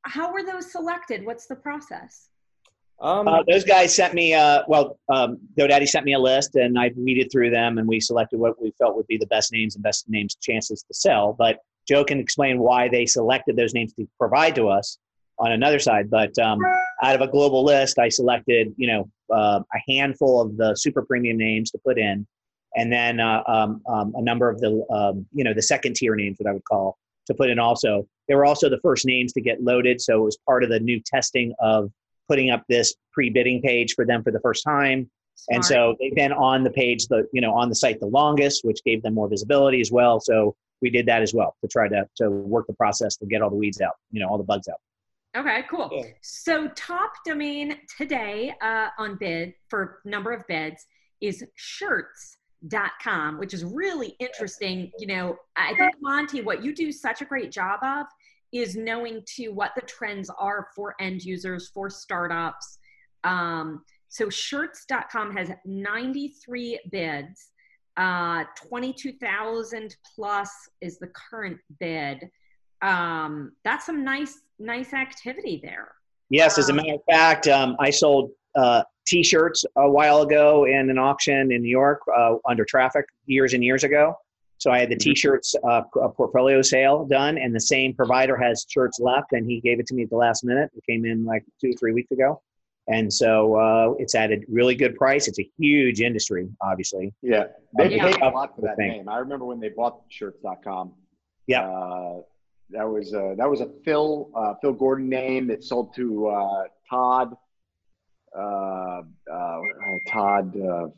how 0.02 0.32
were 0.32 0.44
those 0.44 0.70
selected? 0.70 1.26
What's 1.26 1.46
the 1.46 1.56
process? 1.56 2.28
Um, 3.00 3.28
Uh, 3.28 3.42
those 3.46 3.64
guys 3.64 3.94
sent 3.94 4.14
me, 4.14 4.32
uh, 4.34 4.62
well, 4.68 4.98
um, 5.12 5.38
GoDaddy 5.58 5.88
sent 5.88 6.04
me 6.04 6.14
a 6.14 6.18
list 6.18 6.54
and 6.54 6.78
I 6.78 6.92
weeded 6.96 7.30
through 7.30 7.50
them 7.50 7.78
and 7.78 7.86
we 7.86 8.00
selected 8.00 8.38
what 8.38 8.60
we 8.60 8.72
felt 8.78 8.96
would 8.96 9.06
be 9.06 9.18
the 9.18 9.26
best 9.26 9.52
names 9.52 9.74
and 9.74 9.82
best 9.82 10.08
names 10.08 10.36
chances 10.40 10.82
to 10.82 10.94
sell. 10.94 11.34
But 11.38 11.58
Joe 11.86 12.04
can 12.04 12.18
explain 12.18 12.58
why 12.58 12.88
they 12.88 13.06
selected 13.06 13.56
those 13.56 13.74
names 13.74 13.92
to 13.94 14.08
provide 14.18 14.54
to 14.56 14.68
us 14.68 14.98
on 15.38 15.52
another 15.52 15.78
side. 15.78 16.10
But 16.10 16.36
um, 16.38 16.58
out 17.02 17.14
of 17.14 17.20
a 17.20 17.28
global 17.28 17.64
list, 17.64 17.98
I 17.98 18.08
selected, 18.08 18.74
you 18.76 18.88
know, 18.88 19.10
uh, 19.32 19.60
a 19.60 19.92
handful 19.92 20.40
of 20.40 20.56
the 20.56 20.74
super 20.74 21.02
premium 21.02 21.36
names 21.36 21.70
to 21.72 21.78
put 21.84 21.98
in, 21.98 22.26
and 22.76 22.92
then 22.92 23.20
uh, 23.20 23.42
um, 23.46 23.82
um, 23.88 24.14
a 24.16 24.22
number 24.22 24.48
of 24.48 24.60
the, 24.60 24.84
um, 24.90 25.26
you 25.32 25.44
know, 25.44 25.52
the 25.52 25.62
second 25.62 25.96
tier 25.96 26.14
names, 26.14 26.36
what 26.38 26.48
I 26.48 26.52
would 26.52 26.64
call, 26.64 26.96
to 27.26 27.34
put 27.34 27.50
in 27.50 27.58
also. 27.58 28.06
They 28.28 28.34
were 28.34 28.46
also 28.46 28.68
the 28.68 28.80
first 28.80 29.04
names 29.04 29.32
to 29.34 29.40
get 29.40 29.62
loaded, 29.62 30.00
so 30.00 30.20
it 30.22 30.24
was 30.24 30.38
part 30.46 30.64
of 30.64 30.70
the 30.70 30.80
new 30.80 31.00
testing 31.04 31.54
of 31.60 31.90
putting 32.28 32.50
up 32.50 32.64
this 32.68 32.94
pre-bidding 33.12 33.62
page 33.62 33.94
for 33.94 34.04
them 34.04 34.22
for 34.22 34.30
the 34.30 34.40
first 34.40 34.64
time. 34.64 35.10
And 35.50 35.64
so 35.64 35.94
they've 36.00 36.14
been 36.14 36.32
on 36.32 36.64
the 36.64 36.70
page, 36.70 37.06
the 37.08 37.28
you 37.32 37.40
know, 37.40 37.54
on 37.54 37.68
the 37.68 37.74
site 37.74 38.00
the 38.00 38.06
longest, 38.06 38.64
which 38.64 38.82
gave 38.84 39.02
them 39.02 39.14
more 39.14 39.28
visibility 39.28 39.80
as 39.80 39.92
well. 39.92 40.18
So 40.18 40.56
we 40.80 40.90
did 40.90 41.06
that 41.06 41.22
as 41.22 41.34
well 41.34 41.56
to 41.62 41.68
try 41.68 41.88
to 41.88 42.08
to 42.16 42.30
work 42.30 42.66
the 42.66 42.74
process 42.74 43.16
to 43.18 43.26
get 43.26 43.42
all 43.42 43.50
the 43.50 43.56
weeds 43.56 43.80
out, 43.80 43.94
you 44.10 44.20
know, 44.20 44.28
all 44.28 44.38
the 44.38 44.44
bugs 44.44 44.68
out. 44.68 44.78
Okay, 45.36 45.64
cool. 45.70 45.90
Yeah. 45.92 46.04
So 46.22 46.68
top 46.68 47.12
domain 47.26 47.76
today 47.98 48.54
uh, 48.62 48.88
on 48.98 49.16
bid 49.16 49.52
for 49.68 50.00
number 50.06 50.32
of 50.32 50.46
bids 50.48 50.86
is 51.20 51.44
shirts.com, 51.54 53.38
which 53.38 53.52
is 53.52 53.62
really 53.64 54.16
interesting. 54.18 54.90
You 54.98 55.08
know, 55.08 55.36
I 55.56 55.74
think 55.74 55.92
Monte, 56.00 56.40
what 56.40 56.64
you 56.64 56.74
do 56.74 56.90
such 56.90 57.20
a 57.20 57.26
great 57.26 57.52
job 57.52 57.80
of 57.82 58.06
is 58.52 58.76
knowing 58.76 59.22
to 59.36 59.48
what 59.48 59.72
the 59.74 59.82
trends 59.82 60.30
are 60.38 60.68
for 60.74 60.94
end 61.00 61.22
users, 61.22 61.68
for 61.68 61.90
startups. 61.90 62.78
Um, 63.24 63.82
so 64.08 64.30
shirts.com 64.30 65.36
has 65.36 65.50
93 65.64 66.80
bids. 66.90 67.50
Uh, 67.96 68.44
22,000 68.68 69.96
plus 70.14 70.50
is 70.80 70.98
the 70.98 71.08
current 71.08 71.58
bid. 71.80 72.28
Um, 72.82 73.52
that's 73.64 73.86
some 73.86 74.04
nice, 74.04 74.40
nice 74.58 74.92
activity 74.92 75.60
there. 75.62 75.92
Yes, 76.28 76.58
as 76.58 76.68
a 76.68 76.72
Um, 76.72 76.76
matter 76.76 76.94
of 76.94 77.00
fact, 77.10 77.48
um, 77.48 77.76
I 77.80 77.90
sold 77.90 78.30
uh, 78.54 78.82
T-shirts 79.06 79.64
a 79.76 79.88
while 79.88 80.22
ago 80.22 80.66
in 80.66 80.90
an 80.90 80.98
auction 80.98 81.52
in 81.52 81.62
New 81.62 81.68
York 81.68 82.00
uh, 82.14 82.36
under 82.48 82.64
traffic 82.64 83.06
years 83.26 83.54
and 83.54 83.62
years 83.62 83.84
ago. 83.84 84.16
So 84.58 84.70
I 84.70 84.78
had 84.78 84.88
the 84.88 84.96
Mhm. 84.96 85.00
T-shirts 85.00 85.54
uh, 85.68 85.82
portfolio 85.82 86.62
sale 86.62 87.04
done, 87.04 87.36
and 87.38 87.54
the 87.54 87.60
same 87.60 87.94
provider 87.94 88.36
has 88.36 88.64
shirts 88.68 88.98
left, 88.98 89.32
and 89.32 89.44
he 89.48 89.60
gave 89.60 89.80
it 89.80 89.86
to 89.88 89.94
me 89.94 90.02
at 90.04 90.10
the 90.10 90.16
last 90.16 90.44
minute. 90.44 90.70
It 90.74 90.82
came 90.88 91.04
in 91.04 91.24
like 91.24 91.44
two, 91.60 91.72
three 91.74 91.92
weeks 91.92 92.10
ago, 92.10 92.40
and 92.88 93.12
so 93.12 93.54
uh, 93.56 93.94
it's 93.98 94.14
at 94.14 94.32
a 94.32 94.40
really 94.48 94.74
good 94.74 94.96
price. 94.96 95.28
It's 95.28 95.38
a 95.38 95.50
huge 95.58 96.00
industry, 96.00 96.48
obviously. 96.62 97.12
Yeah, 97.22 97.48
they 97.76 97.96
Yeah. 97.96 98.10
paid 98.12 98.22
a 98.22 98.30
lot 98.30 98.54
for 98.56 98.62
that 98.62 98.76
Thing. 98.76 98.88
name. 98.92 99.08
I 99.08 99.18
remember 99.18 99.44
when 99.44 99.60
they 99.60 99.68
bought 99.68 100.00
shirts.com. 100.08 100.94
Yeah. 101.46 101.68
Uh, 101.68 102.22
that 102.70 102.82
was 102.88 103.14
uh, 103.14 103.34
that 103.36 103.48
was 103.48 103.60
a 103.60 103.66
Phil 103.84 104.30
uh, 104.34 104.54
Phil 104.60 104.72
Gordon 104.72 105.08
name 105.08 105.46
that 105.48 105.62
sold 105.62 105.94
to 105.94 106.26
uh, 106.28 106.64
Todd 106.90 107.36
uh, 108.36 109.02
uh, 109.32 109.60
Todd 110.08 110.56
uh, 110.60 110.88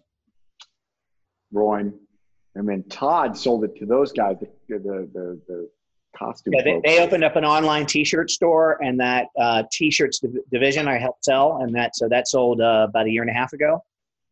Royne, 1.53 1.93
and 2.59 2.69
then 2.69 2.83
Todd 2.91 3.37
sold 3.37 3.65
it 3.65 3.77
to 3.77 3.87
those 3.87 4.13
guys, 4.13 4.37
the 4.41 4.49
the 4.69 5.09
the, 5.15 5.41
the 5.47 5.71
costume. 6.17 6.55
Yeah, 6.55 6.63
they, 6.65 6.81
they 6.85 7.01
opened 7.01 7.23
up 7.25 7.37
an 7.37 7.45
online 7.45 7.87
T-shirt 7.87 8.31
store, 8.31 8.83
and 8.83 8.99
that 9.01 9.29
uh, 9.41 9.63
T-shirts 9.71 10.19
div- 10.19 10.33
division 10.51 10.89
I 10.89 10.99
helped 10.99 11.25
sell, 11.25 11.59
and 11.63 11.75
that 11.77 11.95
so 11.95 12.09
that 12.09 12.27
sold 12.29 12.61
uh, 12.61 12.87
about 12.89 13.07
a 13.07 13.11
year 13.11 13.23
and 13.23 13.31
a 13.31 13.35
half 13.35 13.53
ago, 13.53 13.83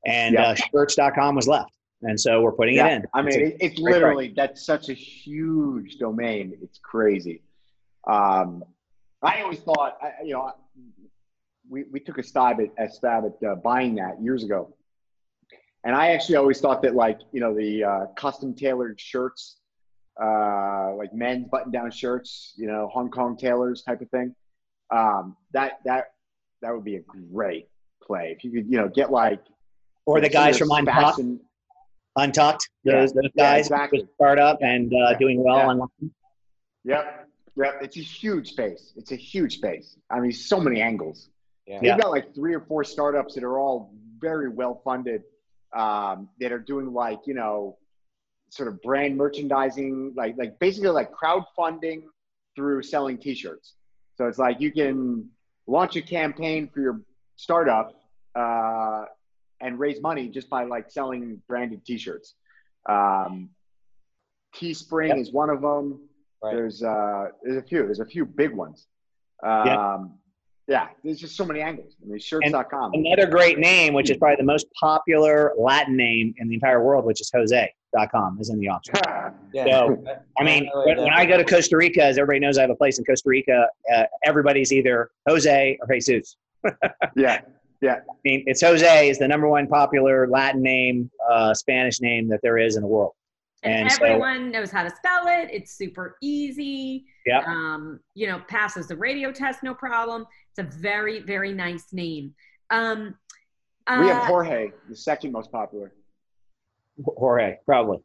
and 0.04 0.34
Yeah. 0.34 0.48
uh, 0.50 0.54
shirts.com 0.54 1.36
was 1.36 1.46
left, 1.46 1.72
and 2.02 2.20
so 2.20 2.42
we're 2.42 2.52
putting 2.52 2.74
Yeah, 2.76 2.88
it 2.88 2.92
in. 2.96 3.04
I 3.14 3.22
mean, 3.22 3.40
It's 3.40 3.56
it's 3.60 3.78
literally 3.78 4.32
that's 4.36 4.66
such 4.66 4.88
a 4.88 4.94
huge 4.94 5.98
domain. 5.98 6.58
It's 6.62 6.78
crazy. 6.78 7.42
Um, 8.08 8.64
I 9.22 9.42
always 9.42 9.60
thought, 9.60 9.98
I, 10.02 10.24
you 10.24 10.34
know, 10.34 10.52
we, 11.68 11.84
we 11.90 12.00
took 12.00 12.18
a 12.18 12.22
stab 12.22 12.58
at 12.60 12.68
a 12.84 12.88
stab 12.92 13.24
at 13.24 13.48
uh, 13.48 13.54
buying 13.56 13.94
that 13.96 14.20
years 14.22 14.44
ago, 14.44 14.75
and 15.86 15.94
I 15.94 16.08
actually 16.08 16.34
always 16.36 16.60
thought 16.60 16.82
that 16.82 16.94
like 16.94 17.20
you 17.32 17.40
know 17.40 17.54
the 17.54 17.84
uh, 17.84 18.06
custom 18.16 18.54
tailored 18.54 19.00
shirts, 19.00 19.56
uh, 20.22 20.92
like 20.96 21.14
men's 21.14 21.46
button 21.48 21.70
down 21.72 21.90
shirts, 21.90 22.52
you 22.56 22.66
know 22.66 22.88
Hong 22.92 23.10
Kong 23.10 23.36
tailors 23.36 23.82
type 23.82 24.00
of 24.02 24.10
thing. 24.10 24.34
Um, 24.90 25.36
that 25.52 25.78
that 25.84 26.12
that 26.60 26.74
would 26.74 26.84
be 26.84 26.96
a 26.96 27.00
great 27.32 27.68
play 28.02 28.34
if 28.36 28.44
you 28.44 28.50
could 28.50 28.66
you 28.70 28.78
know 28.78 28.88
get 28.88 29.10
like 29.10 29.40
or 30.06 30.20
the 30.20 30.28
guys 30.28 30.58
from 30.58 30.70
Untucked, 30.70 31.16
fashion- 31.16 31.40
Untucked, 32.16 32.68
those 32.84 33.12
those 33.12 33.24
Yeah, 33.34 33.44
guys 33.56 33.66
exactly. 33.66 34.00
just 34.00 34.14
start 34.14 34.38
up 34.40 34.58
and 34.62 34.92
uh, 34.92 34.96
Yeah. 35.12 35.18
doing 35.18 35.42
well 35.44 35.58
Yeah. 35.58 35.66
online. 35.68 36.10
Yep. 36.84 37.28
Yep. 37.56 37.78
It's 37.82 37.96
a 37.96 38.00
huge 38.00 38.50
space. 38.50 38.92
It's 38.96 39.12
a 39.12 39.16
huge 39.16 39.56
space. 39.58 39.96
I 40.10 40.20
mean, 40.20 40.32
so 40.32 40.60
many 40.60 40.80
angles. 40.80 41.28
Yeah. 41.66 41.80
They've 41.80 41.98
got 42.00 42.10
like 42.10 42.34
three 42.34 42.54
or 42.54 42.60
four 42.60 42.84
startups 42.84 43.34
that 43.34 43.44
are 43.44 43.58
all 43.58 43.92
very 44.18 44.48
well 44.48 44.80
funded 44.84 45.22
um, 45.76 46.28
that 46.40 46.52
are 46.52 46.58
doing 46.58 46.92
like, 46.92 47.20
you 47.26 47.34
know, 47.34 47.76
sort 48.50 48.68
of 48.68 48.80
brand 48.82 49.16
merchandising, 49.16 50.14
like, 50.16 50.34
like 50.38 50.58
basically 50.58 50.88
like 50.90 51.10
crowdfunding 51.12 52.02
through 52.54 52.82
selling 52.82 53.18
t-shirts. 53.18 53.74
So 54.16 54.26
it's 54.26 54.38
like 54.38 54.60
you 54.60 54.72
can 54.72 55.28
launch 55.66 55.96
a 55.96 56.02
campaign 56.02 56.70
for 56.72 56.80
your 56.80 57.00
startup 57.36 58.00
uh, 58.34 59.04
and 59.60 59.78
raise 59.78 60.00
money 60.00 60.28
just 60.28 60.48
by 60.48 60.64
like 60.64 60.90
selling 60.90 61.42
branded 61.48 61.84
t-shirts. 61.84 62.34
Um, 62.88 63.50
Teespring 64.54 65.08
Yep. 65.08 65.18
is 65.18 65.32
one 65.32 65.50
of 65.50 65.60
them. 65.60 66.08
Right. 66.42 66.54
There's 66.54 66.82
uh, 66.82 67.26
there's 67.42 67.58
a 67.58 67.66
few. 67.66 67.82
There's 67.82 68.00
a 68.00 68.06
few 68.06 68.24
big 68.24 68.52
ones. 68.54 68.86
Um, 69.42 70.18
yeah. 70.68 70.88
There's 71.04 71.20
just 71.20 71.36
so 71.36 71.44
many 71.44 71.60
angles. 71.60 71.94
I 72.02 72.08
mean, 72.08 72.18
shirts.com. 72.18 72.92
Another 72.94 73.26
great 73.26 73.58
name, 73.58 73.94
which 73.94 74.10
is 74.10 74.16
probably 74.16 74.36
the 74.36 74.44
most 74.44 74.66
popular 74.78 75.52
Latin 75.56 75.96
name 75.96 76.34
in 76.38 76.48
the 76.48 76.54
entire 76.54 76.82
world, 76.82 77.04
which 77.04 77.20
is 77.20 77.30
Jose.com, 77.32 78.38
is 78.40 78.50
in 78.50 78.58
the 78.58 78.68
option. 78.68 78.94
Yeah. 79.52 79.64
So, 79.70 80.04
I 80.38 80.44
mean, 80.44 80.68
when, 80.84 80.98
when 80.98 81.12
I 81.14 81.24
go 81.24 81.38
to 81.38 81.44
Costa 81.44 81.78
Rica, 81.78 82.04
as 82.04 82.18
everybody 82.18 82.40
knows, 82.40 82.58
I 82.58 82.62
have 82.62 82.70
a 82.70 82.74
place 82.74 82.98
in 82.98 83.06
Costa 83.06 83.26
Rica. 83.26 83.66
Uh, 83.94 84.04
everybody's 84.24 84.70
either 84.70 85.10
Jose 85.26 85.78
or 85.80 85.94
Jesus. 85.94 86.36
yeah. 87.16 87.40
Yeah. 87.80 88.00
I 88.08 88.14
mean, 88.24 88.44
it's 88.46 88.60
Jose 88.60 89.08
is 89.08 89.18
the 89.18 89.26
number 89.26 89.48
one 89.48 89.66
popular 89.66 90.28
Latin 90.28 90.62
name, 90.62 91.10
uh, 91.30 91.54
Spanish 91.54 92.02
name 92.02 92.28
that 92.28 92.40
there 92.42 92.58
is 92.58 92.76
in 92.76 92.82
the 92.82 92.88
world. 92.88 93.12
And, 93.66 93.82
And 93.82 93.92
so- 93.92 94.04
everyone 94.04 94.50
knows 94.50 94.70
how 94.70 94.82
to 94.82 94.90
spell 94.90 95.26
it. 95.26 95.50
It's 95.52 95.72
super 95.72 96.16
easy. 96.22 97.06
Yep. 97.26 97.46
Um, 97.46 98.00
you 98.14 98.26
know, 98.26 98.40
passes 98.48 98.86
the 98.88 98.96
radio 98.96 99.32
test, 99.32 99.62
no 99.62 99.74
problem. 99.74 100.26
It's 100.50 100.58
a 100.58 100.78
very, 100.78 101.20
very 101.20 101.52
nice 101.52 101.92
name. 101.92 102.34
Um, 102.70 103.16
we 103.88 104.08
have 104.08 104.22
uh, 104.22 104.26
Jorge, 104.26 104.70
the 104.88 104.96
second 104.96 105.32
most 105.32 105.52
popular. 105.52 105.92
Jorge, 107.04 107.58
probably. 107.64 107.98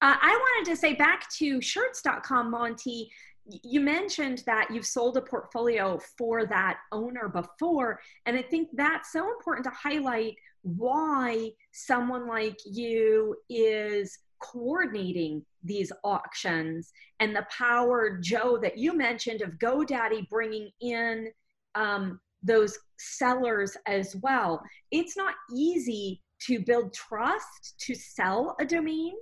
Uh, 0.00 0.14
I 0.20 0.28
wanted 0.28 0.70
to 0.70 0.76
say 0.76 0.94
back 0.94 1.28
to 1.38 1.60
shirts.com, 1.60 2.52
Monte. 2.52 3.10
You 3.48 3.80
mentioned 3.80 4.42
that 4.46 4.68
you've 4.70 4.86
sold 4.86 5.16
a 5.16 5.22
portfolio 5.22 5.98
for 6.18 6.46
that 6.46 6.78
owner 6.92 7.28
before. 7.28 8.00
And 8.26 8.36
I 8.36 8.42
think 8.42 8.68
that's 8.74 9.12
so 9.12 9.30
important 9.32 9.64
to 9.64 9.70
highlight 9.70 10.36
why 10.62 11.50
someone 11.72 12.26
like 12.26 12.58
you 12.66 13.36
is 13.48 14.18
coordinating 14.40 15.44
these 15.64 15.90
auctions 16.04 16.92
and 17.20 17.34
the 17.34 17.46
power, 17.50 18.18
Joe, 18.22 18.58
that 18.62 18.78
you 18.78 18.92
mentioned 18.92 19.42
of 19.42 19.58
GoDaddy 19.58 20.28
bringing 20.28 20.70
in 20.80 21.28
um, 21.74 22.20
those 22.42 22.78
sellers 22.98 23.76
as 23.86 24.14
well. 24.22 24.62
It's 24.90 25.16
not 25.16 25.34
easy 25.54 26.22
to 26.42 26.60
build 26.60 26.92
trust 26.92 27.74
to 27.80 27.94
sell 27.94 28.56
a 28.60 28.64
domain 28.64 29.14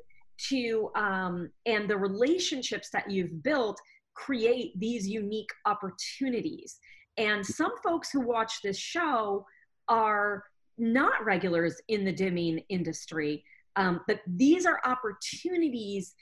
to 0.48 0.90
um, 0.94 1.50
and 1.64 1.88
the 1.88 1.96
relationships 1.96 2.90
that 2.92 3.10
you've 3.10 3.42
built 3.42 3.80
create 4.16 4.78
these 4.78 5.06
unique 5.06 5.50
opportunities 5.66 6.78
and 7.18 7.44
some 7.44 7.72
folks 7.82 8.10
who 8.10 8.20
watch 8.20 8.60
this 8.62 8.78
show 8.78 9.44
are 9.88 10.42
not 10.78 11.24
regulars 11.24 11.80
in 11.88 12.04
the 12.04 12.12
domain 12.12 12.62
industry 12.68 13.44
um, 13.76 14.00
but 14.06 14.20
these 14.26 14.66
are 14.66 14.80
opportunities 14.84 16.14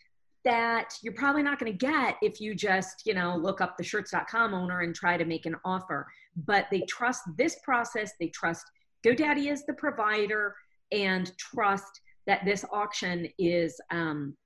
that 0.45 0.91
you're 1.03 1.15
probably 1.15 1.43
not 1.43 1.59
going 1.59 1.71
to 1.73 1.79
get 1.79 2.17
if 2.21 2.41
you 2.41 2.55
just 2.55 3.07
you 3.07 3.15
know 3.15 3.37
look 3.37 3.61
up 3.61 3.77
the 3.77 3.85
shirts.com 3.85 4.55
owner 4.55 4.81
and 4.81 4.95
try 4.95 5.17
to 5.17 5.25
make 5.25 5.47
an 5.47 5.57
offer 5.65 6.07
but 6.47 6.67
they 6.71 6.83
trust 6.83 7.23
this 7.37 7.57
process 7.65 8.13
they 8.21 8.29
trust 8.29 8.65
godaddy 9.05 9.51
as 9.51 9.65
the 9.67 9.75
provider 9.75 10.55
and 10.93 11.37
trust 11.39 12.01
that 12.27 12.45
this 12.45 12.65
auction 12.73 13.29
is 13.39 13.81
um, 13.91 14.37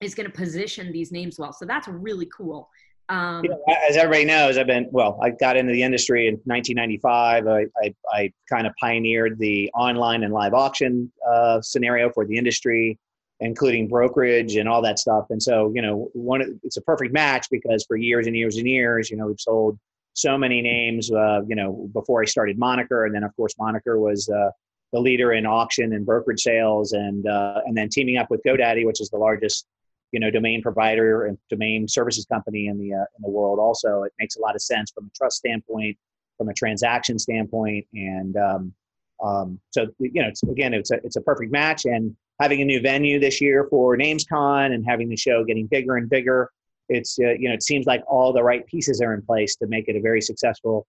is 0.00 0.14
going 0.14 0.30
to 0.30 0.36
position 0.36 0.92
these 0.92 1.10
names 1.10 1.38
well. 1.38 1.52
So 1.52 1.64
that's 1.64 1.88
really 1.88 2.28
cool. 2.36 2.68
Um, 3.08 3.44
You 3.44 3.50
know, 3.50 3.62
as 3.88 3.96
everybody 3.96 4.24
knows, 4.24 4.58
I've 4.58 4.66
been 4.66 4.88
well. 4.90 5.18
I 5.22 5.30
got 5.30 5.56
into 5.56 5.72
the 5.72 5.82
industry 5.82 6.26
in 6.28 6.34
1995. 6.44 7.46
I, 7.46 7.66
I, 7.82 7.94
I 8.12 8.32
kind 8.50 8.66
of 8.66 8.72
pioneered 8.80 9.38
the 9.38 9.70
online 9.74 10.24
and 10.24 10.32
live 10.32 10.54
auction 10.54 11.10
uh, 11.28 11.60
scenario 11.60 12.10
for 12.10 12.26
the 12.26 12.36
industry, 12.36 12.98
including 13.40 13.88
brokerage 13.88 14.56
and 14.56 14.68
all 14.68 14.82
that 14.82 14.98
stuff. 14.98 15.26
And 15.30 15.40
so, 15.42 15.72
you 15.74 15.82
know, 15.82 16.10
one 16.14 16.58
it's 16.64 16.76
a 16.76 16.82
perfect 16.82 17.12
match 17.12 17.46
because 17.50 17.84
for 17.86 17.96
years 17.96 18.26
and 18.26 18.36
years 18.36 18.56
and 18.56 18.66
years, 18.66 19.10
you 19.10 19.16
know, 19.16 19.26
we've 19.26 19.40
sold 19.40 19.78
so 20.14 20.36
many 20.36 20.60
names. 20.60 21.10
Uh, 21.12 21.42
you 21.46 21.54
know, 21.54 21.88
before 21.92 22.22
I 22.22 22.24
started 22.24 22.58
Moniker, 22.58 23.04
and 23.04 23.14
then 23.14 23.22
of 23.22 23.34
course 23.36 23.54
Moniker 23.58 24.00
was 24.00 24.28
uh, 24.28 24.50
the 24.92 24.98
leader 25.00 25.32
in 25.32 25.46
auction 25.46 25.92
and 25.92 26.04
brokerage 26.04 26.40
sales, 26.40 26.92
and 26.92 27.26
uh, 27.28 27.60
and 27.66 27.76
then 27.76 27.88
teaming 27.88 28.16
up 28.16 28.30
with 28.30 28.40
GoDaddy, 28.44 28.84
which 28.84 29.00
is 29.00 29.10
the 29.10 29.18
largest 29.18 29.66
you 30.12 30.20
know 30.20 30.30
domain 30.30 30.62
provider 30.62 31.26
and 31.26 31.38
domain 31.50 31.88
services 31.88 32.24
company 32.26 32.68
in 32.68 32.78
the 32.78 32.94
uh, 32.94 33.04
in 33.16 33.22
the 33.22 33.30
world 33.30 33.58
also. 33.58 34.02
It 34.02 34.12
makes 34.18 34.36
a 34.36 34.40
lot 34.40 34.54
of 34.54 34.62
sense 34.62 34.90
from 34.90 35.06
a 35.06 35.10
trust 35.16 35.38
standpoint 35.38 35.96
from 36.36 36.48
a 36.48 36.54
transaction 36.54 37.18
standpoint 37.18 37.86
and 37.94 38.36
um, 38.36 38.74
um, 39.24 39.58
so 39.70 39.86
you 39.98 40.22
know 40.22 40.28
it's, 40.28 40.42
again 40.42 40.74
it's 40.74 40.90
a, 40.90 40.96
it's 41.04 41.16
a 41.16 41.20
perfect 41.20 41.52
match. 41.52 41.84
And 41.84 42.14
having 42.40 42.60
a 42.60 42.64
new 42.64 42.80
venue 42.80 43.18
this 43.18 43.40
year 43.40 43.66
for 43.70 43.96
namescon 43.96 44.74
and 44.74 44.84
having 44.86 45.08
the 45.08 45.16
show 45.16 45.44
getting 45.44 45.66
bigger 45.66 45.96
and 45.96 46.08
bigger 46.08 46.50
it's 46.88 47.18
uh, 47.20 47.32
you 47.32 47.48
know 47.48 47.54
it 47.54 47.62
seems 47.62 47.86
like 47.86 48.02
all 48.06 48.32
the 48.32 48.42
right 48.42 48.66
pieces 48.66 49.00
are 49.00 49.14
in 49.14 49.22
place 49.22 49.56
to 49.56 49.66
make 49.66 49.88
it 49.88 49.96
a 49.96 50.00
very 50.00 50.20
successful 50.20 50.86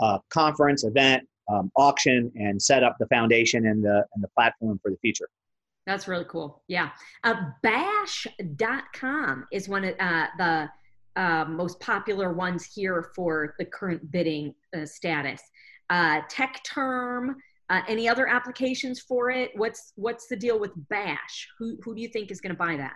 uh, 0.00 0.18
conference 0.30 0.84
event 0.84 1.26
um, 1.48 1.70
auction 1.76 2.32
and 2.36 2.60
set 2.60 2.82
up 2.82 2.96
the 2.98 3.06
foundation 3.06 3.66
and 3.66 3.84
the 3.84 4.04
and 4.14 4.24
the 4.24 4.28
platform 4.28 4.78
for 4.82 4.90
the 4.90 4.96
future 4.98 5.28
That's 5.86 6.08
really 6.08 6.26
cool. 6.28 6.62
Yeah. 6.68 6.90
Uh, 7.22 7.34
bash.com 7.62 9.46
is 9.52 9.68
one 9.68 9.84
of 9.84 9.94
uh, 10.00 10.26
the 10.36 10.68
uh, 11.16 11.44
most 11.46 11.78
popular 11.80 12.32
ones 12.32 12.64
here 12.64 13.10
for 13.14 13.54
the 13.58 13.64
current 13.64 14.10
bidding 14.10 14.54
uh, 14.76 14.84
status. 14.84 15.40
Uh, 15.88 16.20
tech 16.28 16.60
term, 16.64 17.36
uh, 17.70 17.80
any 17.88 18.08
other 18.08 18.26
applications 18.26 19.00
for 19.00 19.30
it? 19.30 19.50
What's 19.54 19.92
what's 19.96 20.26
the 20.26 20.36
deal 20.36 20.58
with 20.58 20.72
Bash? 20.88 21.48
Who, 21.58 21.78
who 21.82 21.94
do 21.94 22.02
you 22.02 22.08
think 22.08 22.30
is 22.30 22.40
going 22.40 22.54
to 22.54 22.58
buy 22.58 22.76
that? 22.76 22.94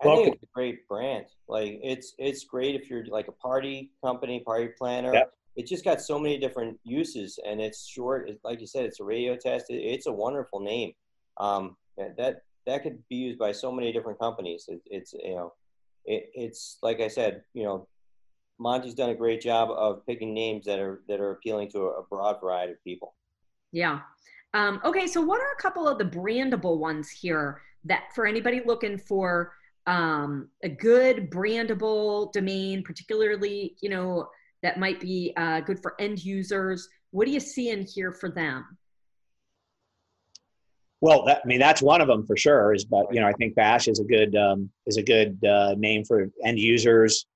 I 0.00 0.14
think 0.14 0.34
it's 0.34 0.42
a 0.42 0.46
great 0.54 0.86
brand. 0.86 1.26
Like 1.48 1.80
it's 1.82 2.14
it's 2.18 2.44
great 2.44 2.74
if 2.74 2.88
you're 2.88 3.04
like 3.06 3.28
a 3.28 3.32
party 3.32 3.92
company, 4.04 4.40
party 4.40 4.70
planner. 4.78 5.14
Yep. 5.14 5.32
It's 5.56 5.70
just 5.70 5.84
got 5.84 6.00
so 6.00 6.20
many 6.20 6.38
different 6.38 6.78
uses, 6.84 7.38
and 7.44 7.60
it's 7.60 7.84
short. 7.84 8.28
It, 8.28 8.38
like 8.44 8.60
you 8.60 8.66
said, 8.66 8.84
it's 8.84 9.00
a 9.00 9.04
radio 9.04 9.34
test. 9.36 9.70
It, 9.70 9.82
it's 9.82 10.06
a 10.06 10.12
wonderful 10.12 10.60
name. 10.60 10.92
Um, 11.38 11.76
that, 12.16 12.42
that 12.66 12.82
could 12.82 13.02
be 13.08 13.16
used 13.16 13.38
by 13.38 13.52
so 13.52 13.72
many 13.72 13.92
different 13.92 14.18
companies. 14.18 14.66
It, 14.68 14.80
it's 14.86 15.12
you 15.12 15.34
know, 15.34 15.52
it, 16.04 16.30
it's 16.34 16.78
like 16.82 17.00
I 17.00 17.08
said, 17.08 17.42
you 17.54 17.64
know, 17.64 17.88
Monte's 18.58 18.94
done 18.94 19.10
a 19.10 19.14
great 19.14 19.40
job 19.40 19.70
of 19.70 20.04
picking 20.06 20.34
names 20.34 20.64
that 20.66 20.78
are 20.78 21.02
that 21.08 21.20
are 21.20 21.32
appealing 21.32 21.70
to 21.70 21.80
a 21.86 22.02
broad 22.02 22.40
variety 22.40 22.72
of 22.72 22.84
people. 22.84 23.14
Yeah. 23.72 24.00
Um, 24.54 24.80
okay, 24.84 25.06
so 25.06 25.20
what 25.20 25.40
are 25.40 25.52
a 25.58 25.62
couple 25.62 25.86
of 25.86 25.98
the 25.98 26.04
brandable 26.04 26.78
ones 26.78 27.10
here 27.10 27.60
that 27.84 28.04
for 28.14 28.26
anybody 28.26 28.62
looking 28.64 28.96
for 28.96 29.52
um, 29.86 30.48
a 30.62 30.68
good 30.68 31.30
brandable 31.30 32.32
domain, 32.32 32.82
particularly, 32.82 33.76
you 33.80 33.90
know, 33.90 34.28
that 34.62 34.78
might 34.78 35.00
be 35.00 35.32
uh, 35.36 35.60
good 35.60 35.80
for 35.80 35.94
end 36.00 36.24
users? 36.24 36.88
What 37.10 37.26
do 37.26 37.30
you 37.30 37.40
see 37.40 37.70
in 37.70 37.82
here 37.86 38.12
for 38.12 38.30
them? 38.30 38.77
Well, 41.00 41.24
that, 41.26 41.42
I 41.44 41.46
mean, 41.46 41.60
that's 41.60 41.80
one 41.80 42.00
of 42.00 42.08
them 42.08 42.26
for 42.26 42.36
sure. 42.36 42.74
Is 42.74 42.84
but 42.84 43.06
you 43.12 43.20
know, 43.20 43.26
I 43.26 43.32
think 43.32 43.54
Bash 43.54 43.88
is 43.88 44.00
a 44.00 44.04
good 44.04 44.34
um, 44.34 44.70
is 44.86 44.96
a 44.96 45.02
good 45.02 45.42
uh, 45.44 45.74
name 45.78 46.04
for 46.04 46.28
end 46.44 46.58
users. 46.58 47.26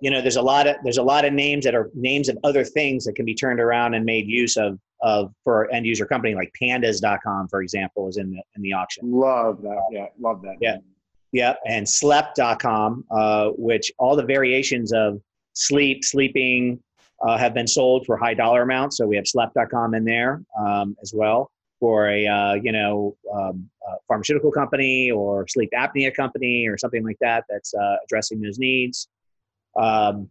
You 0.00 0.10
know, 0.10 0.20
there's 0.22 0.36
a 0.36 0.42
lot 0.42 0.66
of 0.66 0.76
there's 0.82 0.98
a 0.98 1.02
lot 1.02 1.24
of 1.24 1.32
names 1.32 1.64
that 1.64 1.74
are 1.74 1.90
names 1.94 2.28
of 2.28 2.38
other 2.44 2.64
things 2.64 3.04
that 3.04 3.14
can 3.14 3.26
be 3.26 3.34
turned 3.34 3.60
around 3.60 3.94
and 3.94 4.04
made 4.04 4.26
use 4.26 4.56
of 4.56 4.78
of 5.02 5.32
for 5.44 5.70
end 5.72 5.84
user 5.84 6.06
company 6.06 6.34
like 6.34 6.52
Pandas.com, 6.60 7.48
for 7.48 7.62
example, 7.62 8.08
is 8.08 8.16
in 8.16 8.30
the 8.30 8.40
in 8.56 8.62
the 8.62 8.72
auction. 8.72 9.10
Love 9.10 9.60
that. 9.62 9.82
Yeah. 9.90 10.06
Love 10.18 10.40
that. 10.42 10.56
Yeah. 10.60 10.76
Yep, 11.34 11.60
and 11.66 11.88
Slept.com, 11.88 13.06
uh, 13.10 13.48
which 13.56 13.90
all 13.98 14.16
the 14.16 14.24
variations 14.24 14.92
of 14.92 15.18
sleep, 15.54 16.04
sleeping, 16.04 16.78
uh, 17.26 17.38
have 17.38 17.54
been 17.54 17.66
sold 17.66 18.04
for 18.04 18.18
high 18.18 18.34
dollar 18.34 18.62
amounts. 18.62 18.98
So 18.98 19.06
we 19.06 19.16
have 19.16 19.26
slept.com 19.26 19.94
in 19.94 20.04
there 20.04 20.42
um, 20.58 20.94
as 21.00 21.14
well 21.14 21.50
for 21.82 22.08
a 22.08 22.24
uh, 22.28 22.54
you 22.54 22.70
know 22.70 23.16
um, 23.34 23.68
a 23.88 23.96
pharmaceutical 24.06 24.52
company 24.52 25.10
or 25.10 25.48
sleep 25.48 25.68
apnea 25.76 26.14
company 26.14 26.68
or 26.68 26.78
something 26.78 27.02
like 27.02 27.18
that 27.20 27.44
that's 27.50 27.74
uh, 27.74 27.96
addressing 28.04 28.40
those 28.40 28.60
needs. 28.60 29.08
Um, 29.76 30.30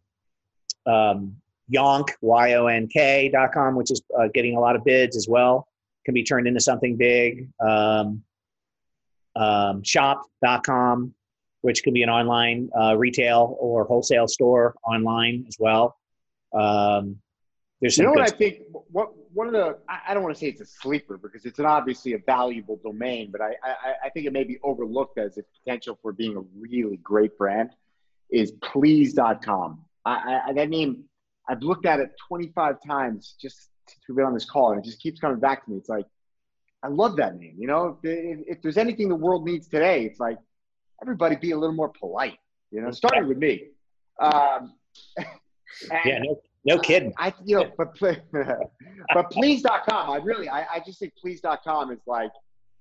um, 0.85 1.35
Yonk, 1.69 2.07
Y-O-N-K 2.21 3.29
dot 3.33 3.51
com, 3.51 3.75
which 3.75 3.91
is 3.91 4.01
uh, 4.17 4.29
getting 4.33 4.55
a 4.55 4.61
lot 4.61 4.77
of 4.77 4.85
bids 4.85 5.17
as 5.17 5.27
well, 5.27 5.67
can 6.05 6.13
be 6.13 6.23
turned 6.23 6.47
into 6.47 6.61
something 6.61 6.95
big. 6.95 7.49
Um, 7.59 8.23
um, 9.35 9.83
shop.com, 9.83 11.13
which 11.61 11.83
can 11.83 11.93
be 11.93 12.03
an 12.03 12.09
online 12.09 12.69
uh, 12.79 12.95
retail 12.95 13.57
or 13.59 13.83
wholesale 13.83 14.29
store 14.29 14.75
online 14.85 15.43
as 15.49 15.57
well. 15.59 15.97
Um, 16.53 17.20
there's 17.82 17.97
you 17.97 18.03
know 18.03 18.11
what 18.11 18.21
I 18.21 18.29
think? 18.29 18.59
What 18.91 19.09
one 19.34 19.47
of 19.47 19.53
the 19.53 19.77
I 19.89 20.13
don't 20.13 20.21
want 20.21 20.36
to 20.36 20.39
say 20.39 20.47
it's 20.47 20.61
a 20.61 20.65
sleeper 20.65 21.17
because 21.17 21.45
it's 21.45 21.57
an 21.57 21.65
obviously 21.65 22.13
a 22.13 22.19
valuable 22.19 22.79
domain, 22.84 23.29
but 23.32 23.41
I, 23.41 23.55
I, 23.63 23.93
I 24.05 24.09
think 24.09 24.27
it 24.27 24.34
may 24.34 24.43
be 24.43 24.59
overlooked 24.63 25.17
as 25.17 25.39
a 25.39 25.41
potential 25.59 25.97
for 26.01 26.13
being 26.13 26.38
a 26.38 26.41
really 26.59 26.97
great 26.97 27.38
brand 27.38 27.71
is 28.29 28.51
please.com. 28.61 29.82
I, 30.05 30.41
I 30.47 30.53
that 30.53 30.69
name 30.69 31.05
I've 31.49 31.63
looked 31.63 31.88
at 31.88 31.99
it 31.99 32.11
25 32.27 32.77
times 32.86 33.36
just 33.41 33.69
to 34.05 34.13
be 34.13 34.21
on 34.21 34.36
this 34.36 34.45
call, 34.45 34.71
and 34.73 34.79
it 34.79 34.86
just 34.86 35.01
keeps 35.01 35.19
coming 35.19 35.39
back 35.39 35.65
to 35.65 35.71
me. 35.71 35.77
It's 35.77 35.89
like 35.89 36.05
I 36.84 36.88
love 36.88 37.15
that 37.17 37.36
name. 37.36 37.55
You 37.57 37.67
know, 37.67 37.97
if, 38.03 38.39
if 38.47 38.61
there's 38.61 38.77
anything 38.77 39.09
the 39.09 39.15
world 39.15 39.43
needs 39.43 39.67
today, 39.67 40.05
it's 40.05 40.19
like 40.19 40.38
everybody 41.01 41.36
be 41.36 41.51
a 41.51 41.57
little 41.57 41.75
more 41.75 41.89
polite. 41.89 42.38
You 42.69 42.82
know, 42.82 42.91
starting 42.91 43.27
with 43.27 43.38
me. 43.39 43.69
Um, 44.21 44.75
yeah, 46.05 46.19
no, 46.19 46.39
no 46.64 46.80
kidding. 46.80 47.14
I, 47.18 47.34
you 47.43 47.57
know, 47.57 47.72
but 47.78 47.97
but 47.99 49.32
please.com. 49.32 50.09
I 50.09 50.18
really, 50.18 50.49
I, 50.49 50.62
I 50.76 50.82
just 50.86 50.99
think 50.99 51.14
please.com 51.20 51.91
is 51.91 52.01
like, 52.05 52.32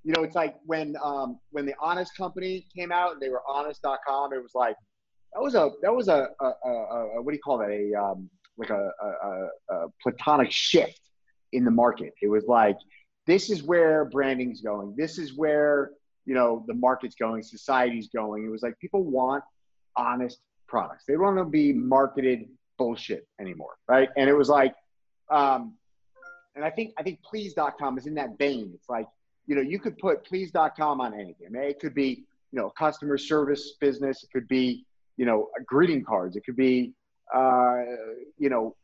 you 0.05 0.13
know, 0.17 0.23
it's 0.23 0.35
like 0.35 0.55
when 0.65 0.97
um 1.03 1.39
when 1.51 1.67
the 1.67 1.75
Honest 1.81 2.17
Company 2.17 2.67
came 2.75 2.93
out 2.93 3.13
and 3.13 3.21
they 3.21 3.31
were 3.31 3.43
honest.com. 3.49 4.33
It 4.33 4.43
was 4.43 4.55
like 4.55 4.77
that 5.35 5.43
was 5.43 5.55
a 5.55 5.71
that 5.83 5.95
was 5.95 6.09
a, 6.09 6.29
a, 6.41 6.45
a, 6.45 6.71
a 6.71 7.23
what 7.23 7.33
do 7.33 7.37
you 7.37 7.43
call 7.43 7.59
that 7.59 7.71
a 7.71 7.95
um 7.95 8.29
like 8.57 8.71
a, 8.71 8.91
a, 9.03 9.75
a 9.75 9.89
platonic 10.03 10.51
shift 10.51 11.01
in 11.53 11.65
the 11.65 11.71
market. 11.71 12.13
It 12.21 12.29
was 12.29 12.45
like 12.47 12.77
this 13.27 13.49
is 13.49 13.63
where 13.63 14.07
branding's 14.07 14.61
going. 14.61 14.95
This 14.97 15.19
is 15.19 15.37
where 15.37 15.93
you 16.27 16.35
know 16.35 16.65
the 16.67 16.75
market's 16.75 17.15
going, 17.15 17.43
society's 17.43 18.09
going. 18.15 18.45
It 18.45 18.51
was 18.51 18.63
like 18.63 18.79
people 18.79 19.05
want 19.05 19.43
honest 19.97 20.39
products. 20.69 21.05
They 21.07 21.15
don't 21.15 21.23
want 21.23 21.39
to 21.39 21.45
be 21.45 21.73
marketed 21.73 22.49
bullshit 22.81 23.29
anymore, 23.39 23.75
right? 23.87 24.09
And 24.17 24.31
it 24.31 24.33
was 24.33 24.49
like, 24.49 24.75
um, 25.31 25.75
and 26.57 26.65
I 26.65 26.71
think 26.71 26.95
I 26.99 27.03
think 27.03 27.21
please.com 27.23 27.99
is 27.99 28.07
in 28.07 28.15
that 28.15 28.39
vein. 28.39 28.73
It's 28.75 28.89
like 28.89 29.07
you 29.47 29.55
know 29.55 29.61
you 29.61 29.79
could 29.79 29.99
put 29.99 30.25
please.com 30.25 31.01
on 31.01 31.13
anything. 31.13 31.49
It 31.55 31.79
could 31.79 31.95
be 31.95 32.25
you 32.53 32.59
know 32.59 32.71
customer 32.71 33.19
service 33.19 33.75
business. 33.81 34.25
It 34.25 34.31
could 34.33 34.49
be 34.49 34.87
you 35.19 35.27
know 35.27 35.49
greeting 35.67 36.03
cards. 36.03 36.37
It 36.37 36.45
could 36.47 36.57
be 36.57 36.95
uh, 37.35 37.83
you 38.39 38.49
know 38.49 38.75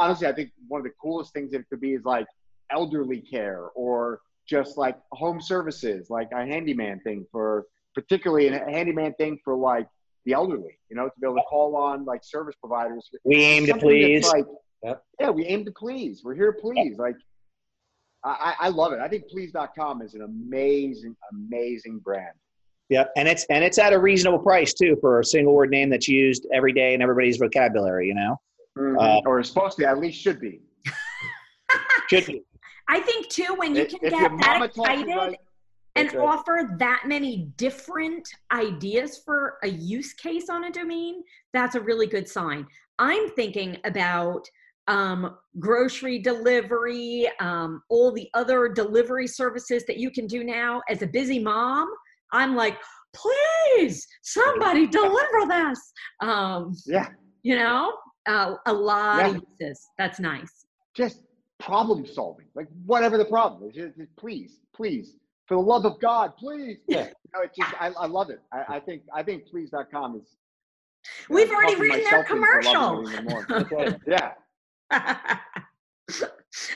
honestly, 0.00 0.26
I 0.26 0.32
think 0.32 0.50
one 0.66 0.80
of 0.80 0.84
the 0.84 0.94
coolest 1.02 1.34
things 1.34 1.50
that 1.52 1.58
it 1.58 1.68
could 1.68 1.80
be 1.80 1.92
is 1.92 2.04
like 2.04 2.26
elderly 2.70 3.20
care 3.20 3.66
or 3.74 4.20
just 4.48 4.78
like 4.78 4.96
home 5.12 5.42
services, 5.42 6.08
like 6.08 6.30
a 6.32 6.46
handyman 6.46 7.00
thing 7.00 7.26
for 7.30 7.66
particularly 7.94 8.48
a 8.48 8.58
handyman 8.58 9.12
thing 9.14 9.38
for 9.44 9.54
like 9.54 9.88
the 10.26 10.32
elderly, 10.32 10.78
you 10.90 10.96
know, 10.96 11.06
to 11.06 11.12
be 11.20 11.26
able 11.26 11.36
to 11.36 11.42
call 11.42 11.74
on 11.76 12.04
like 12.04 12.22
service 12.22 12.56
providers. 12.60 13.08
We 13.24 13.36
aim 13.36 13.64
to 13.66 13.78
please. 13.78 14.26
Like, 14.26 14.44
yep. 14.82 15.02
Yeah, 15.18 15.30
we 15.30 15.46
aim 15.46 15.64
to 15.64 15.70
please. 15.70 16.22
We're 16.22 16.34
here 16.34 16.52
to 16.52 16.60
please. 16.60 16.90
Yep. 16.90 16.98
Like, 16.98 17.16
I, 18.24 18.54
I 18.58 18.68
love 18.68 18.92
it. 18.92 18.98
I 18.98 19.08
think 19.08 19.28
please.com 19.28 20.02
is 20.02 20.14
an 20.14 20.22
amazing, 20.22 21.16
amazing 21.32 22.00
brand. 22.00 22.34
Yep, 22.88 23.12
and 23.16 23.26
it's 23.26 23.44
and 23.50 23.64
it's 23.64 23.78
at 23.78 23.92
a 23.92 23.98
reasonable 23.98 24.38
price 24.38 24.72
too 24.74 24.96
for 25.00 25.20
a 25.20 25.24
single 25.24 25.54
word 25.54 25.70
name 25.70 25.90
that's 25.90 26.06
used 26.06 26.46
every 26.52 26.72
day 26.72 26.94
in 26.94 27.02
everybody's 27.02 27.36
vocabulary. 27.36 28.08
You 28.08 28.14
know, 28.14 28.36
mm-hmm. 28.78 28.98
uh, 28.98 29.20
or 29.28 29.42
supposed 29.42 29.76
to 29.78 29.86
at 29.86 29.98
least 29.98 30.20
should 30.20 30.40
be. 30.40 30.60
should 32.08 32.26
be. 32.26 32.42
I 32.88 33.00
think 33.00 33.28
too 33.28 33.54
when 33.56 33.74
you 33.74 33.86
can 33.86 33.98
if 34.02 34.12
get 34.12 34.30
that 34.40 34.62
excited 34.62 35.06
right, 35.08 35.36
and 35.96 36.12
right. 36.12 36.24
offer 36.24 36.76
that 36.78 37.02
many 37.06 37.52
different 37.56 38.28
ideas 38.52 39.22
for 39.24 39.58
a 39.62 39.68
use 39.68 40.12
case 40.12 40.48
on 40.48 40.64
a 40.64 40.70
domain, 40.70 41.22
that's 41.52 41.74
a 41.74 41.80
really 41.80 42.06
good 42.06 42.28
sign. 42.28 42.66
I'm 42.98 43.30
thinking 43.30 43.78
about 43.84 44.46
um, 44.88 45.36
grocery 45.58 46.18
delivery, 46.18 47.28
um, 47.40 47.82
all 47.88 48.12
the 48.12 48.28
other 48.34 48.68
delivery 48.68 49.26
services 49.26 49.84
that 49.86 49.98
you 49.98 50.10
can 50.10 50.26
do 50.26 50.44
now 50.44 50.82
as 50.88 51.02
a 51.02 51.06
busy 51.06 51.38
mom. 51.38 51.88
I'm 52.32 52.54
like, 52.54 52.78
please, 53.14 54.06
somebody 54.22 54.86
deliver 55.02 55.46
this. 55.48 55.92
Um, 56.20 56.74
yeah. 56.86 57.08
You 57.42 57.56
know, 57.56 57.92
uh, 58.26 58.54
a 58.66 58.72
lot 58.72 59.18
yeah. 59.18 59.28
of 59.28 59.42
uses. 59.60 59.88
That's 59.98 60.20
nice. 60.20 60.66
Just 60.94 61.22
problem 61.58 62.06
solving, 62.06 62.46
like 62.54 62.68
whatever 62.84 63.18
the 63.18 63.24
problem 63.24 63.68
is. 63.68 63.74
Just, 63.74 63.96
just 63.96 64.14
please, 64.16 64.60
please, 64.74 65.16
for 65.46 65.54
the 65.54 65.60
love 65.60 65.84
of 65.84 66.00
God, 66.00 66.36
please. 66.36 66.78
Yeah. 66.88 67.06
You 67.06 67.30
know, 67.34 67.40
it's 67.42 67.56
just, 67.56 67.74
I, 67.80 67.88
I 67.88 68.06
love 68.06 68.30
it. 68.30 68.40
I, 68.52 68.76
I 68.76 68.80
think, 68.80 69.02
I 69.14 69.22
think 69.22 69.46
please.com 69.48 70.20
is. 70.20 70.36
We've 71.28 71.50
already 71.50 71.76
written 71.76 72.04
their 72.10 72.24
commercial. 72.24 73.08
yeah. 74.06 74.32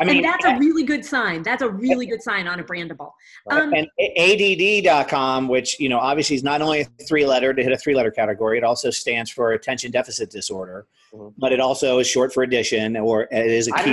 I 0.01 0.05
mean, 0.05 0.17
and 0.17 0.25
that's 0.25 0.45
a 0.45 0.59
really 0.59 0.83
good 0.83 1.05
sign. 1.05 1.43
That's 1.43 1.63
a 1.63 1.69
really 1.69 2.05
good 2.05 2.23
sign 2.23 2.47
on 2.47 2.61
a 2.61 2.65
brandable. 2.65 3.13
Um, 3.51 3.73
and 3.73 3.89
ADD.com, 4.19 5.49
which, 5.49 5.81
you 5.81 5.89
know, 5.89 5.99
obviously 5.99 6.37
is 6.37 6.43
not 6.43 6.61
only 6.61 6.81
a 6.81 6.85
three 7.09 7.25
letter 7.25 7.55
to 7.55 7.63
hit 7.63 7.73
a 7.73 7.79
three 7.79 7.95
letter 7.95 8.11
category, 8.11 8.59
it 8.59 8.65
also 8.65 8.91
stands 8.91 9.31
for 9.31 9.53
attention 9.53 9.91
deficit 9.91 10.31
disorder, 10.31 10.87
mm-hmm. 11.15 11.29
but 11.39 11.53
it 11.53 11.61
also 11.61 11.99
is 11.99 12.07
short 12.07 12.33
for 12.33 12.43
addition 12.43 12.97
or 12.97 13.23
it 13.31 13.47
is 13.47 13.69
a 13.69 13.73
key, 13.73 13.93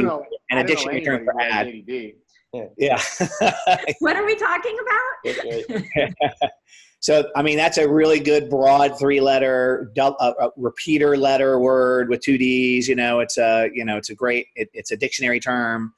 an 0.50 0.58
addiction 0.58 1.04
term 1.04 1.24
for. 1.24 1.40
ADD. 1.40 2.14
Yeah. 2.54 3.02
what 4.00 4.16
are 4.16 4.26
we 4.26 4.36
talking 4.36 4.78
about? 5.24 6.52
So, 7.00 7.30
I 7.36 7.44
mean, 7.44 7.58
that's 7.58 7.78
a 7.78 7.88
really 7.88 8.20
good 8.20 8.50
broad 8.50 8.98
three 8.98 9.22
letter, 9.22 9.92
a, 9.98 10.02
a 10.02 10.50
repeater 10.58 11.16
letter 11.16 11.60
word 11.60 12.10
with 12.10 12.22
two 12.22 12.40
D's. 12.40 12.88
You 12.88 12.96
know, 12.96 13.20
it's 13.20 13.38
a, 13.38 13.70
you 13.72 13.86
know, 13.86 13.98
it's 13.98 14.10
a 14.10 14.16
great, 14.16 14.48
it, 14.56 14.70
it's 14.74 14.92
a 14.92 14.98
dictionary 14.98 15.40
term. 15.40 15.94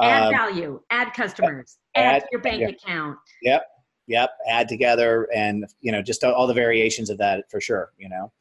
Add 0.00 0.26
um, 0.26 0.32
value, 0.32 0.80
add 0.90 1.12
customers, 1.12 1.78
add, 1.96 2.22
add 2.22 2.28
your 2.30 2.40
bank 2.40 2.60
yeah. 2.60 2.68
account. 2.68 3.18
Yep. 3.42 3.66
Yep. 4.06 4.30
Add 4.48 4.68
together 4.68 5.28
and, 5.34 5.66
you 5.80 5.90
know, 5.90 6.02
just 6.02 6.22
all 6.22 6.46
the 6.46 6.54
variations 6.54 7.10
of 7.10 7.18
that 7.18 7.50
for 7.50 7.60
sure, 7.60 7.90
you 7.98 8.08
know. 8.08 8.32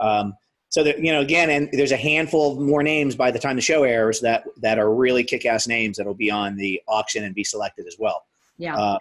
Um, 0.00 0.34
so 0.70 0.84
that, 0.84 1.02
you 1.02 1.12
know, 1.12 1.20
again, 1.20 1.50
and 1.50 1.68
there's 1.72 1.92
a 1.92 1.96
handful 1.96 2.52
of 2.52 2.58
more 2.58 2.82
names 2.82 3.16
by 3.16 3.30
the 3.30 3.38
time 3.38 3.56
the 3.56 3.62
show 3.62 3.84
airs 3.84 4.20
that, 4.20 4.44
that 4.58 4.78
are 4.78 4.94
really 4.94 5.24
kick-ass 5.24 5.66
names 5.66 5.96
that'll 5.96 6.14
be 6.14 6.30
on 6.30 6.56
the 6.56 6.80
auction 6.86 7.24
and 7.24 7.34
be 7.34 7.44
selected 7.44 7.86
as 7.86 7.96
well. 7.98 8.26
Yeah. 8.58 8.76
Uh, 8.76 8.98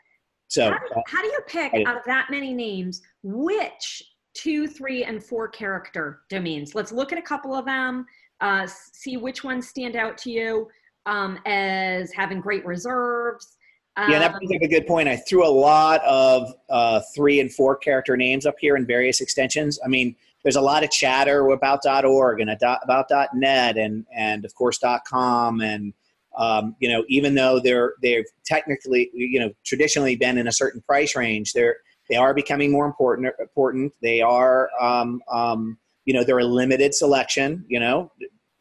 so, 0.47 0.71
how 0.71 0.77
do, 0.77 0.85
uh, 0.95 1.01
how 1.07 1.21
do 1.21 1.27
you 1.27 1.39
pick 1.47 1.73
I, 1.73 1.83
out 1.85 1.97
of 1.97 2.03
that 2.05 2.27
many 2.29 2.53
names 2.53 3.01
which 3.21 4.03
two, 4.33 4.67
three, 4.67 5.03
and 5.03 5.21
four 5.21 5.49
character 5.49 6.21
domains? 6.29 6.73
Let's 6.73 6.91
look 6.93 7.11
at 7.11 7.17
a 7.17 7.21
couple 7.21 7.53
of 7.53 7.65
them, 7.65 8.05
uh, 8.39 8.65
see 8.67 9.17
which 9.17 9.43
ones 9.43 9.67
stand 9.67 9.97
out 9.97 10.17
to 10.19 10.31
you 10.31 10.69
um, 11.05 11.39
as 11.45 12.13
having 12.13 12.39
great 12.39 12.65
reserves. 12.65 13.57
Um, 13.97 14.11
yeah, 14.11 14.19
that 14.19 14.33
brings 14.33 14.51
up 14.53 14.61
a 14.61 14.67
good 14.67 14.85
point. 14.85 15.09
I 15.09 15.17
threw 15.17 15.45
a 15.45 15.49
lot 15.49 16.01
of 16.05 16.53
uh, 16.69 17.01
three 17.15 17.39
and 17.39 17.51
four 17.51 17.75
character 17.75 18.15
names 18.15 18.45
up 18.45 18.55
here 18.59 18.77
in 18.77 18.85
various 18.85 19.21
extensions. 19.21 19.79
I 19.83 19.87
mean, 19.87 20.15
there's 20.47 20.55
a 20.55 20.61
lot 20.61 20.81
of 20.81 20.89
chatter 20.89 21.45
about 21.49 21.85
.org 22.05 22.39
and 22.39 22.49
about 22.49 23.09
.net 23.33 23.77
and 23.77 24.05
and 24.15 24.45
of 24.45 24.55
course 24.55 24.79
.com 25.05 25.59
and 25.59 25.93
um, 26.37 26.73
you 26.79 26.87
know, 26.87 27.03
even 27.09 27.35
though 27.35 27.59
they're 27.59 27.95
they've 28.01 28.23
technically, 28.45 29.09
you 29.13 29.41
know, 29.41 29.51
traditionally 29.65 30.15
been 30.15 30.37
in 30.37 30.47
a 30.47 30.53
certain 30.53 30.81
price 30.81 31.17
range, 31.17 31.51
they're 31.51 31.75
they 32.09 32.15
are 32.15 32.33
becoming 32.33 32.71
more 32.71 32.85
important. 32.85 33.27
Important. 33.39 33.91
They 34.01 34.21
are, 34.21 34.69
um, 34.79 35.21
um, 35.29 35.77
you 36.05 36.13
know, 36.13 36.23
they're 36.23 36.39
a 36.39 36.45
limited 36.45 36.95
selection. 36.95 37.65
You 37.67 37.81
know, 37.81 38.09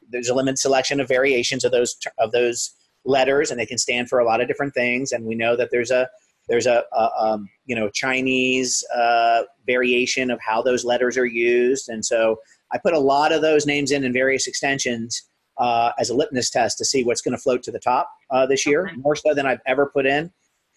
there's 0.08 0.28
a 0.28 0.34
limited 0.34 0.58
selection 0.58 0.98
of 0.98 1.06
variations 1.06 1.64
of 1.64 1.70
those 1.70 1.96
of 2.18 2.32
those 2.32 2.74
letters, 3.04 3.52
and 3.52 3.60
they 3.60 3.66
can 3.66 3.78
stand 3.78 4.08
for 4.08 4.18
a 4.18 4.24
lot 4.24 4.40
of 4.40 4.48
different 4.48 4.74
things. 4.74 5.12
And 5.12 5.24
we 5.24 5.36
know 5.36 5.54
that 5.54 5.68
there's 5.70 5.92
a 5.92 6.08
there's 6.48 6.66
a, 6.66 6.84
a 6.92 7.10
um, 7.18 7.48
you 7.64 7.74
know 7.74 7.88
Chinese 7.88 8.84
uh, 8.94 9.42
variation 9.66 10.30
of 10.30 10.38
how 10.40 10.62
those 10.62 10.84
letters 10.84 11.16
are 11.16 11.26
used, 11.26 11.88
and 11.88 12.04
so 12.04 12.36
I 12.72 12.78
put 12.78 12.94
a 12.94 12.98
lot 12.98 13.32
of 13.32 13.42
those 13.42 13.66
names 13.66 13.90
in 13.90 14.04
in 14.04 14.12
various 14.12 14.46
extensions 14.46 15.28
uh, 15.58 15.92
as 15.98 16.10
a 16.10 16.14
litmus 16.14 16.50
test 16.50 16.78
to 16.78 16.84
see 16.84 17.04
what's 17.04 17.20
going 17.20 17.36
to 17.36 17.42
float 17.42 17.62
to 17.64 17.72
the 17.72 17.78
top 17.78 18.10
uh, 18.30 18.46
this 18.46 18.66
year, 18.66 18.86
okay. 18.86 18.96
more 18.96 19.16
so 19.16 19.34
than 19.34 19.46
I've 19.46 19.60
ever 19.66 19.90
put 19.92 20.06
in. 20.06 20.30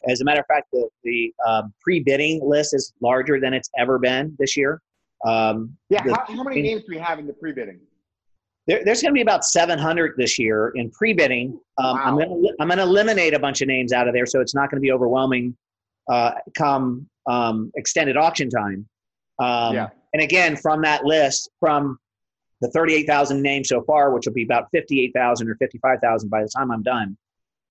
As 0.07 0.21
a 0.21 0.23
matter 0.23 0.39
of 0.39 0.45
fact, 0.45 0.67
the, 0.71 0.87
the 1.03 1.33
um, 1.45 1.73
pre-bidding 1.81 2.41
list 2.43 2.73
is 2.73 2.93
larger 3.01 3.39
than 3.39 3.53
it's 3.53 3.69
ever 3.77 3.99
been 3.99 4.35
this 4.39 4.55
year. 4.55 4.81
Um, 5.25 5.75
yeah, 5.89 6.03
the, 6.03 6.15
how, 6.15 6.25
how, 6.37 6.43
many 6.43 6.61
names 6.61 6.83
do 6.83 6.87
we 6.89 6.97
have 6.97 7.19
in 7.19 7.27
the 7.27 7.33
pre-bidding? 7.33 7.81
There, 8.69 8.85
there's 8.85 9.01
going 9.01 9.11
to 9.11 9.17
be 9.17 9.21
about 9.21 9.43
700 9.43 10.13
this 10.15 10.37
year 10.37 10.71
in 10.75 10.91
pre-bidding. 10.91 11.59
Um, 11.79 11.97
I'm 11.97 12.15
Wow. 12.15 12.25
going 12.25 12.43
to 12.43 12.53
I'm 12.59 12.67
going 12.67 12.77
to 12.77 12.83
eliminate 12.83 13.33
a 13.33 13.39
bunch 13.39 13.61
of 13.61 13.67
names 13.67 13.91
out 13.91 14.07
of 14.07 14.13
there, 14.13 14.27
so 14.27 14.39
it's 14.41 14.53
not 14.53 14.69
going 14.69 14.77
to 14.77 14.81
be 14.81 14.91
overwhelming 14.91 15.57
uh, 16.07 16.33
come 16.55 17.09
um, 17.27 17.71
extended 17.75 18.15
auction 18.15 18.49
time. 18.49 18.87
Um, 19.39 19.73
Yeah. 19.75 19.89
And 20.13 20.21
again, 20.23 20.55
from 20.55 20.81
that 20.83 21.03
list, 21.05 21.49
from 21.59 21.99
the 22.61 22.69
38,000 22.71 23.41
names 23.41 23.69
so 23.69 23.81
far, 23.83 24.11
which 24.13 24.25
will 24.25 24.33
be 24.33 24.43
about 24.43 24.67
58,000 24.71 25.49
or 25.49 25.55
55,000 25.55 26.29
by 26.29 26.41
the 26.41 26.49
time 26.49 26.71
I'm 26.71 26.83
done, 26.83 27.17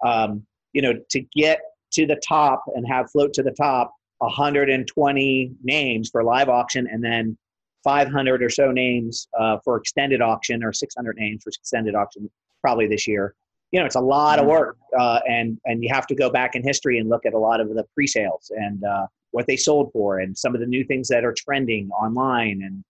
um, 0.05 0.47
you 0.73 0.83
know, 0.83 0.95
to 1.11 1.21
get 1.35 1.61
to 1.93 2.07
the 2.07 2.21
top 2.27 2.63
and 2.75 2.87
have 2.89 3.11
float 3.11 3.33
to 3.35 3.43
the 3.43 3.51
top 3.51 3.93
120 4.19 5.53
names 5.63 6.11
for 6.11 6.23
live 6.25 6.49
auction 6.49 6.87
and 6.91 7.03
then 7.03 7.37
500 7.85 8.43
or 8.43 8.51
so 8.51 8.71
names 8.71 9.29
uh, 9.39 9.59
for 9.65 9.77
extended 9.77 10.21
auction 10.21 10.65
or 10.65 10.73
600 10.73 11.17
names 11.17 11.43
for 11.45 11.51
extended 11.51 11.95
auction 11.95 12.31
probably 12.61 12.87
this 12.87 13.07
year. 13.07 13.35
You 13.71 13.81
know, 13.81 13.87
it's 13.87 13.97
a 13.97 14.01
lot 14.01 14.39
of 14.39 14.47
work, 14.47 14.79
uh, 14.99 15.21
and 15.29 15.59
and 15.67 15.83
you 15.83 15.91
have 15.93 16.07
to 16.07 16.15
go 16.15 16.31
back 16.31 16.55
in 16.55 16.63
history 16.63 16.99
and 16.99 17.11
look 17.11 17.27
at 17.27 17.35
a 17.35 17.39
lot 17.39 17.61
of 17.61 17.69
the 17.69 17.85
pre-sales 17.95 18.51
and 18.57 18.83
uh, 18.83 19.07
what 19.33 19.47
they 19.47 19.57
sold 19.57 19.93
for, 19.93 20.21
and 20.21 20.37
some 20.37 20.55
of 20.55 20.61
the 20.61 20.67
new 20.67 20.85
things 20.85 21.07
that 21.09 21.23
are 21.23 21.35
trending 21.35 21.91
online 21.91 22.63
and 22.63 22.83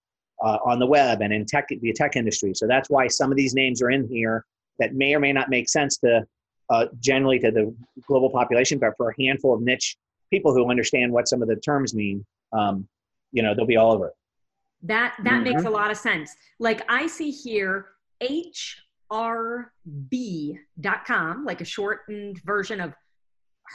uh, 0.43 0.59
on 0.65 0.79
the 0.79 0.87
web 0.87 1.21
and 1.21 1.33
in 1.33 1.45
tech, 1.45 1.67
the 1.69 1.93
tech 1.93 2.15
industry. 2.15 2.53
So 2.55 2.69
that's 2.69 2.89
why 2.89 3.09
some 3.09 3.33
of 3.33 3.37
these 3.37 3.55
names 3.55 3.83
are 3.83 3.91
in 3.91 4.07
here 4.09 4.45
that 4.79 4.95
may 4.95 5.15
or 5.15 5.21
may 5.21 5.33
not 5.33 5.51
make 5.51 5.69
sense 5.69 5.99
to 5.99 6.25
uh, 6.71 6.87
generally 7.01 7.39
to 7.41 7.51
the 7.51 7.75
global 8.07 8.31
population, 8.31 8.79
but 8.79 8.93
for 8.97 9.11
a 9.11 9.23
handful 9.23 9.55
of 9.55 9.63
niche 9.63 9.97
people 10.31 10.53
who 10.53 10.71
understand 10.71 11.11
what 11.13 11.27
some 11.27 11.43
of 11.43 11.49
the 11.49 11.57
terms 11.57 11.95
mean, 11.95 12.25
um, 12.53 12.87
you 13.33 13.43
know, 13.43 13.55
they'll 13.55 13.67
be 13.67 13.77
all 13.77 13.93
over 13.93 14.09
it. 14.09 14.13
That 14.83 15.17
that 15.25 15.43
makes 15.43 15.63
Mhm. 15.63 15.67
a 15.67 15.71
lot 15.71 15.91
of 15.91 15.97
sense. 15.97 16.37
Like 16.59 16.83
I 16.89 17.07
see 17.09 17.31
here 17.31 17.89
hrb.com, 19.11 19.73
like 21.45 21.61
a 21.61 21.65
shortened 21.65 22.41
version 22.45 22.81
of 22.81 22.95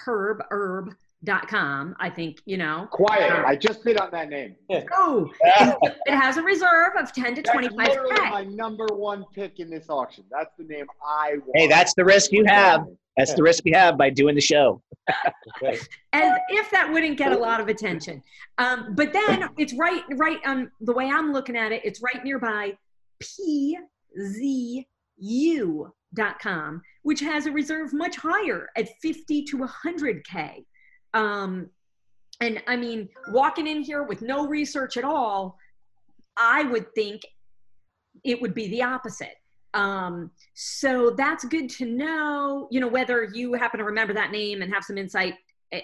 herb 0.06 0.42
herb 0.50 0.96
herb.com. 1.28 1.96
I 2.00 2.10
think, 2.10 2.42
you 2.46 2.58
know. 2.58 2.88
Quiet. 2.92 3.46
I 3.46 3.56
just 3.56 3.84
bid 3.84 3.98
on 3.98 4.10
that 4.12 4.30
name. 4.30 4.56
Oh, 4.94 5.30
it 5.42 6.16
has 6.16 6.38
a 6.38 6.44
reserve 6.44 6.92
of 6.98 7.12
10 7.14 7.36
to 7.36 7.42
That's 7.42 7.56
literally 7.56 7.70
25k. 7.70 8.32
my 8.32 8.44
number 8.44 8.86
one 8.88 9.26
pick 9.34 9.60
in 9.60 9.70
this 9.70 9.90
auction. 9.90 10.24
That's 10.32 10.52
the 10.58 10.66
name 10.66 10.86
I 11.06 11.34
want. 11.46 11.52
Hey, 11.56 11.68
that's 11.68 11.94
the 11.94 12.06
risk 12.06 12.32
you 12.32 12.46
have. 12.46 12.86
That's 13.18 13.36
the 13.36 13.44
risk 13.44 13.64
you 13.66 13.76
have 13.76 13.96
by 13.98 14.10
doing 14.10 14.36
the 14.36 14.42
show. 14.42 14.82
Okay. 15.62 15.78
As 16.14 16.40
if 16.50 16.72
that 16.72 16.90
wouldn't 16.92 17.18
get 17.18 17.32
a 17.34 17.38
lot 17.38 17.60
of 17.60 17.68
attention. 17.68 18.24
Um, 18.58 18.96
but 18.96 19.14
then 19.14 19.50
it's 19.58 19.74
right, 19.74 20.02
right 20.14 20.40
on 20.46 20.72
the 20.80 20.94
way 20.94 21.10
I'm 21.10 21.34
looking 21.34 21.58
at 21.58 21.74
it, 21.74 21.82
it's 21.84 22.02
right 22.02 22.24
nearby 22.24 22.78
pzu.com, 23.22 24.86
which 27.04 27.20
has 27.20 27.46
a 27.46 27.52
reserve 27.52 27.92
much 27.94 28.16
higher 28.16 28.70
at 28.78 28.88
50 29.02 29.44
to 29.44 29.58
100K. 29.58 30.64
Um, 31.14 31.70
and 32.42 32.62
I 32.68 32.76
mean, 32.76 33.10
walking 33.30 33.68
in 33.68 33.82
here 33.84 34.04
with 34.04 34.22
no 34.22 34.48
research 34.48 34.98
at 34.98 35.04
all, 35.04 35.58
I 36.38 36.64
would 36.64 36.94
think 36.96 37.22
it 38.24 38.42
would 38.42 38.54
be 38.54 38.68
the 38.70 38.84
opposite. 38.84 39.36
Um, 39.74 40.32
so 40.54 41.12
that's 41.12 41.46
good 41.46 41.70
to 41.72 41.86
know. 41.86 42.68
You 42.72 42.80
know, 42.80 42.88
whether 42.88 43.24
you 43.24 43.54
happen 43.54 43.80
to 43.80 43.84
remember 43.86 44.14
that 44.14 44.32
name 44.32 44.62
and 44.62 44.74
have 44.74 44.84
some 44.84 44.98
insight. 44.98 45.36
eh, 45.72 45.82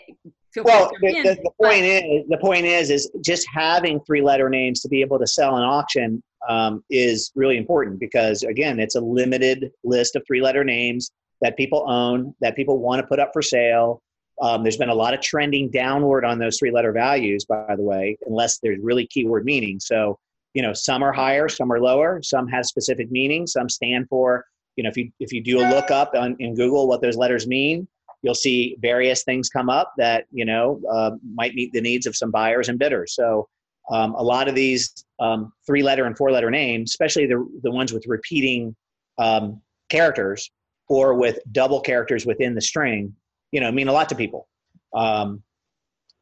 Feel 0.51 0.63
free 0.63 0.73
Well, 0.73 0.89
to 0.89 0.95
the, 1.01 1.11
jump 1.11 1.23
the, 1.23 1.31
in. 1.31 1.43
the 1.43 1.51
point 1.63 1.85
is, 1.85 2.27
the 2.27 2.37
point 2.37 2.65
is, 2.65 2.89
is 2.89 3.11
just 3.23 3.47
having 3.53 3.99
three-letter 4.01 4.49
names 4.49 4.81
to 4.81 4.89
be 4.89 5.01
able 5.01 5.19
to 5.19 5.27
sell 5.27 5.57
an 5.57 5.63
auction 5.63 6.23
um, 6.49 6.83
is 6.89 7.31
really 7.35 7.57
important 7.57 7.99
because, 7.99 8.41
again, 8.43 8.79
it's 8.79 8.95
a 8.95 9.01
limited 9.01 9.71
list 9.83 10.15
of 10.15 10.23
three-letter 10.25 10.63
names 10.63 11.11
that 11.41 11.55
people 11.55 11.85
own, 11.87 12.33
that 12.41 12.55
people 12.55 12.79
want 12.79 12.99
to 12.99 13.05
put 13.07 13.19
up 13.19 13.29
for 13.31 13.43
sale. 13.43 14.01
Um, 14.41 14.63
there's 14.63 14.77
been 14.77 14.89
a 14.89 14.95
lot 14.95 15.13
of 15.13 15.21
trending 15.21 15.69
downward 15.69 16.23
on 16.23 16.39
those 16.39 16.57
three-letter 16.57 16.91
values, 16.93 17.45
by 17.45 17.75
the 17.75 17.83
way, 17.83 18.17
unless 18.25 18.59
there's 18.59 18.79
really 18.81 19.05
keyword 19.07 19.43
meaning. 19.43 19.79
So, 19.79 20.17
you 20.53 20.61
know, 20.61 20.73
some 20.73 21.03
are 21.03 21.11
higher, 21.11 21.49
some 21.49 21.71
are 21.71 21.79
lower, 21.79 22.21
some 22.23 22.47
have 22.47 22.65
specific 22.65 23.11
meanings, 23.11 23.51
some 23.53 23.69
stand 23.69 24.07
for, 24.09 24.45
you 24.75 24.83
know, 24.83 24.89
if 24.89 24.97
you 24.97 25.11
if 25.19 25.33
you 25.33 25.43
do 25.43 25.59
a 25.59 25.67
lookup 25.67 26.13
on, 26.15 26.35
in 26.39 26.55
Google 26.55 26.87
what 26.87 27.01
those 27.01 27.17
letters 27.17 27.47
mean, 27.47 27.87
you'll 28.21 28.35
see 28.35 28.75
various 28.79 29.23
things 29.23 29.49
come 29.49 29.69
up 29.69 29.93
that 29.97 30.25
you 30.31 30.45
know 30.45 30.81
uh, 30.89 31.11
might 31.33 31.53
meet 31.53 31.71
the 31.73 31.81
needs 31.81 32.05
of 32.05 32.15
some 32.15 32.31
buyers 32.31 32.69
and 32.69 32.79
bidders. 32.79 33.15
So 33.15 33.47
um, 33.91 34.13
a 34.15 34.23
lot 34.23 34.47
of 34.47 34.55
these 34.55 35.05
um, 35.19 35.51
three-letter 35.65 36.05
and 36.05 36.15
four-letter 36.15 36.51
names, 36.51 36.91
especially 36.91 37.25
the 37.25 37.45
the 37.63 37.71
ones 37.71 37.91
with 37.91 38.05
repeating 38.07 38.75
um, 39.17 39.61
characters 39.89 40.49
or 40.87 41.13
with 41.13 41.39
double 41.51 41.81
characters 41.81 42.25
within 42.25 42.55
the 42.55 42.61
string, 42.61 43.13
you 43.51 43.59
know, 43.59 43.71
mean 43.71 43.87
a 43.87 43.93
lot 43.93 44.09
to 44.09 44.15
people. 44.15 44.47
Um, 44.93 45.43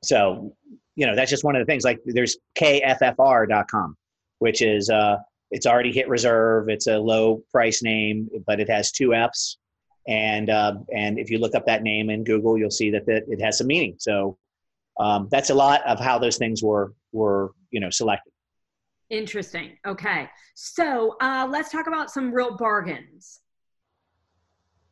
so 0.04 0.54
you 0.96 1.06
know 1.06 1.16
that's 1.16 1.30
just 1.30 1.44
one 1.44 1.56
of 1.56 1.62
the 1.62 1.66
things. 1.66 1.84
Like 1.84 2.00
there's 2.06 2.38
kffr.com, 2.58 3.98
which 4.40 4.62
is 4.62 4.90
uh, 4.90 5.18
it's 5.52 5.66
already 5.66 5.92
hit 5.92 6.08
reserve. 6.10 6.70
It's 6.70 6.88
a 6.88 6.98
low 6.98 7.44
price 7.52 7.84
name, 7.84 8.30
but 8.46 8.60
it 8.60 8.70
has 8.70 8.92
two 8.92 9.14
F's 9.14 9.58
and 10.08 10.50
uh, 10.50 10.76
and 10.94 11.20
if 11.20 11.30
you 11.30 11.38
look 11.38 11.54
up 11.54 11.66
that 11.66 11.84
name 11.84 12.10
in 12.10 12.24
Google, 12.24 12.58
you'll 12.58 12.72
see 12.72 12.90
that 12.92 13.08
it, 13.08 13.26
it 13.28 13.42
has 13.42 13.58
some 13.58 13.68
meaning. 13.68 13.96
So 14.00 14.38
um, 15.00 15.28
that's 15.30 15.50
a 15.50 15.54
lot 15.54 15.86
of 15.86 16.00
how 16.00 16.18
those 16.18 16.38
things 16.38 16.64
were 16.64 16.94
were 17.12 17.52
you 17.72 17.80
know 17.80 17.90
selected. 17.90 18.32
Interesting. 19.10 19.78
Okay. 19.86 20.30
So 20.56 21.18
uh, 21.22 21.48
let's 21.50 21.72
talk 21.72 21.88
about 21.88 22.10
some 22.10 22.32
real 22.32 22.56
bargains. 22.58 23.42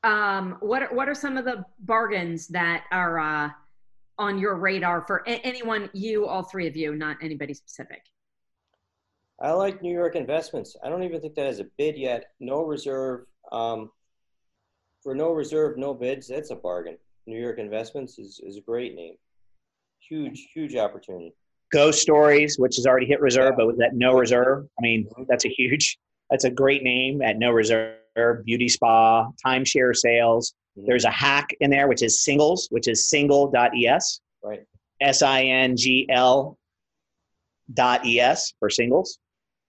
Um, 0.05 0.57
what 0.59 0.83
are, 0.83 0.93
what 0.93 1.09
are 1.09 1.15
some 1.15 1.35
of 1.35 1.45
the 1.45 1.65
bargains 1.79 2.47
that 2.49 2.83
are 2.91 3.19
uh, 3.19 3.49
on 4.19 4.37
your 4.37 4.55
radar 4.55 5.01
for 5.01 5.23
a- 5.25 5.41
anyone, 5.43 5.89
you, 5.93 6.27
all 6.27 6.43
three 6.43 6.67
of 6.67 6.75
you, 6.75 6.95
not 6.95 7.17
anybody 7.23 7.55
specific? 7.55 8.03
I 9.41 9.51
like 9.51 9.81
New 9.81 9.91
York 9.91 10.15
investments. 10.15 10.77
I 10.83 10.89
don't 10.89 11.01
even 11.01 11.21
think 11.21 11.33
that 11.35 11.47
has 11.47 11.59
a 11.59 11.65
bid 11.77 11.97
yet. 11.97 12.27
No 12.39 12.63
reserve. 12.63 13.25
Um, 13.51 13.89
for 15.01 15.15
no 15.15 15.31
reserve, 15.31 15.77
no 15.77 15.95
bids, 15.95 16.27
that's 16.27 16.51
a 16.51 16.55
bargain. 16.55 16.97
New 17.25 17.39
York 17.39 17.57
investments 17.57 18.19
is, 18.19 18.39
is 18.43 18.57
a 18.57 18.61
great 18.61 18.93
name. 18.93 19.15
Huge, 20.07 20.49
huge 20.53 20.75
opportunity. 20.75 21.33
Ghost 21.73 21.99
Stories, 21.99 22.59
which 22.59 22.75
has 22.75 22.85
already 22.85 23.07
hit 23.07 23.21
reserve, 23.21 23.55
but 23.57 23.65
with 23.65 23.79
that 23.79 23.95
no 23.95 24.13
reserve, 24.13 24.67
I 24.79 24.81
mean 24.83 25.07
that's 25.27 25.45
a 25.45 25.49
huge, 25.49 25.97
that's 26.29 26.43
a 26.43 26.51
great 26.51 26.83
name 26.83 27.23
at 27.23 27.39
no 27.39 27.49
reserve. 27.49 27.97
Beauty 28.45 28.69
spa, 28.69 29.29
timeshare 29.45 29.95
sales. 29.95 30.53
Mhm. 30.77 30.85
There's 30.87 31.05
a 31.05 31.11
hack 31.11 31.49
in 31.59 31.69
there, 31.69 31.87
which 31.87 32.01
is 32.01 32.23
singles, 32.23 32.67
which 32.71 32.87
is 32.87 33.09
single.es. 33.09 34.21
Right. 34.43 34.65
S 35.01 35.21
I 35.21 35.43
N 35.43 35.75
G 35.75 36.07
L 36.09 36.57
dot 37.73 38.05
es 38.05 38.53
for 38.59 38.69
singles. 38.69 39.19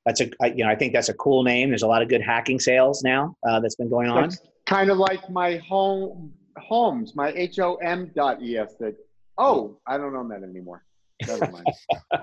That's 0.04 0.20
a 0.20 0.30
you 0.54 0.64
know 0.64 0.70
I 0.70 0.76
think 0.76 0.92
that's 0.92 1.08
a 1.08 1.14
cool 1.14 1.42
name. 1.42 1.70
There's 1.70 1.82
a 1.82 1.88
lot 1.88 2.02
of 2.02 2.08
good 2.08 2.22
hacking 2.22 2.60
sales 2.60 3.02
now 3.02 3.34
uh, 3.48 3.58
that's 3.60 3.74
been 3.74 3.90
going 3.90 4.08
on. 4.08 4.28
That's 4.28 4.40
kind 4.66 4.90
of 4.90 4.98
like 4.98 5.28
my 5.30 5.56
home 5.56 6.32
homes, 6.58 7.16
my 7.16 7.32
H 7.32 7.58
O 7.58 7.74
M 7.76 8.12
dot 8.14 8.40
E 8.42 8.56
S. 8.56 8.74
That 8.78 8.94
oh, 9.38 9.78
I 9.86 9.98
don't 9.98 10.14
own 10.14 10.28
that 10.28 10.42
anymore. 10.42 10.84
Never 11.26 11.50
mind. 11.50 11.66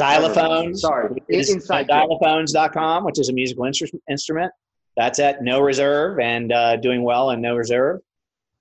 Xylophones. 0.00 0.78
Sorry. 0.78 1.22
is 1.28 1.50
Inside 1.50 1.88
xylophones.com, 1.88 3.04
which 3.04 3.18
is 3.18 3.28
a 3.28 3.32
musical 3.32 3.64
instrument. 4.10 4.52
That's 4.96 5.18
at 5.18 5.42
no 5.42 5.60
reserve 5.60 6.18
and 6.20 6.52
uh, 6.52 6.76
doing 6.76 7.02
well 7.02 7.30
in 7.30 7.40
no 7.40 7.54
reserve. 7.56 8.00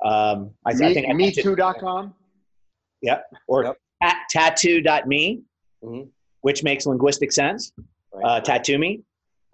Um, 0.03 0.51
I, 0.65 0.71
th- 0.73 0.81
I 0.83 0.87
Me, 0.89 0.93
think 0.93 1.07
I 1.09 1.13
me 1.13 1.23
mentioned- 1.25 1.57
too.com. 1.57 2.13
or 3.47 3.63
Yep. 3.63 3.77
at 4.01 4.15
tattoo.me, 4.29 5.41
Mhm. 5.83 6.09
which 6.41 6.63
makes 6.63 6.85
linguistic 6.85 7.31
sense. 7.31 7.71
Right. 8.13 8.25
Uh, 8.25 8.39
tattoo 8.41 8.77
me. 8.77 9.03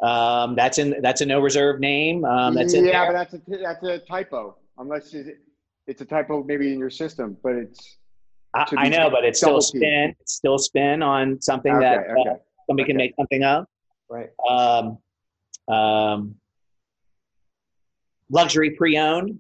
Um, 0.02 0.56
that's 0.56 0.80
in 0.80 0.96
that's 1.02 1.22
a 1.22 1.26
no 1.28 1.40
reserve 1.40 1.80
name. 1.80 2.26
Um, 2.26 2.56
that's 2.56 2.74
yeah, 2.74 3.06
but 3.06 3.14
that's 3.14 3.34
a 3.36 3.42
that's 3.62 3.84
a 3.84 4.00
typo. 4.00 4.58
Unless 4.80 5.14
it's, 5.14 5.30
it's 5.86 6.02
a 6.02 6.06
typo 6.06 6.44
maybe 6.44 6.74
in 6.74 6.80
your 6.80 6.90
system, 6.90 7.38
but 7.44 7.54
it's 7.54 7.98
I, 8.54 8.66
to 8.66 8.80
I 8.80 8.84
be 8.84 8.90
know, 8.90 9.10
but 9.10 9.24
it's 9.24 9.40
still 9.40 9.52
double 9.52 9.62
T. 9.62 9.78
spin. 9.78 10.16
It's 10.20 10.34
still 10.34 10.58
spin 10.58 11.02
on 11.02 11.42
something 11.42 11.74
okay. 11.74 11.82
that 11.82 11.98
uh, 12.10 12.22
okay. 12.22 12.42
somebody 12.68 12.88
can 12.88 12.98
make 12.98 13.14
something 13.16 13.44
of. 13.44 13.66
right. 14.10 14.30
Um, 14.50 14.98
um, 15.74 16.36
luxury 18.30 18.72
pre-owned. 18.72 19.40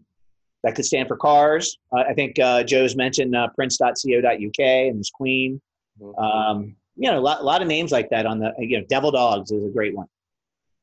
That 0.63 0.75
could 0.75 0.85
stand 0.85 1.07
for 1.07 1.17
cars. 1.17 1.79
Uh, 1.91 2.03
I 2.07 2.13
think 2.13 2.37
uh, 2.37 2.63
Joe's 2.63 2.95
mentioned 2.95 3.35
uh, 3.35 3.47
Prince.co.uk 3.55 4.59
and 4.59 4.95
there's 4.95 5.09
Queen. 5.09 5.59
Mhm. 5.99 6.23
Um, 6.23 6.75
you 6.95 7.09
know, 7.09 7.17
a 7.17 7.21
lot, 7.21 7.41
a 7.41 7.43
lot 7.43 7.61
of 7.63 7.67
names 7.67 7.91
like 7.91 8.09
that 8.11 8.25
on 8.25 8.39
the. 8.39 8.53
You 8.59 8.79
know, 8.79 8.85
Devil 8.87 9.11
Dogs 9.11 9.51
is 9.51 9.63
a 9.63 9.69
great 9.69 9.95
one. 9.95 10.07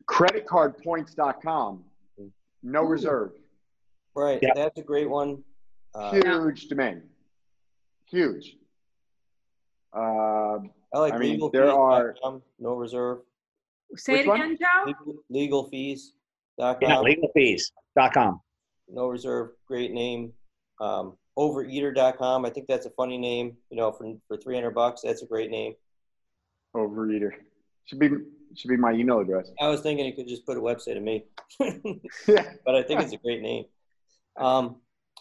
Creditcardpoints.com. 0.07 1.85
No 2.63 2.85
Ooh. 2.85 2.89
reserve. 2.89 3.33
Right. 4.17 4.41
Yeah. 4.43 4.51
That's 4.55 4.79
a 4.79 4.83
great 4.83 5.09
one. 5.09 5.45
Uh, 5.95 6.11
Huge 6.11 6.69
domain. 6.69 7.03
Huge. 8.11 8.57
Uh, 9.95 10.59
I 10.95 10.99
like 10.99 11.15
I 11.15 11.19
mean, 11.19 11.33
legal 11.33 11.51
there 11.51 11.71
are- 11.71 12.15
no 12.59 12.75
reserve. 12.75 13.19
Say 13.97 14.13
Which 14.13 14.21
it 14.23 14.29
one? 14.29 14.41
again, 14.43 14.59
Joe. 14.61 14.95
Legal, 15.31 15.69
legalfees.com. 15.71 16.77
Yeah, 16.83 16.97
legalfees.com. 16.97 18.41
No 18.91 19.07
reserve, 19.09 19.51
great 19.67 19.93
name. 19.93 20.33
Um, 20.81 21.17
overeater.com. 21.39 22.45
I 22.45 22.51
think 22.51 22.67
that's 22.69 22.87
a 22.87 22.91
funny 22.91 23.17
name. 23.19 23.57
You 23.71 23.77
know, 23.79 23.93
for 23.93 24.13
for 24.29 24.37
300 24.37 24.71
bucks, 24.75 25.03
that's 25.03 25.23
a 25.23 25.27
great 25.27 25.51
name. 25.51 25.75
Overeater. 26.77 27.33
Should 27.87 27.99
be 27.99 28.11
should 28.55 28.69
be 28.69 28.77
my 28.77 28.93
email 28.93 29.21
address. 29.21 29.51
I 29.61 29.69
was 29.69 29.81
thinking 29.81 30.05
you 30.07 30.13
could 30.15 30.29
just 30.29 30.45
put 30.47 30.57
a 30.57 30.61
website 30.61 30.97
of 30.97 31.03
me, 31.03 31.25
Yeah. 32.29 32.53
but 32.65 32.75
I 32.75 32.83
think 32.83 33.01
it's 33.01 33.13
a 33.13 33.19
great 33.19 33.41
name. 33.43 33.65
Um, 34.37 34.77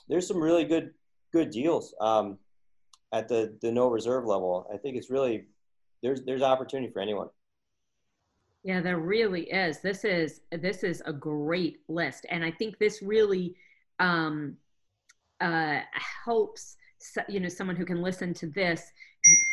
there's 0.10 0.28
some 0.28 0.38
really 0.42 0.66
good 0.66 0.94
good 1.34 1.52
deals 1.52 1.94
um, 2.02 2.38
at 3.14 3.28
the 3.28 3.58
the 3.62 3.72
no 3.72 3.88
reserve 3.88 4.26
level. 4.26 4.70
I 4.74 4.78
think 4.78 4.98
it's 4.98 5.10
really 5.10 5.46
there's 6.04 6.24
there's 6.24 6.42
opportunity 6.42 6.92
for 6.92 7.02
anyone. 7.02 7.30
Yeah, 8.64 8.82
there 8.82 9.00
really 9.00 9.44
is. 9.50 9.80
This 9.80 10.04
is 10.04 10.42
this 10.52 10.84
is 10.84 11.02
a 11.06 11.14
great 11.14 11.80
list, 11.88 12.26
and 12.30 12.44
I 12.44 12.52
think 12.52 12.78
this 12.78 13.02
really 13.02 13.56
um, 14.00 14.58
uh, 15.40 15.80
helps 16.26 16.76
you 17.30 17.40
know 17.40 17.50
someone 17.50 17.76
who 17.76 17.86
can 17.86 18.02
listen 18.02 18.34
to 18.34 18.48
this 18.48 18.84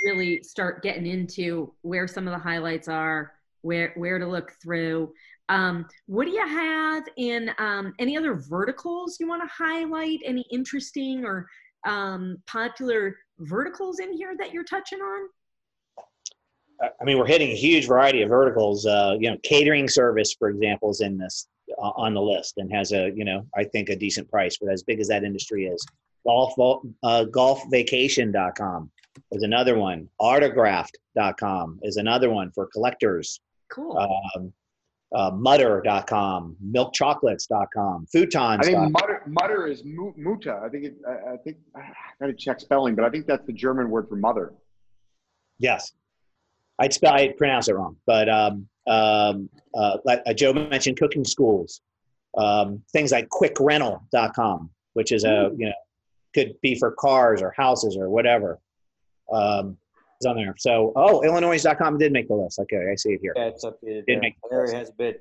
really 0.05 0.43
start 0.43 0.83
getting 0.83 1.07
into 1.07 1.73
where 1.83 2.09
some 2.09 2.27
of 2.27 2.33
the 2.33 2.39
highlights 2.39 2.89
are, 2.89 3.33
where 3.63 3.93
where 3.97 4.19
to 4.19 4.27
look 4.27 4.53
through. 4.63 5.13
Um, 5.51 5.87
what 6.07 6.25
do 6.25 6.31
you 6.31 6.47
have 6.47 7.05
in 7.17 7.51
um, 7.59 7.95
any 7.99 8.17
other 8.17 8.35
verticals 8.35 9.19
you 9.21 9.29
want 9.29 9.43
to 9.43 9.55
highlight? 9.55 10.21
Any 10.25 10.45
interesting 10.51 11.25
or 11.25 11.47
um, 11.87 12.39
popular 12.47 13.17
verticals 13.39 13.99
in 13.99 14.13
here 14.13 14.35
that 14.39 14.53
you're 14.53 14.65
touching 14.65 15.01
on? 15.01 15.29
I 16.83 17.05
mean, 17.05 17.19
we're 17.19 17.27
hitting 17.27 17.51
a 17.51 17.55
huge 17.55 17.87
variety 17.87 18.23
of 18.23 18.29
verticals. 18.29 18.85
Uh, 18.85 19.17
you 19.19 19.31
know, 19.31 19.37
catering 19.43 19.89
service, 19.89 20.35
for 20.39 20.49
example, 20.49 20.91
is 20.91 21.01
in 21.01 21.17
this 21.17 21.49
uh, 21.79 21.93
on 21.97 22.15
the 22.15 22.21
list 22.21 22.55
and 22.59 22.73
has 22.73 22.93
a 22.93 23.11
you 23.15 23.25
know 23.25 23.47
I 23.57 23.65
think 23.65 23.89
a 23.89 23.97
decent 23.97 24.31
price 24.31 24.59
But 24.61 24.71
as 24.71 24.83
big 24.83 25.01
as 25.01 25.09
that 25.09 25.25
industry 25.25 25.67
is. 25.67 25.85
Golf 26.27 26.55
uh, 26.59 27.27
golfvacation.com 27.31 28.91
is 29.33 29.43
another 29.43 29.77
one. 29.77 30.09
Autographed.com 30.21 31.81
is 31.83 31.97
another 31.97 32.31
one 32.31 32.51
for 32.53 32.67
collectors. 32.73 33.41
Cool. 33.71 33.99
Um, 33.99 34.53
uh, 35.15 35.31
Mutter.com, 35.31 36.57
milkchocolates.com, 36.65 38.07
I 38.13 38.17
futons. 38.17 38.65
think 38.65 38.93
mutter, 38.93 39.23
mutter 39.27 39.67
is 39.67 39.83
mu- 39.85 40.13
muta. 40.17 40.61
I 40.65 40.69
think 40.69 40.85
it, 40.85 40.95
I, 41.07 41.35
I 41.35 41.37
think 41.39 41.59
I 41.77 41.81
gotta 42.21 42.33
check 42.35 42.61
spelling, 42.61 42.95
but 42.95 43.05
I 43.05 43.11
think 43.11 43.27
that's 43.27 43.47
the 43.47 43.53
German 43.53 43.91
word 43.91 44.09
for 44.09 44.17
mother. 44.17 44.53
Yes, 45.59 45.93
I'd 46.79 46.93
spell 46.93 47.15
I'd 47.15 47.37
pronounce 47.37 47.69
it 47.69 47.75
wrong, 47.75 47.97
but 48.07 48.29
um, 48.29 48.69
um, 48.87 49.49
uh, 49.75 49.99
like 50.05 50.21
uh, 50.27 50.35
Joe 50.35 50.53
mentioned, 50.53 50.99
cooking 50.99 51.25
schools, 51.25 51.81
um, 52.37 52.83
things 52.93 53.13
like 53.13 53.29
QuickRental.com, 53.29 54.71
which 54.95 55.13
is 55.13 55.25
a 55.25 55.51
you 55.57 55.67
know 55.67 55.73
could 56.35 56.55
be 56.61 56.75
for 56.75 56.91
cars 56.93 57.41
or 57.41 57.53
houses 57.57 57.97
or 57.97 58.11
whatever. 58.11 58.59
Um, 59.33 59.77
is 60.21 60.27
on 60.27 60.37
there. 60.37 60.55
So 60.59 60.93
oh, 60.97 61.23
Illinois.com 61.23 61.97
did 61.99 62.13
make 62.13 62.29
the 62.29 62.35
list. 62.35 62.59
Okay, 62.61 62.89
I 62.91 62.95
see 62.97 63.13
it 63.15 63.21
here. 63.23 63.33
Yeah, 63.37 63.45
it's 63.47 63.65
updated. 63.65 63.81
Did 63.83 64.05
There. 64.07 64.21
make 64.21 64.35
the 64.43 64.49
Larry 64.51 64.67
list. 64.69 64.77
has 64.77 64.89
a 64.91 64.93
bid. 64.93 65.21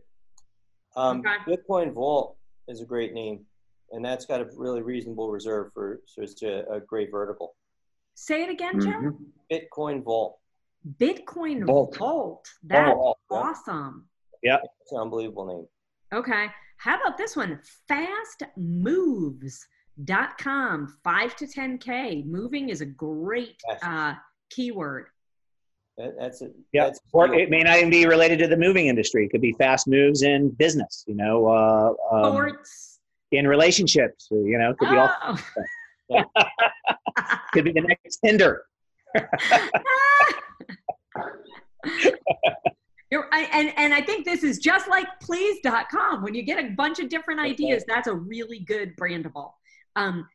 Um, 0.95 1.19
Okay. 1.19 1.35
Bitcoin 1.47 1.91
Vault 1.93 2.37
is 2.67 2.81
a 2.81 2.85
great 2.85 3.13
name, 3.13 3.45
and 3.91 4.03
that's 4.05 4.25
got 4.25 4.41
a 4.41 4.47
really 4.55 4.81
reasonable 4.81 5.29
reserve 5.29 5.71
for 5.73 6.01
so 6.05 6.21
it's 6.21 6.41
a, 6.43 6.63
a 6.71 6.79
great 6.79 7.11
vertical. 7.11 7.55
Say 8.15 8.43
it 8.43 8.49
again, 8.49 8.79
Joe. 8.79 8.91
Mhm. 8.91 9.17
Bitcoin 9.51 10.03
Vault. 10.03 10.39
Bitcoin 10.99 11.65
Vault. 11.65 11.97
Vault. 11.97 12.47
That's 12.63 12.93
Vault, 12.93 13.17
yeah. 13.31 13.37
awesome. 13.37 14.07
It's 14.43 14.91
an 14.91 14.99
unbelievable 14.99 15.45
name. 15.47 15.67
Okay. 16.19 16.47
How 16.77 16.99
about 16.99 17.17
this 17.17 17.35
one? 17.35 17.59
Fastmoves.com. 17.89 20.87
5 21.03 21.35
to 21.37 21.47
10K. 21.47 22.23
Moving 22.25 22.69
is 22.69 22.81
a 22.81 22.85
great 22.85 23.55
Yes. 23.67 23.79
uh, 23.83 24.13
keyword. 24.49 25.07
That, 25.97 26.15
that's 26.19 26.41
it. 26.41 26.53
Yeah, 26.71 26.85
That's 26.85 26.99
or 27.11 27.33
it 27.35 27.49
may 27.51 27.61
not 27.61 27.77
even 27.77 27.89
be 27.91 28.05
related 28.07 28.39
to 28.39 28.47
the 28.47 28.57
moving 28.57 28.87
industry. 28.87 29.25
It 29.25 29.29
could 29.29 29.41
be 29.41 29.53
fast 29.53 29.87
moves 29.87 30.23
in 30.23 30.49
business. 30.49 31.03
You 31.07 31.15
know, 31.15 31.47
uh, 31.47 31.93
um, 32.15 32.31
Sports. 32.33 32.99
in 33.31 33.47
relationships. 33.47 34.27
You 34.31 34.57
know, 34.57 34.73
could 34.73 34.89
be 34.89 34.97
all. 34.97 35.11
Oh. 35.23 35.37
Could 37.53 37.65
be 37.65 37.71
the 37.71 37.81
next 37.81 38.17
Tinder. 38.25 38.63
You're, 43.11 43.27
I, 43.31 43.43
and, 43.53 43.71
and 43.77 43.93
I 43.93 44.01
think 44.01 44.25
this 44.25 44.43
is 44.43 44.57
just 44.57 44.87
like 44.89 45.05
please.com. 45.21 46.23
When 46.23 46.33
you 46.33 46.41
get 46.41 46.63
a 46.63 46.69
bunch 46.69 46.99
of 46.99 47.09
different 47.09 47.39
Okay. 47.41 47.51
ideas, 47.51 47.83
that's 47.87 48.07
a 48.07 48.13
really 48.15 48.59
good 48.61 48.95
brandable. 48.97 49.51
Um, 49.95 50.27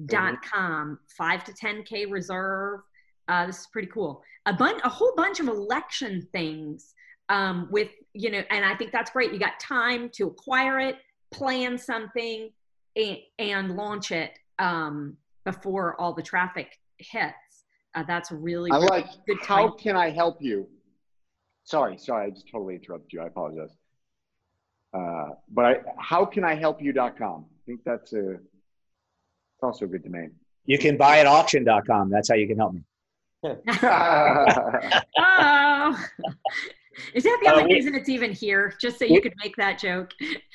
snackboxes.com, 0.00 0.98
5 1.16 1.44
to 1.44 1.52
10K 1.52 2.10
reserve. 2.10 2.80
Uh, 3.28 3.46
this 3.46 3.60
is 3.60 3.66
pretty 3.72 3.88
cool. 3.88 4.22
A 4.46 4.52
bunch, 4.52 4.80
a 4.84 4.88
whole 4.88 5.12
bunch 5.16 5.40
of 5.40 5.48
election 5.48 6.26
things 6.32 6.94
um, 7.28 7.68
with, 7.70 7.88
you 8.12 8.30
know, 8.30 8.42
and 8.50 8.64
I 8.64 8.74
think 8.76 8.92
that's 8.92 9.10
great. 9.10 9.32
You 9.32 9.38
got 9.38 9.58
time 9.58 10.10
to 10.14 10.28
acquire 10.28 10.78
it, 10.78 10.96
plan 11.32 11.76
something, 11.76 12.50
and, 12.94 13.18
and 13.38 13.76
launch 13.76 14.12
it 14.12 14.38
um, 14.58 15.16
before 15.44 16.00
all 16.00 16.12
the 16.12 16.22
traffic 16.22 16.78
hits. 16.98 17.34
Uh, 17.94 18.04
that's 18.06 18.30
really, 18.30 18.70
I 18.70 18.76
really 18.76 18.88
like. 18.88 19.06
good 19.26 19.38
How 19.42 19.68
time. 19.68 19.78
can 19.78 19.96
I 19.96 20.10
help 20.10 20.40
you? 20.40 20.68
Sorry, 21.64 21.98
sorry, 21.98 22.26
I 22.26 22.30
just 22.30 22.48
totally 22.50 22.76
interrupted 22.76 23.12
you. 23.12 23.22
I 23.22 23.26
apologize. 23.26 23.70
Uh, 24.94 25.30
but 25.50 25.64
I, 25.64 25.76
how 25.98 26.24
can 26.24 26.44
I 26.44 26.54
help 26.54 26.80
you.com? 26.80 27.46
I 27.48 27.58
think 27.66 27.80
that's 27.84 28.12
a. 28.12 28.36
It's 29.56 29.62
also 29.62 29.86
a 29.86 29.88
good 29.88 30.04
domain. 30.04 30.32
You 30.66 30.78
can 30.78 30.96
buy 30.98 31.18
at 31.20 31.26
auction.com. 31.26 32.10
That's 32.10 32.28
how 32.28 32.34
you 32.34 32.46
can 32.46 32.58
help 32.58 32.74
me. 32.74 32.82
Oh, 35.18 36.04
is 37.14 37.24
that 37.24 37.38
the 37.42 37.48
Uh, 37.50 37.52
only 37.52 37.66
we- 37.66 37.74
reason 37.74 37.94
it's 37.94 38.08
even 38.08 38.32
here? 38.32 38.74
Just 38.80 38.98
so 38.98 39.04
you 39.04 39.14
we- 39.14 39.20
could 39.20 39.34
make 39.42 39.54
that 39.56 39.78
joke. 39.78 40.12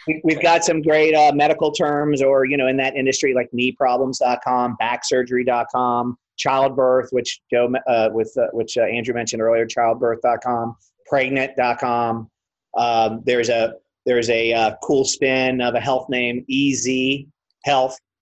We- 0.07 0.21
We've 0.23 0.41
got 0.41 0.63
some 0.63 0.81
great 0.81 1.13
uh, 1.15 1.31
medical 1.33 1.71
terms, 1.71 2.21
or 2.21 2.45
you 2.45 2.57
know, 2.57 2.67
in 2.67 2.77
that 2.77 2.95
industry, 2.95 3.33
like 3.33 3.49
kneeproblems.com, 3.51 4.77
backsurgery.com, 4.81 6.17
childbirth, 6.37 7.09
which 7.11 7.41
Joe, 7.51 7.71
uh, 7.87 8.09
with 8.11 8.35
uh, 8.37 8.47
which 8.53 8.77
uh, 8.77 8.81
Andrew 8.83 9.13
mentioned 9.13 9.41
earlier, 9.41 9.65
childbirth.com, 9.65 10.75
pregnant.com. 11.07 12.29
Um, 12.77 13.21
there's 13.25 13.49
a 13.49 13.73
there's 14.05 14.29
a 14.31 14.51
uh, 14.53 14.75
cool 14.83 15.05
spin 15.05 15.61
of 15.61 15.75
a 15.75 15.79
health 15.79 16.09
name, 16.09 16.43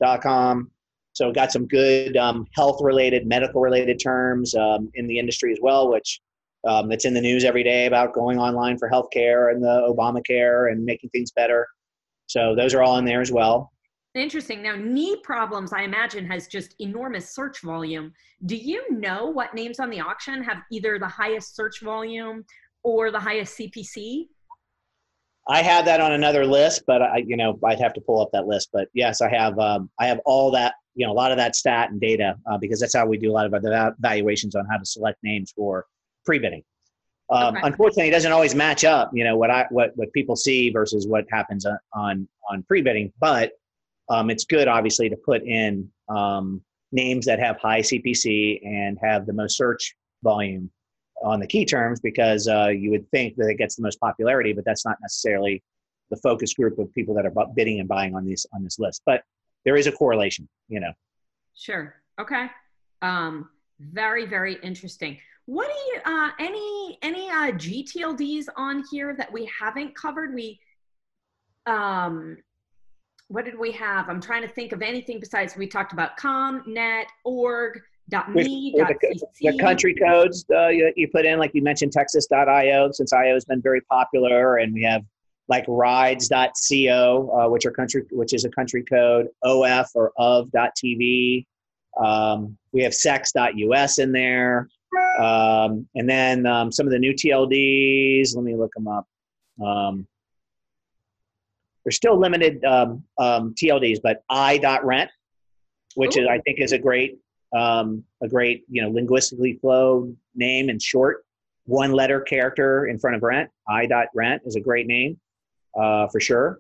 ezhealth.com. 0.02 0.72
So 1.14 1.32
got 1.32 1.52
some 1.52 1.68
good 1.68 2.16
um, 2.18 2.46
health 2.56 2.80
related, 2.82 3.28
medical 3.28 3.62
related 3.62 4.00
terms 4.02 4.56
um, 4.56 4.90
in 4.94 5.08
the 5.08 5.20
industry 5.20 5.52
as 5.52 5.60
well, 5.62 5.92
which 5.92 6.22
um, 6.68 6.92
in 6.92 7.14
the 7.14 7.22
news 7.22 7.44
every 7.44 7.64
day 7.64 7.86
about 7.86 8.14
going 8.14 8.38
online 8.38 8.78
for 8.78 8.90
healthcare 8.90 9.52
and 9.52 9.62
the 9.64 9.94
Obamacare 9.94 10.72
and 10.72 10.84
making 10.84 11.10
things 11.10 11.32
better. 11.32 11.68
So 12.28 12.56
those 12.56 12.74
are 12.74 12.84
all 12.84 12.98
in 12.98 13.06
there 13.06 13.22
as 13.22 13.32
well. 13.32 13.72
Interesting. 14.16 14.62
Now, 14.62 14.76
knee 14.76 15.18
problems, 15.24 15.72
I 15.72 15.84
imagine, 15.84 16.26
has 16.26 16.48
just 16.48 16.76
enormous 16.80 17.34
search 17.34 17.62
volume. 17.62 18.12
Do 18.46 18.56
you 18.56 18.92
know 18.92 19.28
what 19.28 19.54
names 19.54 19.80
on 19.80 19.90
the 19.90 20.00
auction 20.00 20.44
have 20.44 20.58
either 20.72 21.00
the 21.00 21.08
highest 21.08 21.56
search 21.56 21.82
volume 21.82 22.44
or 22.84 23.12
the 23.12 23.20
highest 23.20 23.58
CPC? 23.58 24.28
I 25.50 25.64
have 25.64 25.84
that 25.86 26.00
on 26.00 26.12
another 26.12 26.46
list, 26.46 26.84
but 26.86 27.02
I, 27.02 27.24
you 27.26 27.36
know, 27.36 27.60
I'd 27.66 27.80
have 27.80 27.94
to 27.94 28.02
pull 28.02 28.22
up 28.22 28.30
that 28.34 28.46
list. 28.46 28.70
But 28.72 28.88
yes, 28.94 29.20
I 29.20 29.30
have, 29.30 29.58
um, 29.58 29.90
I 30.00 30.06
have 30.06 30.20
all 30.24 30.52
that, 30.52 30.76
you 30.94 31.06
know, 31.08 31.12
a 31.12 31.14
lot 31.14 31.32
of 31.32 31.38
that 31.38 31.56
stat 31.56 31.90
and 31.90 32.00
data 32.00 32.36
uh, 32.46 32.60
because 32.60 32.80
that's 32.80 32.96
how 32.96 33.08
we 33.08 33.18
do 33.18 33.32
a 33.32 33.34
lot 33.34 33.48
of 33.48 33.52
the 33.64 33.70
va- 33.70 33.96
valuations 34.00 34.56
on 34.56 34.68
how 34.70 34.78
to 34.78 34.86
select 34.86 35.18
names 35.24 35.52
for 35.56 35.88
pre-bidding. 36.24 36.64
Um, 37.32 37.56
Okay. 37.56 37.68
Unfortunately, 37.68 38.10
it 38.10 38.12
doesn't 38.12 38.32
always 38.32 38.54
match 38.54 38.84
up, 38.84 39.10
you 39.14 39.24
know, 39.24 39.38
what 39.38 39.50
I 39.52 39.66
what 39.70 39.92
what 39.96 40.12
people 40.14 40.36
see 40.36 40.70
versus 40.70 41.08
what 41.08 41.26
happens 41.32 41.66
on 41.66 41.78
on, 41.94 42.28
on 42.50 42.64
pre-bidding. 42.64 43.12
But 43.20 43.54
um, 44.10 44.30
it's 44.30 44.46
good, 44.46 44.68
obviously, 44.68 45.10
to 45.10 45.16
put 45.16 45.44
in 45.44 45.90
um, 46.10 46.62
names 46.92 47.26
that 47.28 47.40
have 47.40 47.58
high 47.58 47.82
CPC 47.82 48.66
and 48.66 48.98
have 49.02 49.26
the 49.26 49.34
most 49.34 49.58
search 49.58 49.96
volume 50.24 50.72
on 51.24 51.40
the 51.40 51.48
key 51.48 51.66
terms 51.66 52.00
because 52.00 52.48
uh, 52.48 52.68
you 52.68 52.92
would 52.92 53.10
think 53.12 53.36
that 53.38 53.48
it 53.48 53.56
gets 53.58 53.76
the 53.76 53.82
most 53.82 54.00
popularity, 54.00 54.54
but 54.54 54.66
that's 54.66 54.86
not 54.86 54.98
necessarily 55.02 55.64
the 56.10 56.18
focus 56.18 56.54
group 56.54 56.80
of 56.80 56.94
people 56.94 57.14
that 57.16 57.26
are 57.26 57.34
bidding 57.56 57.80
and 57.80 57.88
buying 57.88 58.16
on 58.16 58.26
this 58.26 58.46
on 58.54 58.64
this 58.64 58.80
list. 58.80 59.02
But 59.06 59.24
there 59.66 59.76
is 59.76 59.88
a 59.88 59.92
correlation, 59.92 60.48
you 60.68 60.80
know. 60.80 60.92
Sure. 61.56 61.96
Okay. 62.20 62.48
Um, 63.02 63.50
very, 63.80 64.26
very 64.26 64.56
interesting. 64.64 65.18
What 65.46 65.68
do 65.68 65.74
you, 65.74 66.02
uh, 66.06 66.30
any, 66.40 67.00
any, 67.02 67.30
uh, 67.30 67.52
GTLDs 67.52 68.46
on 68.56 68.84
here 68.92 69.16
that 69.18 69.32
we 69.32 69.50
haven't 69.60 69.96
covered? 69.96 70.34
We, 70.34 70.60
um, 71.66 72.38
what 73.30 73.46
did 73.46 73.58
we 73.58 73.72
have? 73.72 74.10
I'm 74.10 74.22
trying 74.22 74.44
to 74.44 74.48
think 74.48 74.74
of 74.74 74.82
anything 74.82 75.20
besides 75.20 75.56
we 75.56 75.68
talked 75.68 75.94
about 75.94 76.18
com, 76.18 76.64
net, 76.68 77.08
org, 77.26 77.80
With- 78.34 78.48
me 78.48 78.74
with 78.76 78.88
the, 78.88 79.52
the 79.52 79.58
country 79.60 79.96
codes 79.96 80.46
uh, 80.54 80.68
you, 80.70 80.92
you 80.96 81.08
put 81.08 81.26
in, 81.26 81.40
like 81.40 81.52
you 81.54 81.62
mentioned, 81.62 81.92
Texas.io, 81.92 82.92
since 82.92 83.14
IO 83.14 83.34
has 83.34 83.46
been 83.46 83.62
very 83.62 83.82
popular, 83.82 84.58
and 84.58 84.74
we 84.74 84.84
have 84.84 85.04
like 85.48 85.66
rides.co, 85.68 87.40
uh, 87.40 87.50
which 87.50 87.66
are 87.66 87.72
country, 87.72 88.04
which 88.12 88.34
is 88.34 88.46
a 88.46 88.50
country 88.50 88.84
code, 88.84 89.28
OF 89.44 89.88
or 89.96 90.12
of.tv. 90.18 91.46
Um, 92.04 92.58
we 92.72 92.84
have 92.84 92.94
sex.us 92.94 94.00
in 94.00 94.12
there. 94.12 94.70
Um, 95.20 95.88
and 95.96 96.10
then 96.10 96.46
um, 96.46 96.72
some 96.72 96.86
of 96.86 96.92
the 96.92 97.00
new 97.00 97.14
TLDs, 97.14 98.36
let 98.36 98.44
me 98.44 98.56
look 98.56 98.72
them 98.74 98.88
up. 98.88 99.08
Um, 99.64 100.08
there's 101.84 101.96
still 101.96 102.20
limited 102.20 102.64
um, 102.64 103.04
um, 103.18 103.54
TLDs, 103.56 104.00
but 104.04 104.24
i.rent, 104.30 105.10
which 105.96 106.18
is, 106.18 106.28
I 106.30 106.40
think 106.40 106.60
is 106.60 106.72
a 106.72 106.78
great, 106.78 107.18
um, 107.56 108.04
a 108.22 108.28
great, 108.28 108.64
you 108.70 108.82
know, 108.82 108.90
linguistically 108.90 109.54
flow 109.54 110.14
name 110.36 110.70
and 110.70 110.82
short. 110.82 111.26
One 111.66 111.92
letter 111.92 112.22
character 112.22 112.88
in 112.88 112.98
front 112.98 113.16
of 113.16 113.24
rent. 113.24 113.50
I 113.68 113.86
dot 113.86 114.08
rent 114.16 114.42
is 114.46 114.56
a 114.56 114.60
great 114.60 114.88
name 114.88 115.20
uh, 115.80 116.08
for 116.08 116.20
sure. 116.20 116.60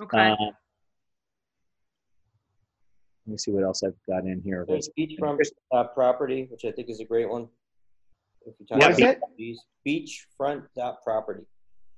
Okay. 0.00 0.18
Uh, 0.30 0.36
let 3.26 3.32
me 3.32 3.38
see 3.38 3.50
what 3.50 3.64
else 3.64 3.82
I've 3.82 3.94
got 4.08 4.24
in 4.24 4.40
here. 4.42 4.64
There's 4.66 4.88
beachfront 4.98 5.40
uh, 5.72 5.84
property, 5.84 6.46
which 6.50 6.64
I 6.64 6.72
think 6.72 6.88
is 6.88 7.00
a 7.00 7.04
great 7.04 7.28
one. 7.28 7.48
If 8.46 8.54
you 8.58 8.66
type 8.66 8.80
What 8.80 8.90
is 8.92 8.98
in 8.98 9.06
it? 9.06 9.58
Beachfront 9.86 10.62
dot 10.76 11.02
property. 11.02 11.44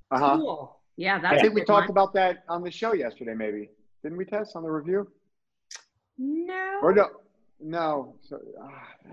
Uh 0.09 0.19
huh. 0.19 0.37
Cool. 0.37 0.77
Yeah, 0.97 1.19
that's 1.19 1.33
I 1.33 1.37
a 1.37 1.41
think 1.41 1.53
we 1.53 1.61
good 1.61 1.67
talked 1.67 1.89
one. 1.89 1.97
about 1.97 2.13
that 2.13 2.43
on 2.49 2.63
the 2.63 2.71
show 2.71 2.93
yesterday, 2.93 3.33
maybe. 3.33 3.69
Didn't 4.03 4.17
we 4.17 4.25
test 4.25 4.55
on 4.55 4.63
the 4.63 4.69
review? 4.69 5.07
No. 6.23 6.79
Or 6.83 6.93
no? 6.93 7.07
No. 7.59 8.13
So, 8.21 8.39
uh, 8.61 8.67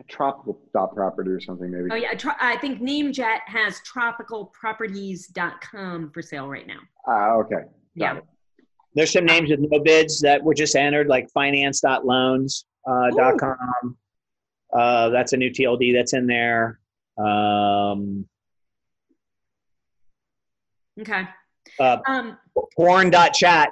tropical 0.08 0.60
dot 0.74 0.94
property 0.94 1.30
or 1.30 1.40
something, 1.40 1.70
maybe. 1.70 1.88
Oh 1.90 1.94
yeah, 1.94 2.12
tro- 2.14 2.32
I 2.38 2.58
think 2.58 2.82
NameJet 2.82 3.38
has 3.46 3.80
tropicalproperties.com 3.90 6.10
for 6.12 6.20
sale 6.22 6.48
right 6.48 6.66
now. 6.66 6.80
Ah, 7.06 7.30
okay. 7.36 7.62
Got 7.98 8.14
Yeah. 8.14 8.18
it. 8.18 8.24
There's 8.94 9.10
some 9.12 9.24
names 9.24 9.48
with 9.50 9.60
no 9.60 9.78
bids 9.80 10.20
that 10.20 10.42
were 10.42 10.52
just 10.54 10.76
entered, 10.76 11.06
like 11.08 11.30
finance.loans.com. 11.30 12.64
Uh, 12.86 13.10
dot 13.16 13.38
com. 13.38 13.96
uh, 14.72 15.08
that's 15.10 15.32
a 15.34 15.36
new 15.36 15.50
TLD 15.50 15.92
that's 15.94 16.12
in 16.14 16.26
there. 16.26 16.78
Um, 17.18 18.26
Okay. 21.00 21.24
uh, 21.80 21.98
Um, 22.06 22.38
porn.chat. 22.76 23.68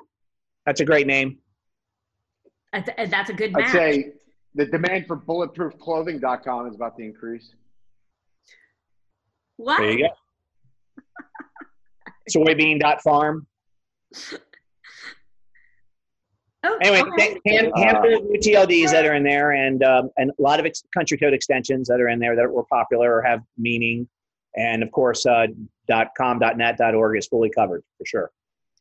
That's 0.67 0.81
a 0.81 0.85
great 0.85 1.07
name. 1.07 1.39
That's, 2.73 3.11
that's 3.11 3.31
a 3.31 3.33
good 3.33 3.55
I'd 3.57 3.71
say 3.71 4.13
the 4.55 4.67
demand 4.67 5.07
for 5.07 5.17
bulletproofclothing.com 5.17 6.69
is 6.69 6.75
about 6.75 6.97
to 6.97 7.05
increase. 7.05 7.55
what? 9.57 9.79
There 9.79 9.93
you 9.93 10.09
go. 10.09 11.03
Soybean.farm. 12.31 13.47
Oh, 16.65 16.79
Anyway, 16.81 17.03
okay. 17.13 17.41
hand, 17.47 17.71
handful 17.77 18.17
of 18.17 18.25
new 18.25 18.41
TLDs 18.41 18.91
that 18.91 19.07
are 19.07 19.15
in 19.15 19.23
there, 19.23 19.53
and 19.53 19.85
um, 19.85 20.11
and 20.17 20.33
a 20.37 20.43
lot 20.43 20.59
of 20.59 20.67
ex- 20.67 20.83
country 20.93 21.17
code 21.17 21.33
extensions 21.33 21.87
that 21.87 22.01
are 22.01 22.09
in 22.09 22.19
there 22.19 22.35
that 22.35 22.51
were 22.51 22.65
popular 22.65 23.15
or 23.15 23.23
have 23.23 23.41
meaning, 23.57 24.09
and 24.57 24.83
of 24.83 24.91
course, 24.91 25.27
uh, 25.27 25.47
.com, 26.17 26.41
.net, 26.57 26.81
.org 26.81 27.17
is 27.17 27.29
fully 27.29 27.51
covered 27.51 27.85
for 27.99 28.07
sure. 28.07 28.31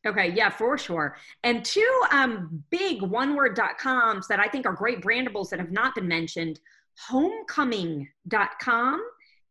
Okay, 0.06 0.32
yeah, 0.32 0.48
for 0.50 0.78
sure. 0.78 1.16
And 1.42 1.64
two 1.64 2.00
um, 2.12 2.62
big 2.70 3.02
one-word.coms 3.02 4.28
that 4.28 4.38
I 4.38 4.46
think 4.46 4.64
are 4.64 4.72
great 4.72 5.00
brandables 5.00 5.50
that 5.50 5.58
have 5.58 5.72
not 5.72 5.96
been 5.96 6.06
mentioned, 6.06 6.60
homecoming.com 7.08 9.02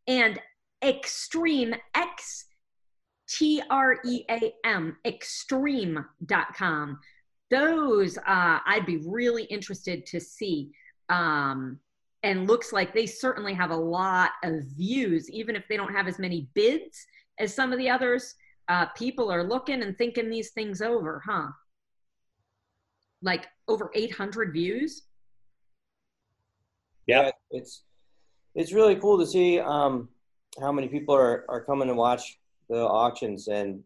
and 0.08 0.40
extreme 0.84 1.76
x 1.96 2.46
t 3.28 3.62
r 3.70 3.98
e 4.06 4.24
a 4.30 4.54
m 4.64 4.96
extreme.com. 5.06 7.00
Those 7.52 8.18
uh, 8.18 8.60
I'd 8.66 8.86
be 8.86 8.98
really 9.06 9.44
interested 9.44 10.06
to 10.08 10.20
see. 10.22 10.72
Um, 11.10 11.80
and 12.24 12.48
looks 12.48 12.74
like 12.74 12.94
they 12.94 13.06
certainly 13.06 13.54
have 13.54 13.70
a 13.70 13.76
lot 13.76 14.32
of 14.44 14.64
views, 14.76 15.30
even 15.30 15.56
if 15.56 15.68
they 15.68 15.78
don't 15.78 15.94
have 15.94 16.08
as 16.08 16.18
many 16.18 16.50
bids 16.56 17.06
as 17.38 17.54
some 17.54 17.72
of 17.72 17.78
the 17.78 17.88
others 17.90 18.34
uh, 18.68 18.88
people 18.88 19.32
are 19.32 19.44
looking 19.44 19.82
and 19.84 19.98
thinking 19.98 20.30
these 20.30 20.52
things 20.52 20.82
over, 20.82 21.22
huh? 21.26 21.48
Like 23.22 23.48
over 23.68 23.92
800 23.94 24.54
views. 24.54 25.04
Yeah. 27.08 27.32
it's 27.52 27.84
it's 28.56 28.72
really 28.72 28.96
cool 28.96 29.20
to 29.20 29.28
see 29.28 29.60
um, 29.60 30.10
how 30.60 30.72
many 30.72 30.88
people 30.88 31.14
are, 31.14 31.46
are 31.50 31.64
coming 31.64 31.88
to 31.90 31.94
watch 31.94 32.40
the 32.70 32.78
auctions. 32.78 33.48
And 33.48 33.84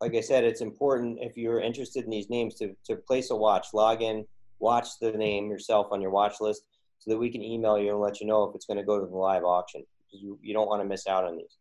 like 0.00 0.14
I 0.14 0.20
said, 0.20 0.44
it's 0.44 0.60
important 0.60 1.18
if 1.20 1.36
you're 1.36 1.60
interested 1.60 2.04
in 2.04 2.10
these 2.10 2.28
names 2.28 2.56
to, 2.56 2.74
to 2.86 2.96
place 2.96 3.30
a 3.30 3.36
watch, 3.36 3.68
log 3.72 4.02
in, 4.02 4.26
watch 4.58 4.98
the 5.00 5.12
name 5.12 5.48
yourself 5.48 5.86
on 5.92 6.00
your 6.00 6.10
watch 6.10 6.40
list 6.40 6.62
so 6.98 7.10
that 7.10 7.18
we 7.18 7.30
can 7.30 7.42
email 7.42 7.78
you 7.78 7.92
and 7.92 8.00
let 8.00 8.20
you 8.20 8.26
know 8.26 8.42
if 8.42 8.54
it's 8.56 8.66
going 8.66 8.76
to 8.76 8.84
go 8.84 8.98
to 8.98 9.06
the 9.06 9.16
live 9.16 9.44
auction. 9.44 9.84
Because 10.06 10.22
you, 10.22 10.38
you 10.42 10.52
don't 10.52 10.68
want 10.68 10.82
to 10.82 10.88
miss 10.88 11.06
out 11.06 11.24
on 11.24 11.36
these. 11.36 11.58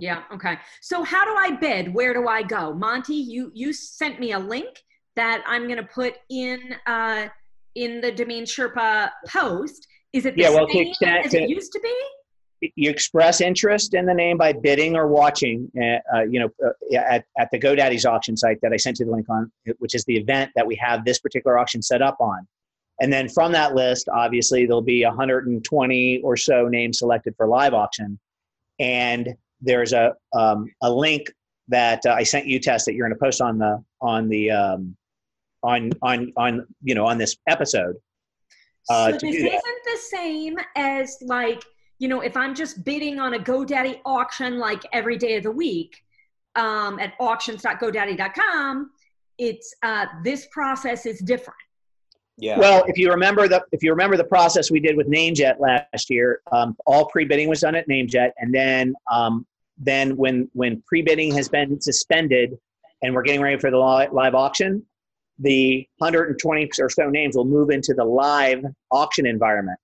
Yeah. 0.00 0.22
Okay. 0.32 0.58
So 0.80 1.02
how 1.02 1.24
do 1.24 1.34
I 1.36 1.56
bid? 1.56 1.92
Where 1.92 2.14
do 2.14 2.28
I 2.28 2.42
go? 2.42 2.74
Monte, 2.74 3.14
you 3.14 3.50
you 3.54 3.72
sent 3.72 4.20
me 4.20 4.32
a 4.32 4.38
link 4.38 4.82
that 5.16 5.42
I'm 5.46 5.64
going 5.64 5.78
to 5.78 5.82
put 5.82 6.14
in 6.30 6.76
uh, 6.86 7.28
in 7.74 8.00
the 8.00 8.12
Domain 8.12 8.44
Sherpa 8.44 9.10
post. 9.26 9.86
Is 10.12 10.26
it 10.26 10.34
the 10.34 10.42
Yeah, 10.42 10.50
well, 10.50 10.68
same 10.68 10.92
as 11.02 11.34
it 11.34 11.48
used 11.48 11.72
to 11.72 11.80
be? 11.80 12.70
You 12.74 12.90
express 12.90 13.40
interest 13.40 13.94
in 13.94 14.04
the 14.06 14.14
name 14.14 14.36
by 14.36 14.52
bidding 14.52 14.96
or 14.96 15.06
watching, 15.06 15.70
uh, 15.80 16.16
uh, 16.16 16.22
you 16.22 16.40
know, 16.40 16.48
uh, 16.64 16.96
at, 16.96 17.24
at 17.38 17.48
the 17.52 17.58
GoDaddy's 17.58 18.04
auction 18.04 18.36
site 18.36 18.58
that 18.62 18.72
I 18.72 18.76
sent 18.76 18.98
you 18.98 19.06
the 19.06 19.12
link 19.12 19.28
on, 19.28 19.52
which 19.78 19.94
is 19.94 20.04
the 20.06 20.16
event 20.16 20.50
that 20.56 20.66
we 20.66 20.74
have 20.76 21.04
this 21.04 21.20
particular 21.20 21.56
auction 21.56 21.82
set 21.82 22.02
up 22.02 22.16
on. 22.20 22.48
And 23.00 23.12
then 23.12 23.28
from 23.28 23.52
that 23.52 23.76
list, 23.76 24.08
obviously, 24.08 24.66
there'll 24.66 24.82
be 24.82 25.04
120 25.04 26.20
or 26.24 26.36
so 26.36 26.66
names 26.66 26.98
selected 26.98 27.34
for 27.36 27.46
live 27.46 27.74
auction. 27.74 28.18
And 28.80 29.36
there's 29.60 29.92
a, 29.92 30.14
um, 30.32 30.70
a 30.82 30.90
link 30.90 31.30
that 31.68 32.04
uh, 32.06 32.12
I 32.12 32.22
sent 32.22 32.46
you, 32.46 32.58
Tess, 32.58 32.84
that 32.84 32.94
you're 32.94 33.06
going 33.06 33.18
to 33.18 33.22
post 33.22 33.40
on 33.40 33.58
the 33.58 33.82
on 34.00 34.28
the 34.28 34.50
um, 34.50 34.96
on 35.62 35.90
on 36.02 36.32
on 36.36 36.66
you 36.82 36.94
know 36.94 37.06
on 37.06 37.18
this 37.18 37.36
episode. 37.46 37.96
Uh, 38.90 39.12
so 39.12 39.18
to 39.18 39.26
this 39.26 39.36
do 39.36 39.42
that. 39.42 39.48
isn't 39.48 39.84
the 39.84 39.98
same 40.10 40.56
as 40.76 41.18
like 41.22 41.62
you 41.98 42.08
know 42.08 42.20
if 42.20 42.36
I'm 42.36 42.54
just 42.54 42.84
bidding 42.84 43.18
on 43.18 43.34
a 43.34 43.38
GoDaddy 43.38 44.00
auction 44.04 44.58
like 44.58 44.82
every 44.92 45.18
day 45.18 45.36
of 45.36 45.42
the 45.42 45.50
week 45.50 45.96
um, 46.54 46.98
at 46.98 47.14
auctions.godaddy.com. 47.20 48.90
It's 49.38 49.74
uh, 49.82 50.06
this 50.24 50.48
process 50.50 51.06
is 51.06 51.20
different. 51.20 51.58
Yeah. 52.40 52.58
Well, 52.58 52.84
if 52.86 52.96
you 52.96 53.10
remember 53.10 53.48
the 53.48 53.64
if 53.72 53.82
you 53.82 53.90
remember 53.90 54.16
the 54.16 54.24
process 54.24 54.70
we 54.70 54.78
did 54.78 54.96
with 54.96 55.08
NameJet 55.08 55.58
last 55.58 56.08
year, 56.08 56.40
um, 56.52 56.76
all 56.86 57.06
pre-bidding 57.06 57.48
was 57.48 57.60
done 57.60 57.74
at 57.74 57.88
NameJet, 57.88 58.30
and 58.38 58.54
then 58.54 58.94
um, 59.10 59.44
then 59.76 60.16
when 60.16 60.48
when 60.52 60.80
pre-bidding 60.86 61.34
has 61.34 61.48
been 61.48 61.80
suspended, 61.80 62.56
and 63.02 63.12
we're 63.12 63.22
getting 63.22 63.42
ready 63.42 63.58
for 63.58 63.72
the 63.72 63.76
live 63.76 64.34
auction, 64.36 64.86
the 65.40 65.84
120 65.98 66.70
or 66.80 66.88
so 66.88 67.10
names 67.10 67.36
will 67.36 67.44
move 67.44 67.70
into 67.70 67.92
the 67.92 68.04
live 68.04 68.64
auction 68.92 69.26
environment, 69.26 69.78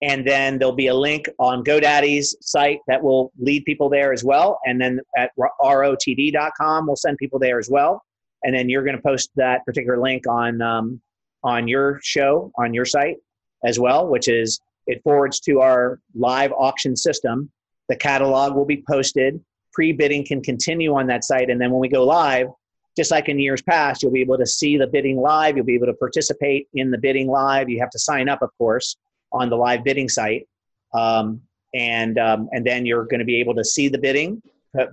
and 0.00 0.26
then 0.26 0.58
there'll 0.58 0.74
be 0.74 0.86
a 0.86 0.94
link 0.94 1.28
on 1.38 1.62
GoDaddy's 1.62 2.34
site 2.40 2.78
that 2.88 3.02
will 3.02 3.30
lead 3.38 3.66
people 3.66 3.90
there 3.90 4.14
as 4.14 4.24
well, 4.24 4.58
and 4.64 4.80
then 4.80 5.00
at 5.18 5.32
rotd.com 5.38 6.86
we'll 6.86 6.96
send 6.96 7.18
people 7.18 7.38
there 7.38 7.58
as 7.58 7.68
well, 7.68 8.02
and 8.42 8.56
then 8.56 8.70
you're 8.70 8.84
going 8.84 8.96
to 8.96 9.02
post 9.02 9.30
that 9.36 9.66
particular 9.66 10.00
link 10.00 10.26
on. 10.26 10.62
Um, 10.62 11.02
on 11.42 11.68
your 11.68 12.00
show 12.02 12.52
on 12.58 12.74
your 12.74 12.84
site 12.84 13.16
as 13.64 13.78
well 13.78 14.06
which 14.06 14.28
is 14.28 14.60
it 14.90 15.02
forwards 15.02 15.40
to 15.40 15.60
our 15.60 16.00
live 16.14 16.52
auction 16.52 16.96
system. 16.96 17.50
The 17.88 17.96
catalog 17.96 18.54
will 18.54 18.64
be 18.64 18.82
posted. 18.88 19.40
Pre-bidding 19.72 20.26
can 20.26 20.42
continue 20.42 20.94
on 20.94 21.06
that 21.06 21.24
site. 21.24 21.48
And 21.48 21.60
then 21.60 21.70
when 21.70 21.80
we 21.80 21.88
go 21.88 22.04
live 22.04 22.48
just 22.96 23.12
like 23.12 23.28
in 23.28 23.38
years 23.38 23.62
past 23.62 24.02
you'll 24.02 24.12
be 24.12 24.20
able 24.20 24.36
to 24.36 24.46
see 24.46 24.76
the 24.76 24.86
bidding 24.86 25.16
live. 25.16 25.56
You'll 25.56 25.64
be 25.64 25.76
able 25.76 25.86
to 25.86 25.94
participate 25.94 26.68
in 26.74 26.90
the 26.90 26.98
bidding 26.98 27.28
live. 27.28 27.68
You 27.68 27.78
have 27.80 27.90
to 27.90 27.98
sign 27.98 28.28
up 28.28 28.42
of 28.42 28.50
course 28.58 28.96
on 29.32 29.48
the 29.48 29.56
live 29.56 29.84
bidding 29.84 30.08
site. 30.08 30.48
Um, 30.92 31.40
and 31.72 32.18
um, 32.18 32.48
and 32.50 32.66
then 32.66 32.84
you're 32.84 33.04
going 33.04 33.20
to 33.20 33.24
be 33.24 33.38
able 33.38 33.54
to 33.54 33.64
see 33.64 33.86
the 33.86 33.98
bidding 33.98 34.42
uh, 34.76 34.86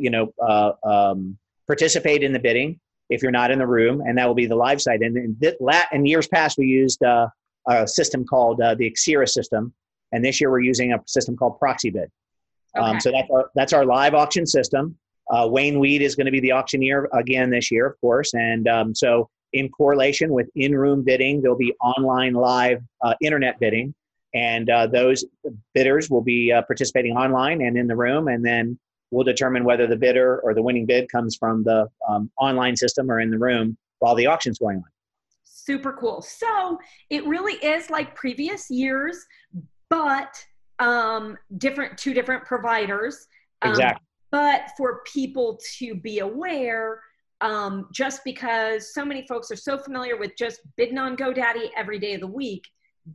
you 0.00 0.10
know 0.10 0.34
uh, 0.42 0.72
um, 0.82 1.38
participate 1.68 2.24
in 2.24 2.32
the 2.32 2.40
bidding 2.40 2.80
if 3.14 3.22
you're 3.22 3.38
not 3.42 3.50
in 3.50 3.58
the 3.58 3.66
room, 3.66 4.02
and 4.06 4.16
that 4.18 4.26
will 4.26 4.34
be 4.34 4.46
the 4.46 4.56
live 4.56 4.80
site. 4.82 5.00
And 5.00 5.16
in, 5.16 5.36
th- 5.40 5.56
la- 5.60 5.88
in 5.92 6.04
years 6.04 6.26
past, 6.28 6.58
we 6.58 6.66
used 6.66 7.02
uh, 7.02 7.28
a 7.68 7.86
system 7.86 8.24
called 8.26 8.60
uh, 8.60 8.74
the 8.74 8.90
Xera 8.90 9.28
system, 9.28 9.72
and 10.12 10.24
this 10.24 10.40
year 10.40 10.50
we're 10.50 10.60
using 10.60 10.92
a 10.92 10.98
system 11.06 11.36
called 11.36 11.58
Proxibid. 11.60 12.08
Um, 12.76 12.96
Okay. 12.96 12.98
so 13.00 13.12
that's 13.12 13.30
our, 13.30 13.50
that's 13.54 13.72
our 13.72 13.84
live 13.84 14.14
auction 14.14 14.46
system. 14.46 14.96
Uh, 15.30 15.48
Wayne 15.50 15.78
Weed 15.78 16.02
is 16.02 16.16
going 16.16 16.26
to 16.26 16.32
be 16.32 16.40
the 16.40 16.52
auctioneer 16.52 17.08
again 17.14 17.48
this 17.50 17.70
year, 17.70 17.86
of 17.86 17.98
course, 18.00 18.34
and 18.34 18.68
um, 18.68 18.94
so 18.94 19.30
in 19.52 19.68
correlation 19.68 20.32
with 20.32 20.48
in-room 20.56 21.04
bidding, 21.04 21.40
there'll 21.40 21.56
be 21.56 21.74
online 21.80 22.34
live 22.34 22.82
uh, 23.04 23.14
internet 23.22 23.58
bidding, 23.60 23.94
and 24.34 24.68
uh, 24.68 24.86
those 24.88 25.24
bidders 25.74 26.10
will 26.10 26.20
be 26.20 26.52
uh, 26.52 26.60
participating 26.62 27.16
online 27.16 27.62
and 27.62 27.78
in 27.78 27.86
the 27.86 27.94
room, 27.94 28.26
and 28.26 28.44
then 28.44 28.78
we'll 29.14 29.24
determine 29.24 29.64
whether 29.64 29.86
the 29.86 29.96
bidder 29.96 30.40
or 30.40 30.54
the 30.54 30.62
winning 30.62 30.86
bid 30.86 31.10
comes 31.10 31.36
from 31.36 31.62
the 31.62 31.88
um, 32.08 32.30
online 32.38 32.76
system 32.76 33.10
or 33.10 33.20
in 33.20 33.30
the 33.30 33.38
room 33.38 33.76
while 34.00 34.14
the 34.14 34.26
auction's 34.26 34.58
going 34.58 34.76
on. 34.78 34.84
Super 35.44 35.92
cool. 35.92 36.20
So 36.20 36.78
it 37.10 37.24
really 37.26 37.54
is 37.54 37.88
like 37.88 38.14
previous 38.14 38.70
years, 38.70 39.24
but 39.88 40.44
um, 40.78 41.38
different 41.58 41.96
two 41.96 42.12
different 42.12 42.44
providers. 42.44 43.26
Um, 43.62 43.70
exactly. 43.70 44.04
But 44.30 44.72
for 44.76 45.00
people 45.06 45.60
to 45.78 45.94
be 45.94 46.18
aware, 46.18 47.00
um, 47.40 47.88
just 47.92 48.22
because 48.24 48.92
so 48.92 49.04
many 49.04 49.26
folks 49.26 49.50
are 49.50 49.56
so 49.56 49.78
familiar 49.78 50.16
with 50.16 50.32
just 50.36 50.60
bidding 50.76 50.98
on 50.98 51.16
GoDaddy 51.16 51.70
every 51.76 51.98
day 51.98 52.14
of 52.14 52.20
the 52.20 52.26
week, 52.26 52.64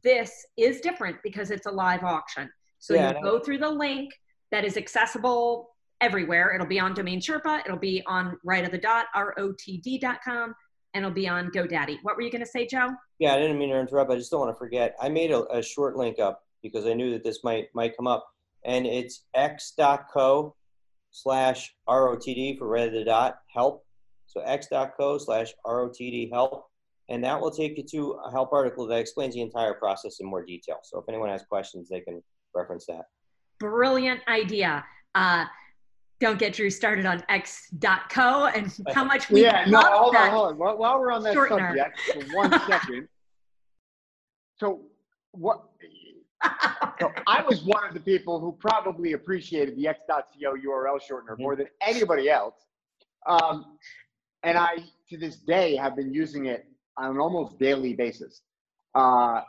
this 0.04 0.32
is 0.56 0.80
different 0.80 1.18
because 1.24 1.52
it's 1.52 1.66
a 1.66 1.72
live 1.72 2.04
auction. 2.04 2.50
So 2.80 2.94
yeah, 2.94 3.18
you 3.18 3.22
go 3.22 3.40
through 3.40 3.58
the 3.58 3.70
link 3.70 4.14
that 4.52 4.64
is 4.64 4.78
accessible 4.78 5.72
everywhere. 6.02 6.54
It'll 6.54 6.68
be 6.68 6.80
on 6.80 6.94
Domain 6.94 7.20
Sherpa. 7.20 7.62
It'll 7.66 7.78
be 7.78 8.04
on 8.06 8.38
right 8.44 8.66
of 8.66 8.72
the 8.72 8.78
dot, 8.78 9.06
rotd.com, 9.16 10.56
and 10.94 11.06
it'll 11.06 11.14
be 11.14 11.28
on 11.28 11.52
GoDaddy. 11.52 11.98
What 12.04 12.16
were 12.16 12.22
you 12.22 12.32
going 12.32 12.44
to 12.44 12.50
say, 12.50 12.68
Joe? 12.68 12.90
Yeah, 13.20 13.34
I 13.34 13.40
didn't 13.40 13.58
mean 13.58 13.70
to 13.70 13.80
interrupt. 13.80 14.12
I 14.12 14.16
just 14.16 14.32
don't 14.32 14.40
want 14.42 14.56
to 14.56 14.58
forget. 14.58 14.96
I 15.02 15.10
made 15.10 15.32
a, 15.32 15.44
a 15.48 15.62
short 15.62 15.98
link 15.98 16.20
up 16.20 16.44
because 16.64 16.86
I 16.86 16.94
knew 16.94 17.12
that 17.12 17.24
this 17.24 17.44
might 17.44 17.68
might 17.74 17.96
come 17.96 18.08
up, 18.08 18.28
and 18.66 18.86
it's 18.86 19.24
x.co 19.34 20.56
slash 21.12 21.74
rotd 21.88 22.58
for 22.58 22.68
right 22.68 22.88
of 22.88 22.94
the 22.94 23.04
dot 23.04 23.40
help. 23.54 23.86
So 24.28 24.42
x.co 24.42 25.18
slash 25.18 25.54
rotd 25.66 26.32
help. 26.32 26.66
And 27.10 27.24
that 27.24 27.42
will 27.42 27.50
take 27.50 27.76
you 27.76 27.84
to 27.84 28.20
a 28.24 28.32
help 28.32 28.54
article 28.54 28.86
that 28.86 29.00
explains 29.00 29.34
the 29.34 29.42
entire 29.42 29.74
process 29.74 30.20
in 30.20 30.28
more 30.28 30.46
detail. 30.46 30.78
So 30.84 31.00
if 31.00 31.06
anyone 31.10 31.30
has 31.30 31.42
questions, 31.42 31.90
they 31.90 32.02
can 32.02 32.22
reference 32.54 32.86
that. 32.86 33.06
Brilliant 33.60 34.22
idea. 34.28 34.86
Uh, 35.16 35.46
don't 36.20 36.38
get 36.38 36.54
Drew 36.54 36.70
started 36.70 37.06
on 37.06 37.24
X.co 37.30 38.46
and 38.48 38.78
how 38.94 39.04
much 39.04 39.30
we 39.30 39.44
yeah, 39.44 39.66
no, 39.68 39.80
hold 39.82 40.16
on, 40.16 40.30
hold 40.30 40.48
on. 40.50 40.58
While, 40.58 40.78
while 40.78 41.00
we're 41.00 41.12
on 41.12 41.24
that 41.24 41.36
shortener. 41.36 41.70
subject, 41.70 42.00
for 42.00 42.36
one 42.36 42.52
second. 42.68 43.08
So 44.58 44.82
what? 45.32 45.64
so 47.00 47.14
I 47.26 47.42
was 47.48 47.64
one 47.64 47.88
of 47.88 47.94
the 47.94 48.02
people 48.02 48.42
who 48.42 48.52
probably 48.60 49.14
appreciated 49.14 49.78
the 49.78 49.88
X.co 49.88 50.54
URL 50.54 51.00
shortener 51.00 51.40
more 51.40 51.56
than 51.56 51.68
anybody 51.80 52.30
else, 52.30 52.56
um, 53.26 53.78
and 54.44 54.58
I 54.58 54.80
to 55.10 55.18
this 55.18 55.38
day 55.38 55.78
have 55.78 55.96
been 55.96 56.14
using 56.14 56.48
it 56.48 56.66
on 56.98 57.12
an 57.12 57.20
almost 57.20 57.58
daily 57.58 57.94
basis. 57.94 58.42
Uh, 58.96 59.44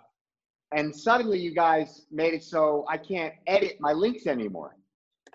and 0.73 0.95
suddenly, 0.95 1.41
you 1.41 1.53
guys 1.53 2.07
made 2.12 2.33
it 2.33 2.45
so 2.45 2.85
I 2.89 2.99
can't 2.99 3.35
edit 3.49 3.79
my 3.81 3.93
links 3.93 4.29
anymore. 4.29 4.77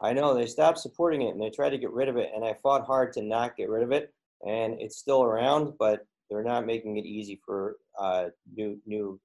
I 0.01 0.13
know 0.13 0.33
they 0.33 0.45
stopped 0.45 0.79
supporting 0.79 1.21
it 1.21 1.29
and 1.29 1.41
they 1.41 1.49
tried 1.49 1.69
to 1.71 1.77
get 1.77 1.91
rid 1.91 2.09
of 2.09 2.17
it, 2.17 2.31
and 2.35 2.43
I 2.43 2.55
fought 2.61 2.85
hard 2.85 3.13
to 3.13 3.21
not 3.21 3.55
get 3.55 3.69
rid 3.69 3.83
of 3.83 3.91
it, 3.91 4.13
and 4.45 4.79
it's 4.79 4.97
still 4.97 5.23
around, 5.23 5.73
but 5.79 6.05
they're 6.29 6.43
not 6.43 6.65
making 6.65 6.97
it 6.97 7.05
easy 7.05 7.39
for 7.45 7.77
uh, 7.99 8.25
new 8.55 8.79
new 8.85 9.19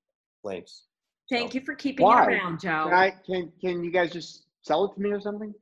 links. 0.44 0.84
Thank 1.28 1.52
so. 1.52 1.58
you 1.58 1.64
for 1.64 1.74
keeping 1.74 2.04
Why? 2.04 2.24
it 2.24 2.28
around, 2.28 2.60
Joe. 2.60 2.84
Can, 2.84 2.94
I, 2.94 3.10
can 3.24 3.52
can 3.60 3.84
you 3.84 3.90
guys 3.90 4.12
just 4.12 4.44
sell 4.62 4.84
it 4.84 4.94
to 4.94 5.00
me 5.00 5.10
or 5.10 5.20
something? 5.20 5.54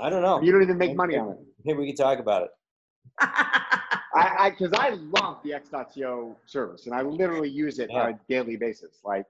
I 0.00 0.10
don't 0.10 0.22
know. 0.22 0.40
You 0.42 0.52
don't 0.52 0.62
even 0.62 0.78
make 0.78 0.96
money 0.96 1.16
on 1.16 1.30
it. 1.30 1.38
Maybe 1.64 1.78
we 1.78 1.86
can 1.88 1.96
talk 1.96 2.18
about 2.18 2.42
it. 2.44 2.50
I 4.14 4.50
because 4.50 4.72
I, 4.72 4.88
I, 4.88 4.90
love 4.90 5.38
the 5.44 5.52
X.co 5.52 6.36
service 6.46 6.86
and 6.86 6.94
I 6.94 7.02
literally 7.02 7.48
use 7.48 7.78
it 7.78 7.90
yeah. 7.92 8.02
on 8.02 8.08
a 8.10 8.20
daily 8.28 8.56
basis. 8.56 8.98
Like 9.04 9.26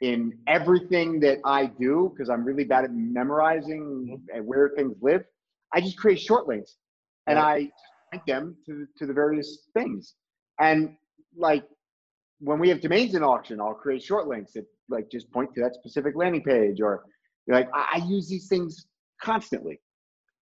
in 0.00 0.38
everything 0.46 1.20
that 1.20 1.38
I 1.44 1.66
do, 1.66 2.12
because 2.14 2.30
I'm 2.30 2.44
really 2.44 2.64
bad 2.64 2.84
at 2.84 2.92
memorizing 2.92 4.20
mm-hmm. 4.32 4.44
where 4.44 4.70
things 4.76 4.96
live, 5.02 5.24
I 5.74 5.80
just 5.80 5.98
create 5.98 6.20
short 6.20 6.46
links 6.46 6.76
and 7.26 7.38
I 7.38 7.70
link 8.12 8.24
them 8.26 8.56
to, 8.66 8.86
to 8.98 9.06
the 9.06 9.12
various 9.12 9.68
things. 9.74 10.14
And 10.60 10.96
like 11.36 11.64
when 12.40 12.58
we 12.58 12.68
have 12.68 12.80
domains 12.80 13.14
in 13.14 13.22
auction, 13.22 13.60
I'll 13.60 13.74
create 13.74 14.02
short 14.02 14.28
links 14.28 14.52
that 14.52 14.66
like 14.88 15.10
just 15.10 15.30
point 15.32 15.54
to 15.54 15.60
that 15.62 15.74
specific 15.74 16.14
landing 16.16 16.42
page 16.42 16.80
or 16.80 17.04
like 17.48 17.68
I, 17.74 17.96
I 18.00 18.06
use 18.06 18.28
these 18.28 18.48
things 18.48 18.86
constantly. 19.20 19.80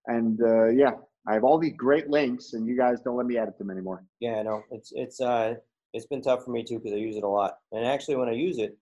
And 0.07 0.41
uh, 0.43 0.69
yeah, 0.69 0.93
I 1.27 1.35
have 1.35 1.45
all 1.45 1.59
these 1.59 1.75
great 1.77 2.09
links 2.09 2.53
and 2.53 2.69
you 2.69 2.77
guys 2.77 3.01
don't 3.01 3.17
let 3.17 3.27
me 3.27 3.39
edit 3.39 3.59
them 3.59 3.71
anymore. 3.71 4.05
Yeah, 4.21 4.43
no, 4.43 4.63
it's, 4.71 4.93
it's, 4.95 5.21
uh, 5.21 5.55
it's 5.93 6.07
been 6.07 6.23
tough 6.23 6.45
for 6.45 6.51
me 6.51 6.63
too 6.63 6.79
because 6.79 6.93
I 6.93 6.97
use 6.97 7.17
it 7.17 7.25
a 7.25 7.29
lot. 7.29 7.55
And 7.73 7.85
actually, 7.87 8.17
when 8.17 8.29
I 8.29 8.33
use 8.33 8.59
it, 8.59 8.77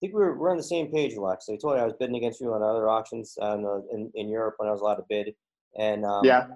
think 0.00 0.14
we 0.14 0.22
are 0.22 0.36
we're 0.36 0.50
on 0.50 0.56
the 0.56 0.62
same 0.62 0.90
page, 0.90 1.14
Alex. 1.14 1.46
I 1.48 1.56
told 1.56 1.76
you 1.76 1.82
I 1.82 1.84
was 1.84 1.94
bidding 1.98 2.16
against 2.16 2.40
you 2.40 2.52
on 2.52 2.62
other 2.62 2.88
auctions 2.88 3.36
on 3.40 3.62
the, 3.62 3.86
in, 3.92 4.10
in 4.14 4.28
Europe 4.28 4.54
when 4.58 4.68
I 4.68 4.72
was 4.72 4.80
allowed 4.80 4.96
to 4.96 5.04
bid. 5.08 5.34
And 5.78 6.04
um, 6.04 6.24
yeah, 6.24 6.46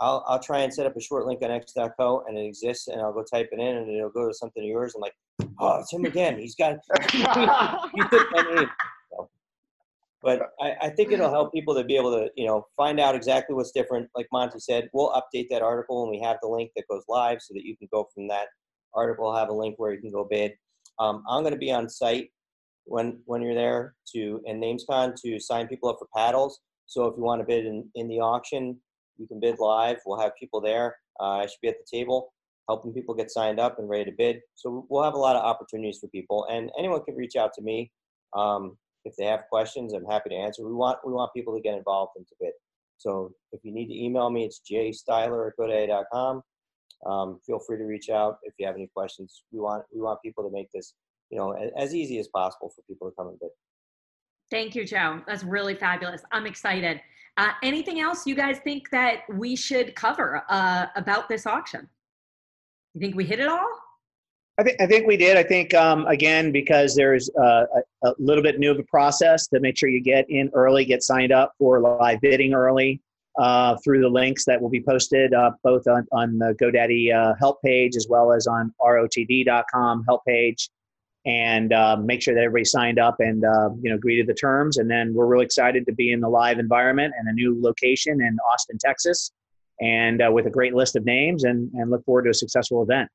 I'll, 0.00 0.24
I'll 0.26 0.40
try 0.40 0.60
and 0.60 0.72
set 0.72 0.86
up 0.86 0.96
a 0.96 1.00
short 1.00 1.26
link 1.26 1.42
on 1.42 1.50
x.co 1.50 2.24
and 2.26 2.36
it 2.36 2.44
exists 2.44 2.88
and 2.88 3.00
I'll 3.00 3.12
go 3.12 3.22
type 3.22 3.50
it 3.52 3.60
in 3.60 3.76
and 3.76 3.88
it'll 3.88 4.10
go 4.10 4.26
to 4.26 4.34
something 4.34 4.62
of 4.62 4.68
yours. 4.68 4.94
I'm 4.94 5.00
like, 5.00 5.14
oh, 5.60 5.80
it's 5.80 5.92
him 5.92 6.04
again. 6.04 6.38
He's 6.38 6.56
got, 6.56 6.76
he 7.12 7.22
took 7.22 8.30
my 8.32 8.42
name. 8.54 8.70
So, 9.10 9.30
but 10.22 10.50
I, 10.60 10.74
I 10.82 10.90
think 10.90 11.12
it'll 11.12 11.30
help 11.30 11.52
people 11.52 11.74
to 11.74 11.84
be 11.84 11.96
able 11.96 12.12
to, 12.12 12.30
you 12.36 12.46
know, 12.46 12.66
find 12.76 12.98
out 12.98 13.14
exactly 13.14 13.54
what's 13.54 13.70
different. 13.70 14.08
Like 14.16 14.26
Monte 14.32 14.58
said, 14.58 14.88
we'll 14.92 15.12
update 15.12 15.46
that 15.50 15.62
article 15.62 16.02
and 16.02 16.10
we 16.10 16.20
have 16.20 16.38
the 16.42 16.48
link 16.48 16.70
that 16.74 16.88
goes 16.90 17.04
live 17.08 17.40
so 17.40 17.54
that 17.54 17.64
you 17.64 17.76
can 17.76 17.88
go 17.92 18.08
from 18.12 18.26
that 18.28 18.48
article, 18.94 19.34
have 19.34 19.50
a 19.50 19.54
link 19.54 19.76
where 19.78 19.92
you 19.92 20.00
can 20.00 20.10
go 20.10 20.26
bid. 20.28 20.52
Um, 20.98 21.22
I'm 21.28 21.42
going 21.42 21.54
to 21.54 21.58
be 21.58 21.70
on 21.70 21.88
site 21.88 22.30
when 22.84 23.20
when 23.26 23.42
you're 23.42 23.54
there 23.54 23.94
to 24.14 24.40
and 24.46 24.62
NamesCon 24.62 25.14
to 25.24 25.40
sign 25.40 25.68
people 25.68 25.88
up 25.88 25.96
for 25.98 26.08
paddles. 26.14 26.60
So 26.86 27.06
if 27.06 27.16
you 27.16 27.22
want 27.22 27.40
to 27.40 27.46
bid 27.46 27.64
in, 27.64 27.88
in 27.94 28.08
the 28.08 28.20
auction, 28.20 28.78
you 29.16 29.26
can 29.26 29.40
bid 29.40 29.58
live. 29.58 29.98
We'll 30.04 30.20
have 30.20 30.32
people 30.38 30.60
there. 30.60 30.96
Uh, 31.20 31.38
I 31.38 31.42
should 31.42 31.60
be 31.62 31.68
at 31.68 31.76
the 31.78 31.98
table 31.98 32.32
helping 32.68 32.92
people 32.92 33.14
get 33.14 33.30
signed 33.30 33.58
up 33.58 33.78
and 33.78 33.88
ready 33.88 34.04
to 34.04 34.12
bid. 34.16 34.40
So 34.54 34.86
we'll 34.88 35.02
have 35.02 35.14
a 35.14 35.18
lot 35.18 35.36
of 35.36 35.42
opportunities 35.42 35.98
for 36.00 36.08
people, 36.08 36.46
and 36.50 36.70
anyone 36.78 37.02
can 37.04 37.16
reach 37.16 37.36
out 37.36 37.52
to 37.54 37.62
me 37.62 37.90
um, 38.36 38.76
if 39.04 39.14
they 39.16 39.24
have 39.24 39.42
questions. 39.50 39.92
I'm 39.92 40.04
happy 40.06 40.30
to 40.30 40.36
answer. 40.36 40.66
We 40.66 40.74
want 40.74 40.98
we 41.04 41.12
want 41.12 41.32
people 41.34 41.54
to 41.54 41.60
get 41.60 41.76
involved 41.76 42.12
and 42.16 42.26
to 42.26 42.34
bid. 42.40 42.52
So 42.98 43.32
if 43.52 43.60
you 43.64 43.72
need 43.72 43.88
to 43.88 44.04
email 44.04 44.30
me, 44.30 44.44
it's 44.44 44.60
jstyler 44.70 45.48
at 45.48 45.54
godaddy.com. 45.58 46.42
Um, 47.04 47.40
feel 47.44 47.58
free 47.58 47.78
to 47.78 47.84
reach 47.84 48.10
out 48.10 48.36
if 48.44 48.54
you 48.58 48.66
have 48.66 48.76
any 48.76 48.88
questions. 48.94 49.42
We 49.50 49.58
want 49.58 49.84
we 49.94 50.00
want 50.00 50.20
people 50.24 50.44
to 50.44 50.50
make 50.52 50.70
this 50.72 50.94
you 51.32 51.38
know, 51.38 51.52
as 51.76 51.94
easy 51.94 52.18
as 52.18 52.28
possible 52.28 52.68
for 52.68 52.82
people 52.82 53.08
to 53.08 53.16
come 53.16 53.28
and 53.28 53.40
bid. 53.40 53.48
Thank 54.50 54.74
you, 54.74 54.84
Joe. 54.84 55.22
That's 55.26 55.42
really 55.42 55.74
fabulous. 55.74 56.22
I'm 56.30 56.46
excited. 56.46 57.00
Uh, 57.38 57.48
anything 57.62 58.00
else 58.00 58.26
you 58.26 58.34
guys 58.34 58.58
think 58.62 58.90
that 58.90 59.20
we 59.30 59.56
should 59.56 59.96
cover 59.96 60.44
uh, 60.50 60.86
about 60.94 61.30
this 61.30 61.46
auction? 61.46 61.88
You 62.94 63.00
think 63.00 63.16
we 63.16 63.24
hit 63.24 63.40
it 63.40 63.48
all? 63.48 63.66
I 64.58 64.62
think 64.64 64.78
I 64.82 64.86
think 64.86 65.06
we 65.06 65.16
did. 65.16 65.38
I 65.38 65.42
think 65.42 65.72
um, 65.72 66.06
again 66.06 66.52
because 66.52 66.94
there's 66.94 67.30
uh, 67.40 67.64
a, 68.04 68.08
a, 68.08 68.14
little 68.18 68.42
bit 68.42 68.58
new 68.58 68.70
of 68.70 68.78
a 68.78 68.82
process 68.82 69.46
to 69.48 69.60
make 69.60 69.78
sure 69.78 69.88
you 69.88 70.02
get 70.02 70.26
in 70.28 70.50
early, 70.52 70.84
get 70.84 71.02
signed 71.02 71.32
up 71.32 71.54
for 71.58 71.80
live 71.80 72.20
bidding 72.20 72.52
early 72.52 73.00
uh, 73.38 73.76
through 73.82 74.02
the 74.02 74.08
links 74.08 74.44
that 74.44 74.60
will 74.60 74.68
be 74.68 74.82
posted 74.82 75.32
uh, 75.32 75.52
both 75.64 75.86
on, 75.88 76.06
on 76.12 76.36
the 76.36 76.54
GoDaddy 76.60 77.14
uh, 77.14 77.34
help 77.40 77.62
page 77.62 77.96
as 77.96 78.06
well 78.10 78.30
as 78.30 78.46
on 78.46 78.74
rotd.com 78.78 80.04
help 80.06 80.22
page 80.26 80.68
and 81.24 81.72
uh, 81.72 81.96
make 81.96 82.20
sure 82.20 82.34
that 82.34 82.40
everybody 82.40 82.64
signed 82.64 82.98
up 82.98 83.16
and 83.20 83.44
uh, 83.44 83.70
you 83.80 83.90
know 83.90 83.96
agreed 83.96 84.20
to 84.20 84.26
the 84.26 84.34
terms. 84.34 84.78
And 84.78 84.90
then 84.90 85.14
we're 85.14 85.26
really 85.26 85.44
excited 85.44 85.86
to 85.86 85.92
be 85.92 86.12
in 86.12 86.20
the 86.20 86.28
live 86.28 86.58
environment 86.58 87.14
and 87.18 87.28
a 87.28 87.32
new 87.32 87.60
location 87.60 88.20
in 88.20 88.36
Austin, 88.52 88.78
Texas, 88.78 89.32
and 89.80 90.22
uh, 90.22 90.30
with 90.32 90.46
a 90.46 90.50
great 90.50 90.74
list 90.74 90.96
of 90.96 91.04
names, 91.04 91.44
and 91.44 91.70
and 91.74 91.90
look 91.90 92.04
forward 92.04 92.24
to 92.24 92.30
a 92.30 92.34
successful 92.34 92.82
event. 92.82 93.08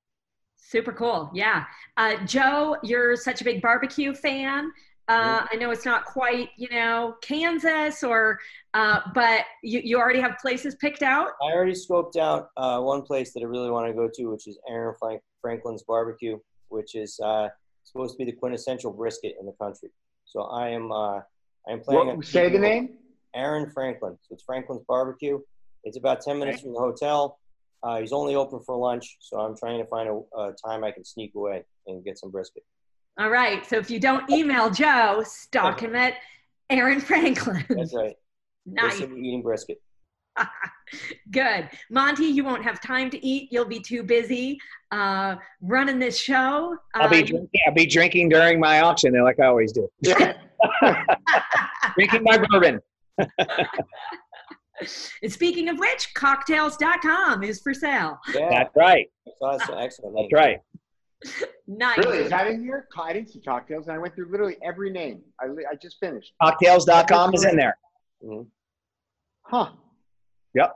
Super 0.57 0.91
cool, 0.91 1.31
yeah. 1.33 1.65
Uh, 1.95 2.17
Joe, 2.25 2.77
you're 2.83 3.15
such 3.15 3.41
a 3.41 3.43
big 3.43 3.61
barbecue 3.61 4.13
fan. 4.13 4.71
Uh, 5.09 5.45
I 5.49 5.55
know 5.55 5.71
it's 5.71 5.85
not 5.85 6.03
quite, 6.03 6.49
you 6.57 6.67
know, 6.69 7.15
Kansas 7.21 8.03
or, 8.03 8.37
uh, 8.73 8.99
but 9.15 9.45
you, 9.63 9.79
you 9.81 9.97
already 9.97 10.19
have 10.19 10.37
places 10.41 10.75
picked 10.75 11.01
out? 11.01 11.29
I 11.41 11.53
already 11.53 11.71
scoped 11.71 12.17
out 12.17 12.49
one 12.83 13.03
place 13.03 13.31
that 13.31 13.39
I 13.39 13.45
really 13.45 13.71
want 13.71 13.87
to 13.87 13.93
go 13.93 14.09
to, 14.13 14.25
which 14.25 14.47
is 14.47 14.59
Aaron 14.67 14.93
Frank- 14.99 15.21
Franklin's 15.39 15.83
Barbecue, 15.83 16.37
which 16.67 16.95
is 16.95 17.17
supposed 17.87 18.13
to 18.13 18.17
be 18.17 18.25
the 18.25 18.37
quintessential 18.37 18.91
brisket 18.91 19.35
in 19.39 19.45
the 19.45 19.53
country. 19.53 19.89
So 20.25 20.41
I 20.43 20.69
am 20.69 20.91
uh, 20.91 21.19
I 21.67 21.71
am 21.71 21.81
planning. 21.81 22.17
What, 22.17 22.25
say 22.25 22.49
the 22.49 22.59
name. 22.59 22.89
Aaron 23.35 23.69
Franklin. 23.69 24.17
So 24.23 24.33
it's 24.33 24.43
Franklin's 24.43 24.83
Barbecue. 24.87 25.39
It's 25.83 25.97
about 25.97 26.21
ten 26.21 26.39
minutes 26.39 26.61
from 26.61 26.73
the 26.73 26.79
hotel. 26.79 27.39
Uh, 27.83 27.99
he's 27.99 28.11
only 28.11 28.35
open 28.35 28.59
for 28.65 28.75
lunch, 28.75 29.17
so 29.19 29.39
I'm 29.39 29.55
trying 29.55 29.79
to 29.79 29.85
find 29.85 30.09
a, 30.09 30.39
a, 30.39 30.53
time 30.65 30.83
I 30.83 30.91
can 30.91 31.05
sneak 31.05 31.35
away 31.35 31.63
and 31.85 32.03
get 32.03 32.17
some 32.17 32.31
brisket. 32.31 32.63
All 33.19 33.29
right. 33.29 33.65
So 33.65 33.77
if 33.77 33.91
you 33.91 33.99
don't 33.99 34.27
email 34.31 34.71
Joe, 34.71 35.23
stalk 35.25 35.81
him 35.81 35.95
at 35.95 36.15
Aaron 36.69 36.99
Franklin. 36.99 37.65
That's 37.69 37.95
right. 37.95 38.15
nice. 38.65 38.99
Eating 38.99 39.43
brisket. 39.43 39.81
Good. 41.31 41.69
Monte, 41.89 42.25
you 42.25 42.43
won't 42.43 42.63
have 42.63 42.79
time 42.81 43.09
to 43.09 43.25
eat. 43.25 43.49
You'll 43.51 43.65
be 43.65 43.79
too 43.79 44.03
busy 44.03 44.57
uh, 44.91 45.35
running 45.61 45.99
this 45.99 46.17
show. 46.17 46.77
I'll 46.95 47.09
be, 47.09 47.23
uh, 47.23 47.25
drinking, 47.25 47.59
I'll 47.67 47.73
be 47.73 47.85
drinking 47.85 48.29
during 48.29 48.59
my 48.59 48.79
auction, 48.81 49.13
like 49.23 49.39
I 49.39 49.45
always 49.47 49.71
do. 49.73 49.89
Drinking 51.95 52.23
my 52.23 52.37
bourbon. 52.37 52.79
and 55.21 55.31
speaking 55.31 55.67
of 55.69 55.77
which, 55.79 56.13
cocktails.com 56.13 57.43
is 57.43 57.59
for 57.61 57.73
sale. 57.73 58.19
Yeah, 58.33 58.49
That's 58.49 58.75
right. 58.75 59.07
that's 59.25 59.41
awesome. 59.41 59.77
Excellent. 59.79 60.15
That's 60.15 60.33
right. 60.33 60.59
Nice. 61.67 61.97
Really? 61.97 62.19
Is 62.19 62.29
that 62.29 62.47
in 62.47 62.61
here? 62.63 62.87
I 62.97 63.11
didn't 63.13 63.29
see 63.29 63.41
cocktails, 63.41 63.87
and 63.87 63.95
I 63.95 63.99
went 63.99 64.13
through 64.15 64.31
literally 64.31 64.57
every 64.63 64.91
name. 64.91 65.21
I, 65.41 65.47
li- 65.47 65.65
I 65.69 65.75
just 65.75 65.97
finished. 65.99 66.31
Cocktails.com 66.41 67.33
is 67.33 67.43
in 67.43 67.55
there. 67.57 67.77
Mhm. 68.23 68.45
Huh. 69.43 69.71
Yep. 70.57 70.73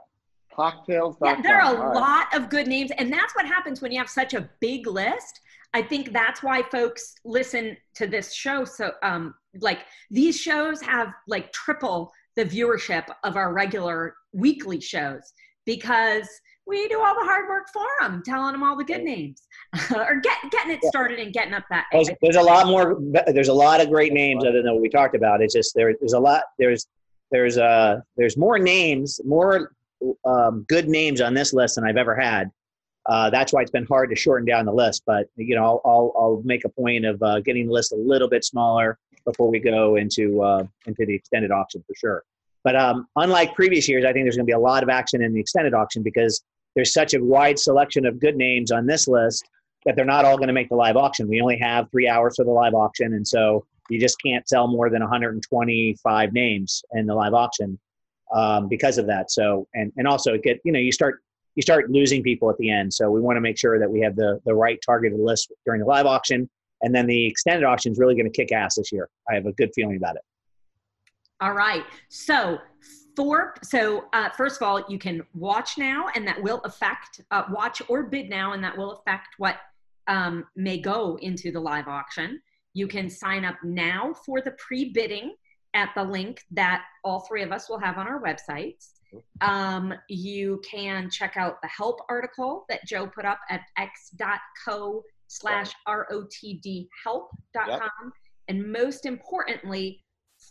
Cocktails.com. 0.54 1.36
Yeah, 1.36 1.42
there 1.42 1.60
are 1.60 1.74
a 1.74 1.78
All 1.78 1.86
right. 1.86 1.94
lot 1.94 2.34
of 2.34 2.48
good 2.48 2.66
names, 2.68 2.90
and 2.98 3.12
that's 3.12 3.34
what 3.34 3.46
happens 3.46 3.80
when 3.80 3.90
you 3.90 3.98
have 3.98 4.08
such 4.08 4.34
a 4.34 4.48
big 4.60 4.86
list. 4.86 5.40
I 5.74 5.82
think 5.82 6.12
that's 6.12 6.42
why 6.42 6.62
folks 6.70 7.14
listen 7.24 7.76
to 7.94 8.06
this 8.06 8.32
show. 8.34 8.64
So, 8.64 8.92
um, 9.02 9.34
like 9.60 9.80
these 10.10 10.38
shows 10.38 10.82
have 10.82 11.08
like 11.26 11.52
triple 11.52 12.12
the 12.36 12.44
viewership 12.44 13.04
of 13.24 13.36
our 13.36 13.52
regular 13.52 14.14
weekly 14.32 14.80
shows 14.80 15.32
because 15.64 16.28
we 16.66 16.86
do 16.88 17.00
all 17.00 17.14
the 17.14 17.24
hard 17.24 17.48
work 17.48 17.66
for 17.72 17.86
them, 18.00 18.22
telling 18.24 18.52
them 18.52 18.62
all 18.62 18.76
the 18.76 18.84
good 18.84 19.02
names, 19.02 19.42
or 19.94 20.20
get, 20.20 20.38
getting 20.50 20.72
it 20.72 20.84
started 20.84 21.18
and 21.18 21.32
getting 21.32 21.54
up 21.54 21.64
that. 21.70 21.86
There's, 21.92 22.10
there's 22.20 22.36
a 22.36 22.42
lot 22.42 22.66
more. 22.66 23.00
There's 23.26 23.48
a 23.48 23.54
lot 23.54 23.80
of 23.80 23.88
great 23.88 24.12
names 24.12 24.44
other 24.44 24.62
than 24.62 24.72
what 24.74 24.82
we 24.82 24.88
talked 24.88 25.16
about. 25.16 25.42
It's 25.42 25.54
just 25.54 25.74
there, 25.74 25.94
there's 25.98 26.12
a 26.12 26.20
lot. 26.20 26.42
There's 26.58 26.86
there's 27.32 27.58
uh 27.58 28.00
there's 28.16 28.36
more 28.36 28.58
names, 28.58 29.20
more 29.24 29.72
um, 30.24 30.64
good 30.68 30.88
names 30.88 31.20
on 31.20 31.34
this 31.34 31.52
list 31.52 31.76
than 31.76 31.84
I've 31.84 31.96
ever 31.96 32.14
had. 32.14 32.50
Uh, 33.06 33.30
that's 33.30 33.52
why 33.52 33.62
it's 33.62 33.70
been 33.70 33.86
hard 33.86 34.10
to 34.10 34.16
shorten 34.16 34.46
down 34.46 34.64
the 34.64 34.72
list. 34.72 35.02
But 35.06 35.26
you 35.36 35.56
know, 35.56 35.64
I'll 35.64 35.80
I'll, 35.84 36.12
I'll 36.16 36.42
make 36.44 36.64
a 36.64 36.68
point 36.68 37.04
of 37.04 37.20
uh, 37.22 37.40
getting 37.40 37.66
the 37.66 37.72
list 37.72 37.92
a 37.92 37.96
little 37.96 38.28
bit 38.28 38.44
smaller 38.44 38.98
before 39.24 39.50
we 39.50 39.58
go 39.58 39.96
into 39.96 40.42
uh, 40.42 40.64
into 40.86 41.04
the 41.06 41.14
extended 41.14 41.50
auction 41.50 41.82
for 41.86 41.94
sure. 41.96 42.22
But 42.64 42.76
um, 42.76 43.08
unlike 43.16 43.54
previous 43.54 43.88
years, 43.88 44.04
I 44.04 44.12
think 44.12 44.24
there's 44.24 44.36
going 44.36 44.46
to 44.46 44.50
be 44.50 44.52
a 44.52 44.58
lot 44.58 44.84
of 44.84 44.88
action 44.88 45.22
in 45.22 45.32
the 45.32 45.40
extended 45.40 45.74
auction 45.74 46.02
because 46.02 46.44
there's 46.76 46.92
such 46.92 47.14
a 47.14 47.22
wide 47.22 47.58
selection 47.58 48.06
of 48.06 48.20
good 48.20 48.36
names 48.36 48.70
on 48.70 48.86
this 48.86 49.08
list 49.08 49.48
that 49.84 49.96
they're 49.96 50.04
not 50.04 50.24
all 50.24 50.36
going 50.36 50.46
to 50.46 50.54
make 50.54 50.68
the 50.68 50.76
live 50.76 50.96
auction. 50.96 51.28
We 51.28 51.40
only 51.40 51.58
have 51.58 51.90
three 51.90 52.08
hours 52.08 52.36
for 52.36 52.44
the 52.44 52.52
live 52.52 52.74
auction, 52.74 53.14
and 53.14 53.26
so 53.26 53.66
you 53.90 54.00
just 54.00 54.16
can't 54.20 54.48
sell 54.48 54.68
more 54.68 54.90
than 54.90 55.00
125 55.00 56.32
names 56.32 56.82
in 56.92 57.06
the 57.06 57.14
live 57.14 57.34
auction 57.34 57.78
um, 58.34 58.68
because 58.68 58.98
of 58.98 59.06
that. 59.06 59.30
So, 59.30 59.66
and 59.74 59.92
and 59.96 60.06
also 60.06 60.38
get 60.38 60.60
you 60.64 60.72
know 60.72 60.78
you 60.78 60.92
start 60.92 61.20
you 61.54 61.62
start 61.62 61.90
losing 61.90 62.22
people 62.22 62.48
at 62.50 62.56
the 62.58 62.70
end. 62.70 62.92
So 62.92 63.10
we 63.10 63.20
want 63.20 63.36
to 63.36 63.40
make 63.40 63.58
sure 63.58 63.78
that 63.78 63.90
we 63.90 64.00
have 64.00 64.16
the 64.16 64.40
the 64.44 64.54
right 64.54 64.78
targeted 64.84 65.20
list 65.20 65.52
during 65.64 65.80
the 65.80 65.86
live 65.86 66.06
auction, 66.06 66.48
and 66.82 66.94
then 66.94 67.06
the 67.06 67.26
extended 67.26 67.64
auction 67.64 67.92
is 67.92 67.98
really 67.98 68.14
going 68.14 68.30
to 68.30 68.36
kick 68.36 68.52
ass 68.52 68.76
this 68.76 68.92
year. 68.92 69.08
I 69.30 69.34
have 69.34 69.46
a 69.46 69.52
good 69.52 69.70
feeling 69.74 69.96
about 69.96 70.16
it. 70.16 70.22
All 71.40 71.54
right. 71.54 71.84
So 72.08 72.58
for 73.16 73.54
so 73.62 74.04
uh, 74.12 74.30
first 74.30 74.60
of 74.60 74.66
all, 74.66 74.84
you 74.88 74.98
can 74.98 75.22
watch 75.34 75.76
now, 75.76 76.06
and 76.14 76.26
that 76.26 76.42
will 76.42 76.60
affect 76.64 77.20
uh, 77.30 77.44
watch 77.50 77.82
or 77.88 78.04
bid 78.04 78.30
now, 78.30 78.52
and 78.52 78.62
that 78.64 78.76
will 78.76 78.92
affect 78.92 79.28
what 79.38 79.56
um, 80.06 80.44
may 80.56 80.78
go 80.78 81.18
into 81.20 81.52
the 81.52 81.60
live 81.60 81.88
auction. 81.88 82.40
You 82.74 82.86
can 82.86 83.10
sign 83.10 83.44
up 83.44 83.56
now 83.62 84.14
for 84.24 84.40
the 84.40 84.52
pre-bidding 84.52 85.34
at 85.74 85.90
the 85.94 86.04
link 86.04 86.42
that 86.50 86.84
all 87.04 87.20
three 87.20 87.42
of 87.42 87.52
us 87.52 87.68
will 87.68 87.78
have 87.78 87.98
on 87.98 88.06
our 88.06 88.22
websites. 88.22 88.90
Um, 89.40 89.92
you 90.08 90.60
can 90.68 91.10
check 91.10 91.36
out 91.36 91.60
the 91.62 91.68
help 91.68 92.00
article 92.08 92.64
that 92.68 92.86
Joe 92.86 93.06
put 93.06 93.24
up 93.24 93.40
at 93.50 93.62
x.co 93.78 95.02
slash 95.28 95.72
rotd 95.86 96.88
help.com. 97.04 98.12
And 98.48 98.72
most 98.72 99.06
importantly, 99.06 100.02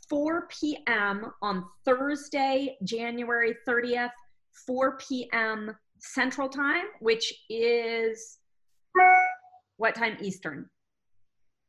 4 0.10 0.48
p.m. 0.48 1.32
on 1.42 1.66
Thursday, 1.86 2.78
January 2.84 3.56
30th, 3.68 4.12
4 4.66 4.98
p.m. 4.98 5.76
Central 6.00 6.50
Time, 6.50 6.86
which 7.00 7.34
is 7.50 8.38
what 9.78 9.96
time 9.96 10.18
Eastern? 10.22 10.70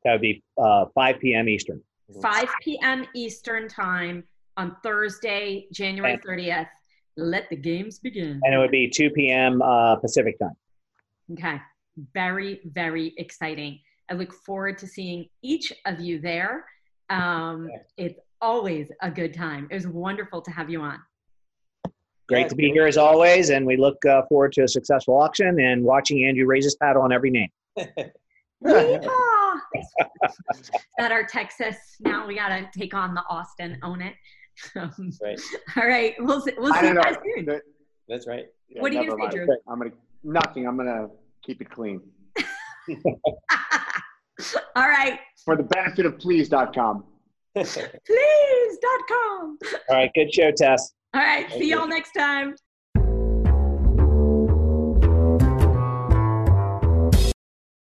That 0.04 0.12
would 0.12 0.20
be 0.20 0.42
uh, 0.58 0.86
5 0.94 1.18
p.m. 1.20 1.48
Eastern. 1.48 1.80
5 2.20 2.48
p.m. 2.62 3.06
Eastern 3.14 3.68
Time 3.68 4.24
on 4.56 4.76
Thursday, 4.82 5.66
January 5.72 6.18
30th. 6.18 6.68
Let 7.16 7.48
the 7.50 7.56
games 7.56 7.98
begin. 7.98 8.40
and 8.42 8.54
it 8.54 8.58
would 8.58 8.70
be 8.70 8.88
2 8.88 9.10
p.m. 9.10 9.60
Uh, 9.62 9.96
Pacific 9.96 10.38
time. 10.38 10.56
Okay. 11.32 11.60
Very, 12.14 12.60
very 12.64 13.12
exciting. 13.18 13.78
I 14.10 14.14
look 14.14 14.32
forward 14.32 14.78
to 14.78 14.86
seeing 14.86 15.28
each 15.42 15.72
of 15.84 16.00
you 16.00 16.20
there. 16.20 16.64
Um, 17.10 17.68
it's 17.96 18.18
always 18.40 18.90
a 19.02 19.10
good 19.10 19.34
time. 19.34 19.68
It 19.70 19.74
was 19.74 19.86
wonderful 19.86 20.40
to 20.42 20.50
have 20.50 20.70
you 20.70 20.80
on. 20.80 20.98
Great 22.28 22.48
to 22.48 22.54
be 22.54 22.70
here 22.70 22.86
as 22.86 22.96
always, 22.96 23.50
and 23.50 23.66
we 23.66 23.76
look 23.76 24.02
uh, 24.06 24.22
forward 24.28 24.52
to 24.52 24.62
a 24.62 24.68
successful 24.68 25.20
auction 25.20 25.60
and 25.60 25.84
watching 25.84 26.24
Andrew 26.24 26.46
raise 26.46 26.64
his 26.64 26.76
paddle 26.76 27.02
on 27.02 27.12
every 27.12 27.30
name. 27.30 27.48
Yeehaw! 29.76 30.30
Is 30.58 30.70
that 30.98 31.12
are 31.12 31.24
Texas? 31.24 31.76
Now 32.00 32.26
we 32.26 32.34
got 32.36 32.48
to 32.48 32.68
take 32.76 32.94
on 32.94 33.14
the 33.14 33.22
Austin, 33.28 33.78
own 33.82 34.00
it. 34.02 34.14
Um, 34.76 35.10
Right. 35.22 35.40
all 35.76 35.86
right. 35.86 36.14
We'll, 36.18 36.40
see- 36.42 36.52
we'll 36.58 36.72
I 36.74 36.80
see 36.80 36.86
don't 36.86 36.88
you 36.88 36.94
know. 36.94 37.02
guys 37.02 37.16
soon. 37.36 37.44
The- 37.46 37.62
That's 38.08 38.26
right. 38.26 38.46
yeah, 38.68 38.82
What 38.82 38.92
are 38.92 39.02
you 39.02 39.08
gonna 39.10 39.30
say. 39.32 39.38
Drew? 39.38 39.56
I'm 39.68 39.78
gonna 39.78 39.92
nothing. 40.22 40.66
I'm 40.66 40.76
gonna 40.76 41.08
keep 41.42 41.60
it 41.62 41.70
clean 41.70 42.00
all 44.76 44.88
right. 44.88 45.18
for 45.44 45.56
the 45.56 45.62
benefit 45.62 46.04
of 46.06 46.18
please.com. 46.18 47.04
Please.com. 47.54 49.58
All 49.88 49.96
right, 49.96 50.10
good 50.14 50.32
show, 50.34 50.50
Tess. 50.52 50.92
All 51.14 51.20
right. 51.22 51.48
Thank 51.48 51.62
See 51.62 51.70
y'all 51.70 51.86
next 51.88 52.12
time. 52.12 52.54